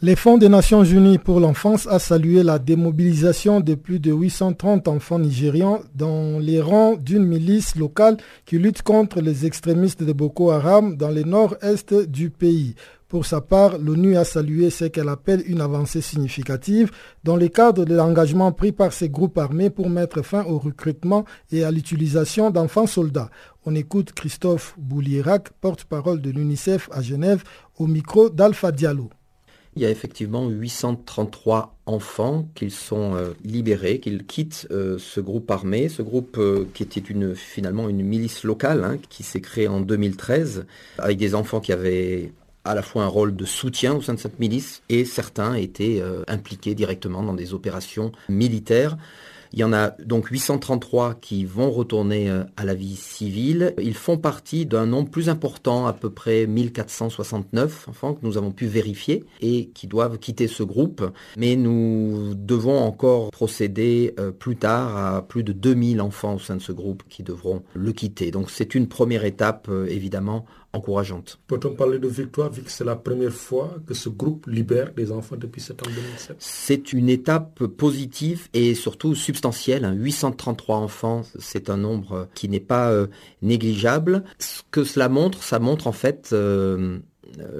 Les 0.00 0.14
Fonds 0.14 0.38
des 0.38 0.48
Nations 0.48 0.84
Unies 0.84 1.18
pour 1.18 1.40
l'enfance 1.40 1.88
a 1.88 1.98
salué 1.98 2.44
la 2.44 2.60
démobilisation 2.60 3.58
de 3.58 3.74
plus 3.74 3.98
de 3.98 4.12
830 4.12 4.86
enfants 4.86 5.18
nigérians 5.18 5.80
dans 5.96 6.38
les 6.38 6.60
rangs 6.60 6.94
d'une 6.94 7.24
milice 7.24 7.74
locale 7.74 8.16
qui 8.46 8.58
lutte 8.58 8.82
contre 8.82 9.20
les 9.20 9.44
extrémistes 9.44 10.04
de 10.04 10.12
Boko 10.12 10.52
Haram 10.52 10.96
dans 10.96 11.08
le 11.08 11.24
nord-est 11.24 11.94
du 11.94 12.30
pays. 12.30 12.76
Pour 13.08 13.26
sa 13.26 13.40
part, 13.40 13.76
l'ONU 13.78 14.16
a 14.16 14.22
salué 14.22 14.70
ce 14.70 14.84
qu'elle 14.84 15.08
appelle 15.08 15.42
une 15.48 15.60
avancée 15.60 16.00
significative 16.00 16.92
dans 17.24 17.34
le 17.34 17.48
cadre 17.48 17.84
de 17.84 17.96
l'engagement 17.96 18.52
pris 18.52 18.70
par 18.70 18.92
ces 18.92 19.08
groupes 19.08 19.36
armés 19.36 19.68
pour 19.68 19.90
mettre 19.90 20.22
fin 20.22 20.44
au 20.44 20.60
recrutement 20.60 21.24
et 21.50 21.64
à 21.64 21.72
l'utilisation 21.72 22.52
d'enfants 22.52 22.86
soldats. 22.86 23.30
On 23.66 23.74
écoute 23.74 24.12
Christophe 24.12 24.76
Boulierac, 24.78 25.50
porte-parole 25.60 26.20
de 26.20 26.30
l'UNICEF 26.30 26.88
à 26.92 27.02
Genève, 27.02 27.42
au 27.78 27.88
micro 27.88 28.30
d'Alpha 28.30 28.70
Diallo 28.70 29.10
il 29.76 29.82
y 29.82 29.86
a 29.86 29.90
effectivement 29.90 30.48
833 30.48 31.76
enfants 31.86 32.48
qui 32.54 32.70
sont 32.70 33.14
euh, 33.14 33.30
libérés, 33.44 34.00
qu'ils 34.00 34.24
quittent 34.24 34.66
euh, 34.70 34.98
ce 34.98 35.20
groupe 35.20 35.50
armé, 35.50 35.88
ce 35.88 36.02
groupe 36.02 36.36
euh, 36.38 36.66
qui 36.74 36.82
était 36.82 37.02
finalement 37.34 37.88
une 37.88 38.02
milice 38.02 38.44
locale 38.44 38.84
hein, 38.84 38.98
qui 39.08 39.22
s'est 39.22 39.40
créée 39.40 39.68
en 39.68 39.80
2013 39.80 40.66
avec 40.98 41.16
des 41.16 41.34
enfants 41.34 41.60
qui 41.60 41.72
avaient 41.72 42.32
à 42.64 42.74
la 42.74 42.82
fois 42.82 43.04
un 43.04 43.08
rôle 43.08 43.34
de 43.34 43.44
soutien 43.44 43.94
au 43.94 44.02
sein 44.02 44.14
de 44.14 44.18
cette 44.18 44.38
milice 44.38 44.82
et 44.88 45.04
certains 45.04 45.54
étaient 45.54 46.02
impliqués 46.26 46.74
directement 46.74 47.22
dans 47.22 47.32
des 47.32 47.54
opérations 47.54 48.12
militaires. 48.28 48.98
Il 49.52 49.58
y 49.58 49.64
en 49.64 49.72
a 49.72 49.90
donc 50.04 50.26
833 50.26 51.14
qui 51.14 51.44
vont 51.44 51.70
retourner 51.70 52.28
euh, 52.28 52.44
à 52.56 52.64
la 52.64 52.74
vie 52.74 52.96
civile. 52.96 53.74
Ils 53.80 53.94
font 53.94 54.18
partie 54.18 54.66
d'un 54.66 54.86
nombre 54.86 55.10
plus 55.10 55.28
important, 55.28 55.86
à 55.86 55.92
peu 55.92 56.10
près 56.10 56.46
1469 56.46 57.88
enfants 57.88 58.14
que 58.14 58.24
nous 58.26 58.36
avons 58.36 58.50
pu 58.50 58.66
vérifier 58.66 59.24
et 59.40 59.70
qui 59.74 59.86
doivent 59.86 60.18
quitter 60.18 60.48
ce 60.48 60.62
groupe. 60.62 61.04
Mais 61.36 61.56
nous 61.56 62.34
devons 62.34 62.78
encore 62.78 63.30
procéder 63.30 64.14
euh, 64.18 64.30
plus 64.30 64.56
tard 64.56 64.96
à 64.96 65.22
plus 65.22 65.42
de 65.42 65.52
2000 65.52 66.00
enfants 66.00 66.34
au 66.34 66.38
sein 66.38 66.56
de 66.56 66.62
ce 66.62 66.72
groupe 66.72 67.02
qui 67.08 67.22
devront 67.22 67.62
le 67.74 67.92
quitter. 67.92 68.30
Donc 68.30 68.50
c'est 68.50 68.74
une 68.74 68.88
première 68.88 69.24
étape 69.24 69.68
euh, 69.68 69.86
évidemment 69.86 70.44
encourageante. 70.72 71.38
Peut-on 71.46 71.74
parler 71.74 71.98
de 71.98 72.08
victoire 72.08 72.50
vu 72.50 72.62
que 72.62 72.70
c'est 72.70 72.84
la 72.84 72.96
première 72.96 73.32
fois 73.32 73.76
que 73.86 73.94
ce 73.94 74.08
groupe 74.08 74.46
libère 74.46 74.92
des 74.94 75.12
enfants 75.12 75.36
depuis 75.36 75.60
septembre 75.60 75.92
2007 75.94 76.36
C'est 76.38 76.92
une 76.92 77.08
étape 77.08 77.64
positive 77.64 78.48
et 78.52 78.74
surtout 78.74 79.14
substantielle. 79.14 79.90
833 79.96 80.76
hein. 80.76 80.80
enfants, 80.80 81.22
c'est 81.38 81.70
un 81.70 81.78
nombre 81.78 82.28
qui 82.34 82.48
n'est 82.48 82.60
pas 82.60 82.90
euh, 82.90 83.06
négligeable. 83.40 84.24
Ce 84.38 84.62
que 84.70 84.84
cela 84.84 85.08
montre, 85.08 85.42
ça 85.42 85.58
montre 85.58 85.86
en 85.86 85.92
fait 85.92 86.30
euh, 86.32 86.98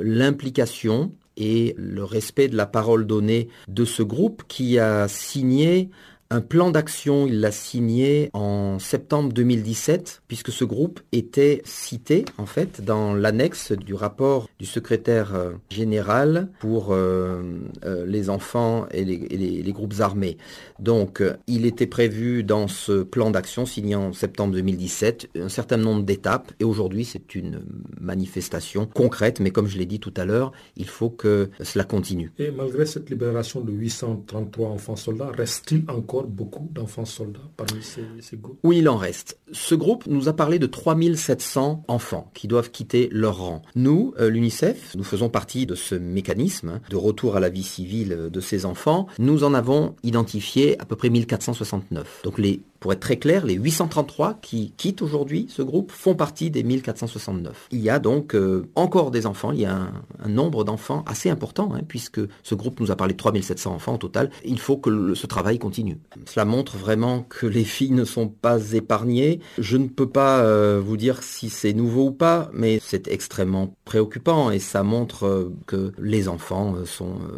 l'implication 0.00 1.12
et 1.38 1.74
le 1.78 2.04
respect 2.04 2.48
de 2.48 2.56
la 2.56 2.66
parole 2.66 3.06
donnée 3.06 3.48
de 3.68 3.84
ce 3.84 4.02
groupe 4.02 4.42
qui 4.48 4.78
a 4.78 5.08
signé 5.08 5.88
un 6.30 6.42
plan 6.42 6.70
d'action, 6.70 7.26
il 7.26 7.40
l'a 7.40 7.50
signé 7.50 8.28
en 8.34 8.78
septembre 8.78 9.32
2017, 9.32 10.22
puisque 10.28 10.52
ce 10.52 10.64
groupe 10.64 11.00
était 11.10 11.62
cité 11.64 12.26
en 12.36 12.44
fait 12.44 12.84
dans 12.84 13.14
l'annexe 13.14 13.72
du 13.72 13.94
rapport 13.94 14.46
du 14.58 14.66
secrétaire 14.66 15.34
euh, 15.34 15.52
général 15.70 16.48
pour 16.60 16.92
euh, 16.92 17.42
euh, 17.84 18.04
les 18.04 18.28
enfants 18.28 18.86
et 18.90 19.04
les, 19.04 19.72
groupes 19.72 20.00
armés. 20.00 20.36
Donc 20.78 21.22
il 21.46 21.66
était 21.66 21.86
prévu 21.86 22.42
dans 22.42 22.68
ce 22.68 23.02
plan 23.02 23.30
d'action 23.30 23.66
signé 23.66 23.94
en 23.94 24.12
septembre 24.12 24.54
2017 24.54 25.28
un 25.36 25.48
certain 25.48 25.76
nombre 25.76 26.02
d'étapes 26.02 26.52
et 26.58 26.64
aujourd'hui 26.64 27.04
c'est 27.04 27.34
une 27.34 27.60
manifestation 28.00 28.86
concrète, 28.86 29.40
mais 29.40 29.50
comme 29.50 29.66
je 29.66 29.78
l'ai 29.78 29.86
dit 29.86 30.00
tout 30.00 30.14
à 30.16 30.24
l'heure, 30.24 30.52
il 30.76 30.88
faut 30.88 31.10
que 31.10 31.50
cela 31.62 31.84
continue. 31.84 32.32
Et 32.38 32.50
malgré 32.50 32.86
cette 32.86 33.10
libération 33.10 33.60
de 33.60 33.72
833 33.72 34.68
enfants 34.70 34.96
soldats, 34.96 35.30
reste-t-il 35.30 35.84
encore 35.88 36.17
beaucoup 36.26 36.68
d'enfants 36.72 37.04
soldats 37.04 37.40
parmi 37.56 37.82
ces, 37.82 38.36
groupes 38.36 38.58
Oui, 38.62 38.78
il 38.78 38.88
en 38.88 38.96
reste. 38.96 39.38
Ce 39.52 39.74
groupe 39.74 40.06
nous 40.06 40.28
a 40.28 40.32
parlé 40.32 40.58
de 40.58 40.66
3700 40.66 41.84
enfants 41.88 42.30
qui 42.34 42.48
doivent 42.48 42.70
quitter 42.70 43.08
leur 43.12 43.38
rang. 43.38 43.62
Nous, 43.74 44.14
euh, 44.18 44.28
l'UNICEF, 44.28 44.94
nous 44.96 45.04
faisons 45.04 45.28
partie 45.28 45.66
de 45.66 45.74
ce 45.74 45.94
mécanisme 45.94 46.80
de 46.90 46.96
retour 46.96 47.36
à 47.36 47.40
la 47.40 47.48
vie 47.48 47.62
civile 47.62 48.28
de 48.30 48.40
ces 48.40 48.66
enfants. 48.66 49.06
Nous 49.18 49.44
en 49.44 49.54
avons 49.54 49.94
identifié 50.02 50.80
à 50.80 50.84
peu 50.84 50.96
près 50.96 51.10
1469. 51.10 52.22
Donc 52.24 52.38
les 52.38 52.60
Pour 52.80 52.92
être 52.92 53.00
très 53.00 53.16
clair, 53.16 53.44
les 53.44 53.54
833 53.54 54.38
qui 54.40 54.72
quittent 54.76 55.02
aujourd'hui 55.02 55.46
ce 55.48 55.62
groupe 55.62 55.90
font 55.90 56.14
partie 56.14 56.50
des 56.50 56.62
1469. 56.62 57.68
Il 57.72 57.80
y 57.80 57.90
a 57.90 57.98
donc 57.98 58.34
euh, 58.34 58.68
encore 58.76 59.10
des 59.10 59.26
enfants, 59.26 59.50
il 59.50 59.60
y 59.60 59.66
a 59.66 59.74
un, 60.22 60.28
nombre 60.28 60.62
d'enfants 60.62 61.04
assez 61.06 61.30
important, 61.30 61.72
hein, 61.74 61.80
puisque 61.86 62.20
ce 62.42 62.54
groupe 62.54 62.78
nous 62.80 62.90
a 62.90 62.96
parlé 62.96 63.14
de 63.14 63.18
3700 63.18 63.74
enfants 63.74 63.94
au 63.94 63.98
total. 63.98 64.30
Il 64.44 64.60
faut 64.60 64.76
que 64.76 65.14
ce 65.14 65.26
travail 65.26 65.58
continue. 65.58 65.98
Cela 66.26 66.44
montre 66.44 66.76
vraiment 66.76 67.22
que 67.22 67.46
les 67.46 67.64
filles 67.64 67.92
ne 67.92 68.04
sont 68.04 68.28
pas 68.28 68.72
épargnées. 68.72 69.40
Je 69.58 69.76
ne 69.76 69.88
peux 69.88 70.08
pas 70.08 70.40
euh, 70.40 70.80
vous 70.84 70.96
dire 70.96 71.22
si 71.22 71.50
c'est 71.50 71.72
nouveau 71.72 72.06
ou 72.06 72.12
pas, 72.12 72.50
mais 72.52 72.78
c'est 72.82 73.08
extrêmement 73.08 73.74
préoccupant 73.84 74.50
et 74.50 74.60
ça 74.60 74.82
montre 74.82 75.26
euh, 75.26 75.52
que 75.66 75.92
les 75.98 76.28
enfants 76.28 76.76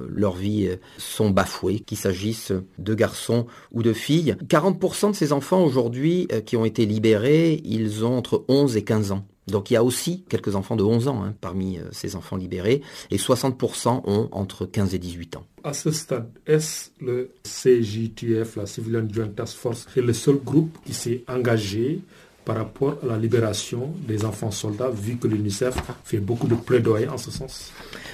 leur 0.08 0.34
vie 0.34 0.70
sont 0.98 1.30
bafouées, 1.30 1.80
qu'il 1.80 1.96
s'agisse 1.96 2.52
de 2.78 2.94
garçons 2.94 3.46
ou 3.72 3.82
de 3.82 3.92
filles. 3.92 4.36
40% 4.48 5.10
de 5.10 5.16
ces 5.16 5.29
enfants 5.32 5.62
aujourd'hui 5.62 6.28
euh, 6.32 6.40
qui 6.40 6.56
ont 6.56 6.64
été 6.64 6.86
libérés, 6.86 7.60
ils 7.64 8.04
ont 8.04 8.16
entre 8.16 8.44
11 8.48 8.76
et 8.76 8.84
15 8.84 9.12
ans. 9.12 9.24
Donc 9.46 9.70
il 9.70 9.74
y 9.74 9.76
a 9.76 9.84
aussi 9.84 10.24
quelques 10.28 10.54
enfants 10.54 10.76
de 10.76 10.82
11 10.82 11.08
ans 11.08 11.24
hein, 11.24 11.34
parmi 11.40 11.78
euh, 11.78 11.82
ces 11.92 12.16
enfants 12.16 12.36
libérés 12.36 12.82
et 13.10 13.16
60% 13.16 14.02
ont 14.04 14.28
entre 14.32 14.66
15 14.66 14.94
et 14.94 14.98
18 14.98 15.36
ans. 15.36 15.46
À 15.64 15.72
ce 15.72 15.90
stade, 15.90 16.30
est-ce 16.46 16.90
le 17.00 17.30
CJTF, 17.44 18.56
la 18.56 18.66
Civilian 18.66 19.06
Joint 19.10 19.28
Task 19.28 19.56
Force, 19.56 19.86
est 19.96 20.00
le 20.00 20.12
seul 20.12 20.36
groupe 20.36 20.78
qui 20.84 20.94
s'est 20.94 21.24
engagé 21.28 22.00
par 22.44 22.56
rapport 22.56 22.98
à 23.02 23.06
la 23.06 23.18
libération 23.18 23.92
des 24.06 24.24
enfants 24.24 24.50
soldats, 24.50 24.90
vu 24.90 25.16
que 25.16 25.26
l'UNICEF 25.26 25.74
fait 26.04 26.18
beaucoup 26.18 26.48
de 26.48 26.54
plaidoyer 26.54 27.08
en 27.08 27.18
ce 27.18 27.30
sens 27.30 27.72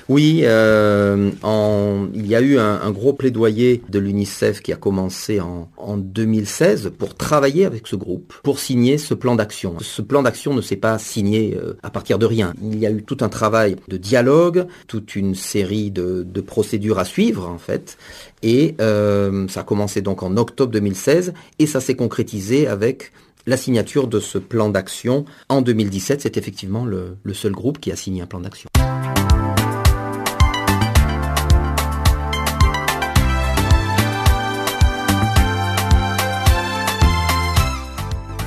oui, 0.08 0.42
euh, 0.44 1.32
il 2.14 2.26
y 2.26 2.36
a 2.36 2.40
eu 2.40 2.58
un, 2.58 2.90
gros 2.92 3.12
plaidoyer 3.12 3.82
de 3.88 3.98
l'UNICEF 3.98 4.62
qui 4.62 4.72
a 4.72 4.76
commencé 4.76 5.40
en, 5.40 5.68
2016 5.96 6.92
pour 6.96 7.14
travailler 7.14 7.64
avec 7.64 7.86
ce 7.86 7.96
groupe, 7.96 8.34
pour 8.42 8.58
signer 8.58 8.98
ce 8.98 9.14
plan 9.14 9.34
d'action. 9.34 9.76
Ce 9.80 10.02
plan 10.02 10.22
d'action 10.22 10.54
ne 10.54 10.60
s'est 10.60 10.76
pas 10.76 10.98
signé 10.98 11.56
euh, 11.56 11.76
à 11.82 11.90
partir 11.90 12.18
de 12.18 12.26
rien. 12.26 12.52
Il 12.62 12.78
y 12.78 12.86
a 12.86 12.90
eu 12.90 13.02
tout 13.02 13.18
un 13.20 13.28
travail 13.28 13.76
de 13.88 13.96
dialogue, 13.96 14.66
toute 14.86 15.16
une 15.16 15.34
série 15.34 15.90
de, 15.90 16.24
procédures 16.46 16.98
à 16.98 17.04
suivre 17.04 17.48
en 17.48 17.58
fait. 17.58 17.98
Et 18.42 18.76
euh, 18.80 19.48
ça 19.48 19.60
a 19.60 19.64
commencé 19.64 20.02
donc 20.02 20.22
en 20.22 20.36
octobre 20.36 20.70
2016 20.72 21.32
et 21.58 21.66
ça 21.66 21.80
s'est 21.80 21.96
concrétisé 21.96 22.68
avec 22.68 23.12
la 23.46 23.56
signature 23.56 24.08
de 24.08 24.20
ce 24.20 24.38
plan 24.38 24.68
d'action 24.68 25.24
en 25.48 25.62
2017. 25.62 26.22
C'est 26.22 26.36
effectivement 26.36 26.84
le 26.84 27.16
seul 27.32 27.52
groupe 27.52 27.78
qui 27.78 27.92
a 27.92 27.96
signé 27.96 28.22
un 28.22 28.26
plan 28.26 28.40
d'action. 28.40 28.68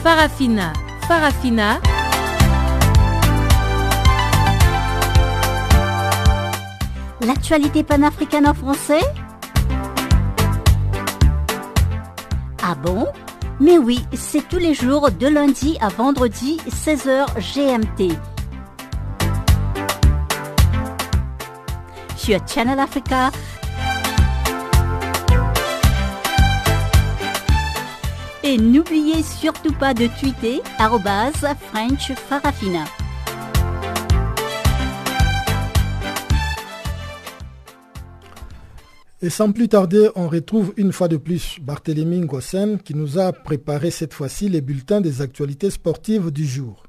Farafina. 0.04 0.74
Farafina. 1.08 1.80
L'actualité 7.22 7.84
panafricaine 7.84 8.47
en 8.47 8.54
français 8.54 9.02
Ah 12.64 12.76
bon? 12.76 13.06
Mais 13.62 13.78
oui, 13.78 13.99
c'est 14.14 14.47
tous 14.47 14.57
les 14.57 14.74
jours 14.74 15.12
de 15.12 15.28
lundi 15.28 15.78
à 15.82 15.89
vendredi 15.89 16.57
16h 16.70 17.28
GMT. 17.39 18.14
Sur 22.16 22.39
Channel 22.47 22.80
Africa 22.80 23.32
Et 28.43 28.57
n'oubliez 28.57 29.24
surtout 29.24 29.74
pas 29.74 29.93
de 29.93 30.07
tweeter 30.07 30.62
French 30.78 32.14
Farafina. 32.14 32.86
Et 39.22 39.30
sans 39.30 39.51
plus 39.51 39.67
tarder, 39.67 40.09
on 40.15 40.30
retrouve 40.30 40.74
une 40.78 40.93
fois 40.93 41.09
de 41.09 41.17
plus 41.17 41.57
Barthélémy 41.61 42.22
Ngossen 42.22 42.80
qui 42.80 42.95
nous 42.95 43.20
a 43.20 43.34
préparé 43.34 43.91
cette 43.91 44.13
fois-ci 44.13 44.47
les 44.47 44.61
bulletins 44.61 45.01
des 45.01 45.22
actualités 45.22 45.70
sportives 45.70 46.32
du 46.32 46.45
jour. 46.45 46.88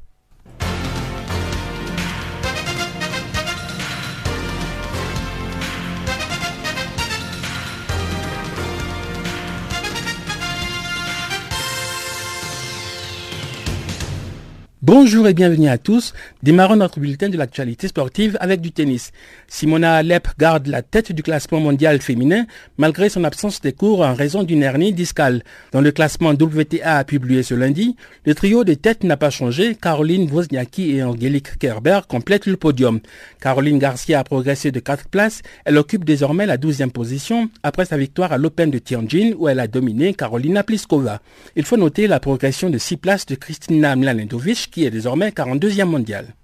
Bonjour 14.93 15.29
et 15.29 15.35
bienvenue 15.35 15.69
à 15.69 15.79
tous. 15.79 16.15
Démarrons 16.43 16.75
notre 16.75 16.99
bulletin 16.99 17.29
de 17.29 17.37
l'actualité 17.37 17.87
sportive 17.87 18.37
avec 18.41 18.61
du 18.61 18.73
tennis. 18.73 19.13
Simona 19.47 19.95
Alep 19.95 20.27
garde 20.37 20.67
la 20.67 20.83
tête 20.83 21.13
du 21.13 21.23
classement 21.23 21.61
mondial 21.61 22.01
féminin 22.01 22.45
malgré 22.77 23.09
son 23.09 23.23
absence 23.23 23.61
des 23.61 23.73
cours 23.73 24.01
en 24.01 24.15
raison 24.15 24.43
d'une 24.43 24.65
hernie 24.65 24.93
discale. 24.93 25.45
Dans 25.71 25.81
le 25.81 25.93
classement 25.93 26.31
WTA 26.31 27.05
publié 27.05 27.45
ce 27.45 27.55
lundi, 27.55 27.95
le 28.27 28.35
trio 28.35 28.65
des 28.65 28.75
têtes 28.75 29.05
n'a 29.05 29.17
pas 29.17 29.31
changé. 29.31 29.77
Caroline 29.77 30.29
Wozniacki 30.29 30.97
et 30.97 31.05
Angélique 31.05 31.57
Kerber 31.61 32.01
complètent 32.09 32.47
le 32.47 32.57
podium. 32.57 32.99
Caroline 33.41 33.79
Garcia 33.79 34.19
a 34.19 34.25
progressé 34.25 34.73
de 34.73 34.81
4 34.81 35.07
places. 35.09 35.43
Elle 35.65 35.79
occupe 35.79 36.05
désormais 36.05 36.47
la 36.47 36.59
12e 36.59 36.91
position 36.91 37.49
après 37.63 37.85
sa 37.85 37.97
victoire 37.97 38.33
à 38.33 38.39
l'Open 38.39 38.73
de 38.73 38.79
Tianjin 38.79 39.35
où 39.39 39.49
elle 39.49 39.61
a 39.61 39.69
dominé 39.69 40.15
Carolina 40.15 40.65
Pliskova. 40.65 41.21
Il 41.55 41.65
faut 41.65 41.77
noter 41.77 42.09
la 42.09 42.19
progression 42.19 42.71
de 42.71 42.79
6 42.79 42.97
places 42.97 43.27
de 43.27 43.37
Kristina 43.37 43.95
Mladenovic 43.95 44.69
qui 44.80 44.80
est 44.85 44.91
désormais 44.91 45.31
42e 45.31 45.85
mondial. 45.85 46.35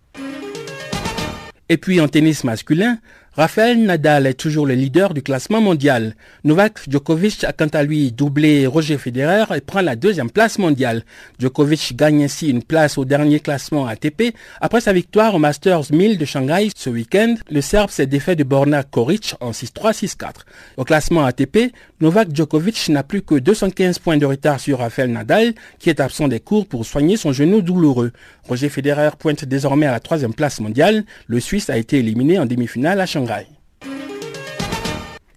Et 1.68 1.76
puis 1.76 2.00
en 2.00 2.08
tennis 2.08 2.44
masculin, 2.44 2.98
Rafael 3.36 3.82
Nadal 3.82 4.26
est 4.26 4.32
toujours 4.32 4.64
le 4.64 4.72
leader 4.72 5.12
du 5.12 5.20
classement 5.20 5.60
mondial. 5.60 6.14
Novak 6.44 6.78
Djokovic 6.88 7.44
a 7.44 7.52
quant 7.52 7.66
à 7.66 7.82
lui 7.82 8.10
doublé 8.10 8.66
Roger 8.66 8.96
Federer 8.96 9.54
et 9.54 9.60
prend 9.60 9.82
la 9.82 9.94
deuxième 9.94 10.30
place 10.30 10.58
mondiale. 10.58 11.04
Djokovic 11.38 11.94
gagne 11.94 12.24
ainsi 12.24 12.48
une 12.48 12.62
place 12.62 12.96
au 12.96 13.04
dernier 13.04 13.40
classement 13.40 13.86
ATP. 13.86 14.34
Après 14.62 14.80
sa 14.80 14.94
victoire 14.94 15.34
au 15.34 15.38
Masters 15.38 15.92
1000 15.92 16.16
de 16.16 16.24
Shanghai 16.24 16.70
ce 16.74 16.88
week-end, 16.88 17.34
le 17.50 17.60
Serbe 17.60 17.90
s'est 17.90 18.06
défait 18.06 18.36
de 18.36 18.42
Borna 18.42 18.82
Koric 18.84 19.34
en 19.42 19.50
6-3, 19.50 19.92
6-4. 19.92 20.30
Au 20.78 20.84
classement 20.84 21.26
ATP, 21.26 21.74
Novak 22.00 22.34
Djokovic 22.34 22.88
n'a 22.88 23.02
plus 23.02 23.20
que 23.20 23.34
215 23.34 23.98
points 23.98 24.16
de 24.16 24.24
retard 24.24 24.60
sur 24.60 24.78
Rafael 24.78 25.12
Nadal, 25.12 25.52
qui 25.78 25.90
est 25.90 26.00
absent 26.00 26.28
des 26.28 26.40
cours 26.40 26.66
pour 26.66 26.86
soigner 26.86 27.18
son 27.18 27.34
genou 27.34 27.60
douloureux. 27.60 28.12
Roger 28.48 28.70
Federer 28.70 29.10
pointe 29.18 29.44
désormais 29.44 29.86
à 29.86 29.92
la 29.92 30.00
troisième 30.00 30.32
place 30.32 30.58
mondiale. 30.58 31.04
Le 31.26 31.38
Suisse 31.38 31.68
a 31.68 31.76
été 31.76 31.98
éliminé 31.98 32.38
en 32.38 32.46
demi-finale 32.46 32.98
à 32.98 33.04
Shanghai. 33.04 33.25
Shanghai. 33.26 33.55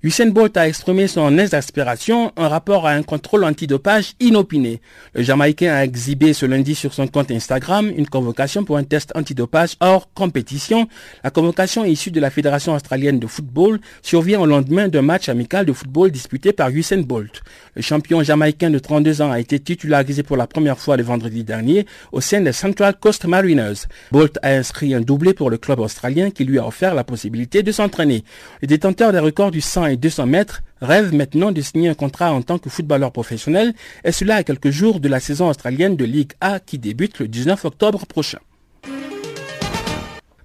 Usain 0.02 0.28
Bolt 0.28 0.56
a 0.56 0.66
exprimé 0.66 1.08
son 1.08 1.38
exaspération 1.38 2.32
en 2.38 2.48
rapport 2.48 2.88
à 2.88 2.92
un 2.92 3.04
contrôle 3.04 3.44
antidopage 3.44 4.14
inopiné. 4.22 4.80
Le 5.14 5.24
Jamaïcain 5.24 5.74
a 5.74 5.84
exhibé 5.84 6.32
ce 6.32 6.46
lundi 6.46 6.74
sur 6.74 6.94
son 6.94 7.06
compte 7.08 7.32
Instagram 7.32 7.92
une 7.94 8.08
convocation 8.08 8.64
pour 8.64 8.78
un 8.78 8.86
test 8.86 9.12
antidopage 9.16 9.76
hors 9.82 10.08
compétition. 10.14 10.88
La 11.22 11.32
convocation 11.32 11.84
issue 11.84 12.12
de 12.12 12.22
la 12.22 12.30
Fédération 12.30 12.76
australienne 12.76 13.20
de 13.20 13.28
football 13.28 13.82
survient 14.02 14.40
au 14.40 14.46
lendemain 14.46 14.88
d'un 14.88 15.02
match 15.02 15.28
amical 15.28 15.66
de 15.66 15.74
football 15.74 16.12
disputé 16.12 16.54
par 16.54 16.70
Usain 16.70 17.02
Bolt. 17.02 17.42
Le 17.76 17.82
champion 17.82 18.24
jamaïcain 18.24 18.70
de 18.70 18.80
32 18.80 19.22
ans 19.22 19.32
a 19.32 19.40
été 19.42 19.60
titularisé 19.60 20.24
pour 20.24 20.38
la 20.38 20.48
première 20.48 20.80
fois 20.80 20.96
le 20.96 21.04
vendredi 21.04 21.44
dernier 21.44 21.86
au 22.14 22.22
sein 22.22 22.40
des 22.40 22.54
Central 22.54 22.96
Coast 22.98 23.26
Mariners. 23.26 23.88
Bolt 24.14 24.40
a 24.44 24.52
inscrit 24.52 24.94
un 24.94 25.02
doublé 25.02 25.34
pour 25.34 25.50
le 25.50 25.58
club 25.58 25.82
australien 25.82 26.32
qui 26.32 26.46
lui 26.46 26.58
a 26.58 26.66
offert 26.66 26.96
la 26.96 27.04
possibilité 27.04 27.64
de 27.64 27.74
s'entraîner. 27.74 28.24
Le 28.62 28.68
détenteur 28.68 29.12
des 29.12 29.20
records 29.20 29.52
du 29.52 29.60
100 29.60 29.89
et 29.90 29.98
200 29.98 30.26
mètres 30.26 30.62
rêve 30.82 31.14
maintenant 31.14 31.52
de 31.52 31.62
signer 31.62 31.90
un 31.90 31.94
contrat 31.94 32.34
en 32.34 32.42
tant 32.42 32.58
que 32.58 32.70
footballeur 32.70 33.12
professionnel 33.12 33.74
et 34.04 34.12
cela 34.12 34.36
à 34.36 34.44
quelques 34.44 34.70
jours 34.70 35.00
de 35.00 35.10
la 35.10 35.20
saison 35.20 35.50
australienne 35.50 35.96
de 35.96 36.06
Ligue 36.06 36.34
A 36.42 36.60
qui 36.60 36.78
débute 36.78 37.20
le 37.20 37.28
19 37.28 37.66
octobre 37.66 38.06
prochain. 38.06 38.40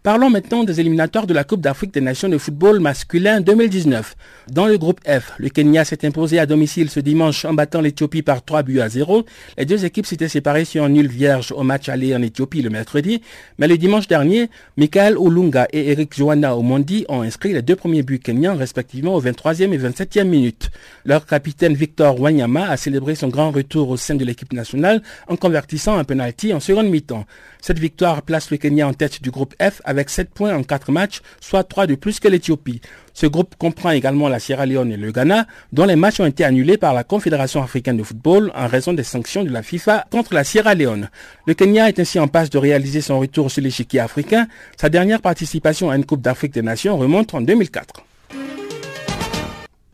Parlons 0.05 0.29
maintenant 0.29 0.65
des 0.65 0.81
éliminatoires 0.81 1.27
de 1.27 1.33
la 1.33 1.45
Coupe 1.45 1.63
d'Afrique 1.63 1.95
des 1.95 2.03
Nations 2.03 2.29
de 2.29 2.37
football 2.37 2.79
masculin 2.79 3.41
2019. 3.41 4.17
Dans 4.51 4.67
le 4.67 4.77
groupe 4.77 5.01
F, 5.09 5.33
le 5.39 5.49
Kenya 5.49 5.83
s'est 5.87 6.07
imposé 6.07 6.39
à 6.39 6.45
domicile 6.45 6.91
ce 6.91 7.01
dimanche 7.01 7.47
en 7.47 7.55
battant 7.55 7.81
l'Éthiopie 7.81 8.21
par 8.21 8.45
3 8.45 8.65
buts 8.65 8.81
à 8.81 8.91
0. 8.91 9.25
Les 9.57 9.65
deux 9.65 9.87
équipes 9.87 10.05
s'étaient 10.05 10.29
séparées 10.29 10.67
sur 10.67 10.85
un 10.85 10.91
nul 10.91 11.09
vierge 11.09 11.53
au 11.53 11.63
match 11.63 11.89
aller 11.89 12.15
en 12.15 12.21
Éthiopie 12.21 12.61
le 12.61 12.69
mercredi, 12.69 13.23
mais 13.57 13.67
le 13.67 13.79
dimanche 13.79 14.07
dernier, 14.07 14.51
Michael 14.77 15.17
Olunga 15.17 15.69
et 15.73 15.91
Eric 15.93 16.15
Joanna 16.15 16.55
Omondi 16.55 17.07
ont 17.09 17.23
inscrit 17.23 17.55
les 17.55 17.63
deux 17.63 17.75
premiers 17.75 18.03
buts 18.03 18.21
kenyans 18.21 18.59
respectivement 18.59 19.15
au 19.15 19.23
23e 19.23 19.73
et 19.73 19.79
27e 19.79 20.25
minute. 20.25 20.69
Leur 21.07 21.25
capitaine 21.25 21.73
Victor 21.73 22.21
Wanyama 22.21 22.69
a 22.69 22.77
célébré 22.77 23.15
son 23.15 23.29
grand 23.29 23.53
retour 23.53 23.89
au 23.89 23.97
sein 23.97 24.17
de 24.17 24.25
l'équipe 24.27 24.53
nationale 24.53 25.01
en 25.29 25.37
convertissant 25.37 25.97
un 25.97 26.05
penalty 26.05 26.53
en 26.53 26.61
seconde 26.61 26.91
mi-temps. 26.91 27.25
Cette 27.67 27.79
victoire 27.79 28.21
place 28.21 28.51
le 28.51 28.59
Kenya 28.59 28.87
en 28.87 28.93
tête 28.93 29.23
du 29.23 29.31
groupe 29.31 29.55
F 29.59 29.81
avec 29.87 30.11
7 30.11 30.29
points 30.29 30.55
en 30.55 30.63
4 30.63 30.93
matchs, 30.93 31.23
soit 31.41 31.65
3 31.65 31.87
de 31.87 31.95
plus 31.95 32.21
que 32.21 32.29
l'Éthiopie. 32.29 32.83
Ce 33.15 33.25
groupe 33.25 33.55
comprend 33.57 33.89
également 33.89 34.29
la 34.29 34.39
Sierra 34.39 34.67
Leone 34.67 34.93
et 34.93 34.99
le 34.99 35.11
Ghana, 35.11 35.47
dont 35.73 35.87
les 35.87 35.97
matchs 35.97 36.21
ont 36.21 36.27
été 36.27 36.45
annulés 36.45 36.77
par 36.77 36.93
la 36.93 37.05
Confédération 37.05 37.63
africaine 37.63 37.97
de 37.97 38.03
football 38.03 38.53
en 38.55 38.67
raison 38.67 38.93
des 38.93 39.03
sanctions 39.03 39.45
de 39.45 39.51
la 39.51 39.63
FIFA 39.63 40.05
contre 40.11 40.35
la 40.35 40.45
Sierra 40.45 40.75
Leone. 40.75 41.09
Le 41.47 41.55
Kenya 41.55 41.89
est 41.89 41.99
ainsi 41.99 42.19
en 42.19 42.29
passe 42.29 42.51
de 42.51 42.59
réaliser 42.59 43.01
son 43.01 43.19
retour 43.19 43.51
sur 43.51 43.63
l'échiquier 43.63 44.01
africain. 44.01 44.47
Sa 44.77 44.91
dernière 44.91 45.23
participation 45.23 45.89
à 45.89 45.97
une 45.97 46.05
Coupe 46.05 46.21
d'Afrique 46.21 46.53
des 46.53 46.61
Nations 46.61 46.99
remonte 46.99 47.33
en 47.33 47.41
2004. 47.41 48.05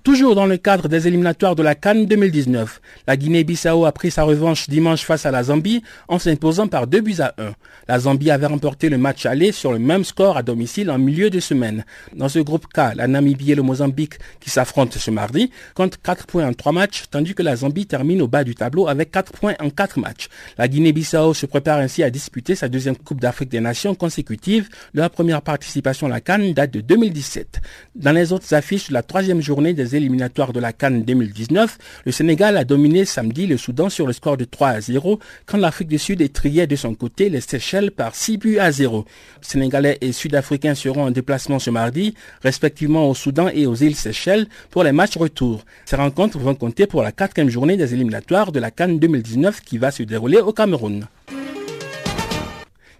Toujours 0.03 0.35
dans 0.35 0.47
le 0.47 0.57
cadre 0.57 0.89
des 0.89 1.07
éliminatoires 1.09 1.55
de 1.55 1.63
la 1.63 1.75
Cannes 1.75 2.07
2019, 2.07 2.81
la 3.07 3.19
Guinée-Bissau 3.19 3.85
a 3.85 3.93
pris 3.93 4.11
sa 4.11 4.23
revanche 4.23 4.67
dimanche 4.67 5.05
face 5.05 5.27
à 5.27 5.31
la 5.31 5.43
Zambie 5.43 5.83
en 6.09 6.19
s'imposant 6.19 6.69
par 6.69 6.87
2 6.87 7.03
buts 7.03 7.17
à 7.19 7.35
1. 7.37 7.53
La 7.87 7.99
Zambie 7.99 8.31
avait 8.31 8.47
remporté 8.47 8.89
le 8.89 8.97
match 8.97 9.27
aller 9.27 9.53
sur 9.53 9.73
le 9.73 9.79
même 9.79 10.05
score 10.05 10.39
à 10.39 10.43
domicile 10.43 10.91
en 10.91 10.97
milieu 10.97 11.29
de 11.29 11.39
semaine. 11.39 11.85
Dans 12.17 12.31
ce 12.31 12.39
groupe 12.39 12.67
K, 12.69 12.95
la 12.95 13.09
Namibie 13.09 13.53
et 13.53 13.55
le 13.55 13.63
Mozambique 13.63 14.15
qui 14.41 14.49
s'affrontent 14.49 14.99
ce 14.99 15.11
mardi 15.11 15.51
comptent 15.75 15.99
4 16.03 16.27
points 16.27 16.49
en 16.49 16.55
3 16.55 16.73
matchs, 16.73 17.05
tandis 17.11 17.35
que 17.35 17.43
la 17.43 17.57
Zambie 17.57 17.85
termine 17.85 18.23
au 18.23 18.29
bas 18.29 18.43
du 18.43 18.55
tableau 18.55 18.89
avec 18.89 19.11
4 19.11 19.33
points 19.33 19.55
en 19.61 19.69
4 19.69 20.01
matchs. 20.01 20.29
La 20.57 20.67
Guinée-Bissau 20.67 21.35
se 21.35 21.45
prépare 21.45 21.79
ainsi 21.79 22.03
à 22.03 22.09
disputer 22.09 22.55
sa 22.55 22.71
deuxième 22.71 22.97
Coupe 22.97 23.21
d'Afrique 23.21 23.51
des 23.51 23.61
Nations 23.61 23.95
consécutive. 23.95 24.71
Leur 24.95 25.11
première 25.11 25.43
participation 25.43 26.07
à 26.07 26.11
la 26.11 26.23
Cannes 26.23 26.55
date 26.55 26.71
de 26.71 26.81
2017. 26.81 27.61
Dans 27.97 28.13
les 28.13 28.33
autres 28.33 28.55
affiches 28.55 28.91
la 28.91 29.03
troisième 29.03 29.43
journée 29.43 29.75
des 29.75 29.90
éliminatoires 29.95 30.53
de 30.53 30.61
la 30.61 30.73
Cannes 30.73 31.03
2019, 31.03 31.79
le 32.05 32.13
Sénégal 32.13 32.57
a 32.57 32.65
dominé 32.65 33.05
samedi 33.05 33.47
le 33.47 33.57
Soudan 33.57 33.89
sur 33.89 34.07
le 34.07 34.13
score 34.13 34.37
de 34.37 34.45
3 34.45 34.69
à 34.69 34.81
0, 34.81 35.19
quand 35.47 35.59
l'Afrique 35.59 35.89
du 35.89 35.99
Sud 35.99 36.21
étriait 36.21 36.67
de 36.67 36.77
son 36.77 36.95
côté 36.95 37.29
les 37.29 37.41
Seychelles 37.41 37.91
par 37.91 38.15
6 38.15 38.39
buts 38.39 38.59
à 38.59 38.73
0. 38.73 39.05
Sénégalais 39.41 39.99
et 40.01 40.13
Sud-Africains 40.13 40.75
seront 40.75 41.05
en 41.05 41.11
déplacement 41.11 41.59
ce 41.59 41.71
mardi, 41.71 42.15
respectivement 42.43 43.09
au 43.09 43.15
Soudan 43.15 43.49
et 43.49 43.67
aux 43.67 43.75
îles 43.75 43.97
Seychelles, 43.97 44.47
pour 44.71 44.85
les 44.85 44.93
matchs 44.93 45.17
retour. 45.17 45.65
Ces 45.85 45.97
rencontres 45.97 46.39
vont 46.39 46.55
compter 46.55 46.87
pour 46.87 47.03
la 47.03 47.13
quatrième 47.13 47.51
journée 47.51 47.77
des 47.77 47.95
éliminatoires 47.95 48.53
de 48.53 48.61
la 48.61 48.71
Cannes 48.71 48.99
2019 48.99 49.61
qui 49.61 49.79
va 49.79 49.91
se 49.91 50.03
dérouler 50.03 50.39
au 50.39 50.53
Cameroun. 50.53 51.07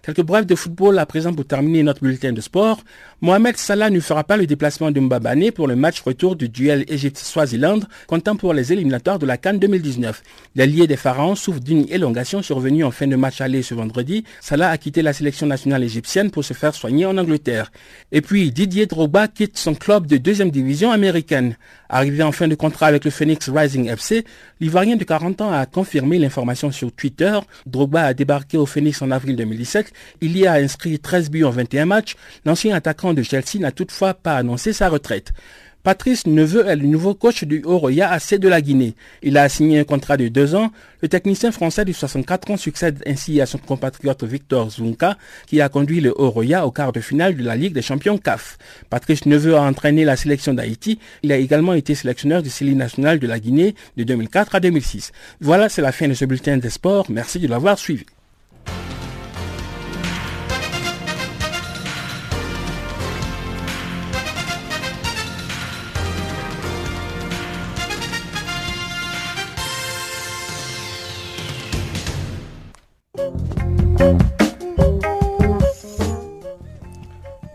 Quelques 0.03 0.23
brefs 0.23 0.47
de 0.47 0.55
football 0.55 0.97
à 0.97 1.05
présent 1.05 1.31
pour 1.31 1.45
terminer 1.45 1.83
notre 1.83 2.01
bulletin 2.01 2.33
de 2.33 2.41
sport. 2.41 2.79
Mohamed 3.21 3.55
Salah 3.57 3.91
ne 3.91 3.99
fera 3.99 4.23
pas 4.23 4.35
le 4.35 4.47
déplacement 4.47 4.89
de 4.89 4.99
Mbabane 4.99 5.51
pour 5.51 5.67
le 5.67 5.75
match 5.75 6.01
retour 6.01 6.35
du 6.35 6.49
duel 6.49 6.85
Égypte-Swaziland, 6.87 7.81
comptant 8.07 8.35
pour 8.35 8.55
les 8.55 8.73
éliminatoires 8.73 9.19
de 9.19 9.27
la 9.27 9.37
Cannes 9.37 9.59
2019. 9.59 10.23
L'allié 10.55 10.87
des 10.87 10.95
Pharaons 10.95 11.35
souffre 11.35 11.59
d'une 11.59 11.85
élongation 11.87 12.41
survenue 12.41 12.83
en 12.83 12.89
fin 12.89 13.05
de 13.05 13.15
match 13.15 13.41
aller 13.41 13.61
ce 13.61 13.75
vendredi. 13.75 14.23
Salah 14.39 14.71
a 14.71 14.77
quitté 14.79 15.03
la 15.03 15.13
sélection 15.13 15.45
nationale 15.45 15.83
égyptienne 15.83 16.31
pour 16.31 16.43
se 16.43 16.55
faire 16.55 16.73
soigner 16.73 17.05
en 17.05 17.15
Angleterre. 17.19 17.71
Et 18.11 18.21
puis 18.21 18.51
Didier 18.51 18.87
Drogba 18.87 19.27
quitte 19.27 19.59
son 19.59 19.75
club 19.75 20.07
de 20.07 20.17
deuxième 20.17 20.49
division 20.49 20.91
américaine. 20.91 21.57
Arrivé 21.93 22.23
en 22.23 22.31
fin 22.31 22.47
de 22.47 22.55
contrat 22.55 22.87
avec 22.87 23.03
le 23.03 23.11
Phoenix 23.11 23.49
Rising 23.49 23.89
FC, 23.89 24.23
l'Ivoirien 24.61 24.95
de 24.95 25.03
40 25.03 25.41
ans 25.41 25.51
a 25.51 25.65
confirmé 25.65 26.19
l'information 26.19 26.71
sur 26.71 26.89
Twitter. 26.93 27.37
Drogba 27.65 28.05
a 28.05 28.13
débarqué 28.13 28.57
au 28.57 28.65
Phoenix 28.65 29.01
en 29.01 29.11
avril 29.11 29.35
2017. 29.35 29.91
Il 30.21 30.37
y 30.37 30.47
a 30.47 30.53
inscrit 30.53 30.99
13 30.99 31.29
buts 31.29 31.43
en 31.43 31.49
21 31.49 31.85
matchs. 31.87 32.15
L'ancien 32.45 32.73
attaquant 32.73 33.13
de 33.13 33.21
Chelsea 33.21 33.59
n'a 33.59 33.73
toutefois 33.73 34.13
pas 34.13 34.37
annoncé 34.37 34.71
sa 34.71 34.87
retraite. 34.87 35.33
Patrice 35.83 36.27
Neveu 36.27 36.67
est 36.67 36.75
le 36.75 36.85
nouveau 36.85 37.15
coach 37.15 37.43
du 37.43 37.63
Oroya 37.65 38.11
AC 38.11 38.35
de 38.35 38.47
la 38.47 38.61
Guinée. 38.61 38.93
Il 39.23 39.35
a 39.35 39.49
signé 39.49 39.79
un 39.79 39.83
contrat 39.83 40.15
de 40.15 40.27
deux 40.27 40.53
ans. 40.53 40.71
Le 41.01 41.07
technicien 41.07 41.51
français 41.51 41.85
de 41.85 41.91
64 41.91 42.51
ans 42.51 42.57
succède 42.57 43.01
ainsi 43.07 43.41
à 43.41 43.47
son 43.47 43.57
compatriote 43.57 44.23
Victor 44.23 44.69
Zunka, 44.69 45.17
qui 45.47 45.59
a 45.59 45.69
conduit 45.69 45.99
le 45.99 46.13
Oroya 46.15 46.67
au 46.67 46.71
quart 46.71 46.91
de 46.91 46.99
finale 46.99 47.35
de 47.35 47.43
la 47.43 47.55
Ligue 47.55 47.73
des 47.73 47.81
champions 47.81 48.19
CAF. 48.19 48.59
Patrice 48.91 49.25
Neveu 49.25 49.55
a 49.55 49.61
entraîné 49.61 50.05
la 50.05 50.15
sélection 50.15 50.53
d'Haïti. 50.53 50.99
Il 51.23 51.31
a 51.31 51.37
également 51.37 51.73
été 51.73 51.95
sélectionneur 51.95 52.43
du 52.43 52.51
CELI 52.51 52.75
national 52.75 53.17
de 53.17 53.25
la 53.25 53.39
Guinée 53.39 53.73
de 53.97 54.03
2004 54.03 54.53
à 54.53 54.59
2006. 54.59 55.11
Voilà, 55.39 55.67
c'est 55.67 55.81
la 55.81 55.91
fin 55.91 56.07
de 56.07 56.13
ce 56.13 56.25
bulletin 56.25 56.57
des 56.57 56.69
sports. 56.69 57.07
Merci 57.09 57.39
de 57.39 57.47
l'avoir 57.47 57.79
suivi. 57.79 58.05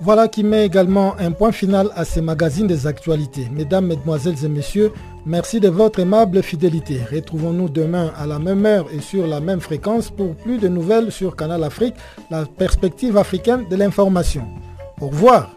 Voilà 0.07 0.29
qui 0.29 0.45
met 0.45 0.65
également 0.65 1.17
un 1.19 1.33
point 1.33 1.51
final 1.51 1.89
à 1.97 2.05
ces 2.05 2.21
magazines 2.21 2.69
des 2.69 2.87
actualités. 2.87 3.49
Mesdames, 3.51 3.87
Mesdemoiselles 3.89 4.45
et 4.45 4.49
Messieurs, 4.49 4.93
merci 5.27 5.59
de 5.59 5.69
votre 5.69 5.99
aimable 5.99 6.45
fidélité. 6.45 7.01
Retrouvons-nous 7.13 7.69
demain 7.69 8.13
à 8.17 8.25
la 8.25 8.39
même 8.39 8.65
heure 8.67 8.87
et 8.93 9.01
sur 9.01 9.27
la 9.27 9.41
même 9.41 9.59
fréquence 9.59 10.11
pour 10.11 10.37
plus 10.37 10.59
de 10.59 10.69
nouvelles 10.69 11.11
sur 11.11 11.35
Canal 11.35 11.65
Afrique, 11.65 11.97
la 12.31 12.45
perspective 12.45 13.17
africaine 13.17 13.67
de 13.69 13.75
l'information. 13.75 14.47
Au 15.01 15.09
revoir. 15.09 15.51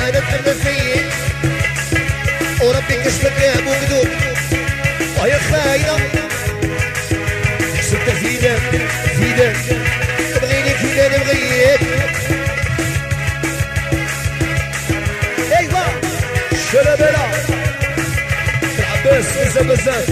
أنا 0.00 0.20
تلفيت 0.44 1.12
وربي 2.60 2.96
كشف 3.04 3.22
كلام 3.38 3.68
وكذوب 3.68 4.08
وهي 5.18 5.38
خاينة. 5.38 5.96
ستة 7.82 8.14
فينا 8.14 8.56
فينا 9.18 9.52
تبغيني 10.34 10.74
فينا 10.74 11.08
نبغيك 11.08 11.80
ايوا 15.58 15.84
شلبلة 16.72 17.26
العباس 18.78 19.26
بزاف 19.36 19.62
بزاف. 19.62 20.06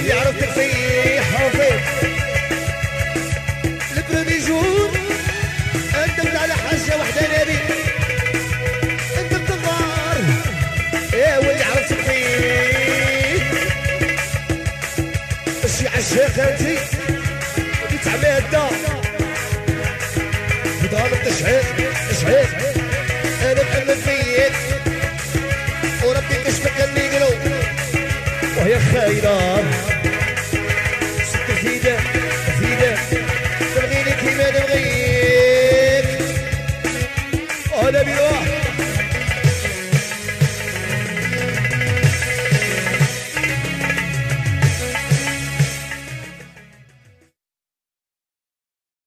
واللي 0.00 0.12
عرفت 0.12 0.44
فيه 0.44 1.20
حافظ. 1.20 1.72
البريمي 3.96 4.46
جور 4.46 4.90
انت 5.94 6.36
على 6.36 6.54
حاجة 6.54 6.96
وحدة 7.00 7.42
نبي. 7.42 7.58
أنت 9.18 9.34
بتغار 9.34 10.16
يا 11.12 11.38
واللي 11.38 11.64
عرفت 11.64 11.92
فيه 11.92 13.40
شي 15.78 15.88
عشاق 15.88 16.48
أنتي. 16.48 16.78
بتعمادة 17.92 18.68
بضال 20.82 21.12
التشعيق 21.12 21.64
تشعيق 22.10 22.48
أنا 23.42 23.62
محمد 23.62 23.96
فيك. 24.04 24.52
وربي 26.04 26.34
كشفك 26.46 26.72
اللي 26.84 27.08
وهي 28.69 28.79
خاينة 28.79 29.63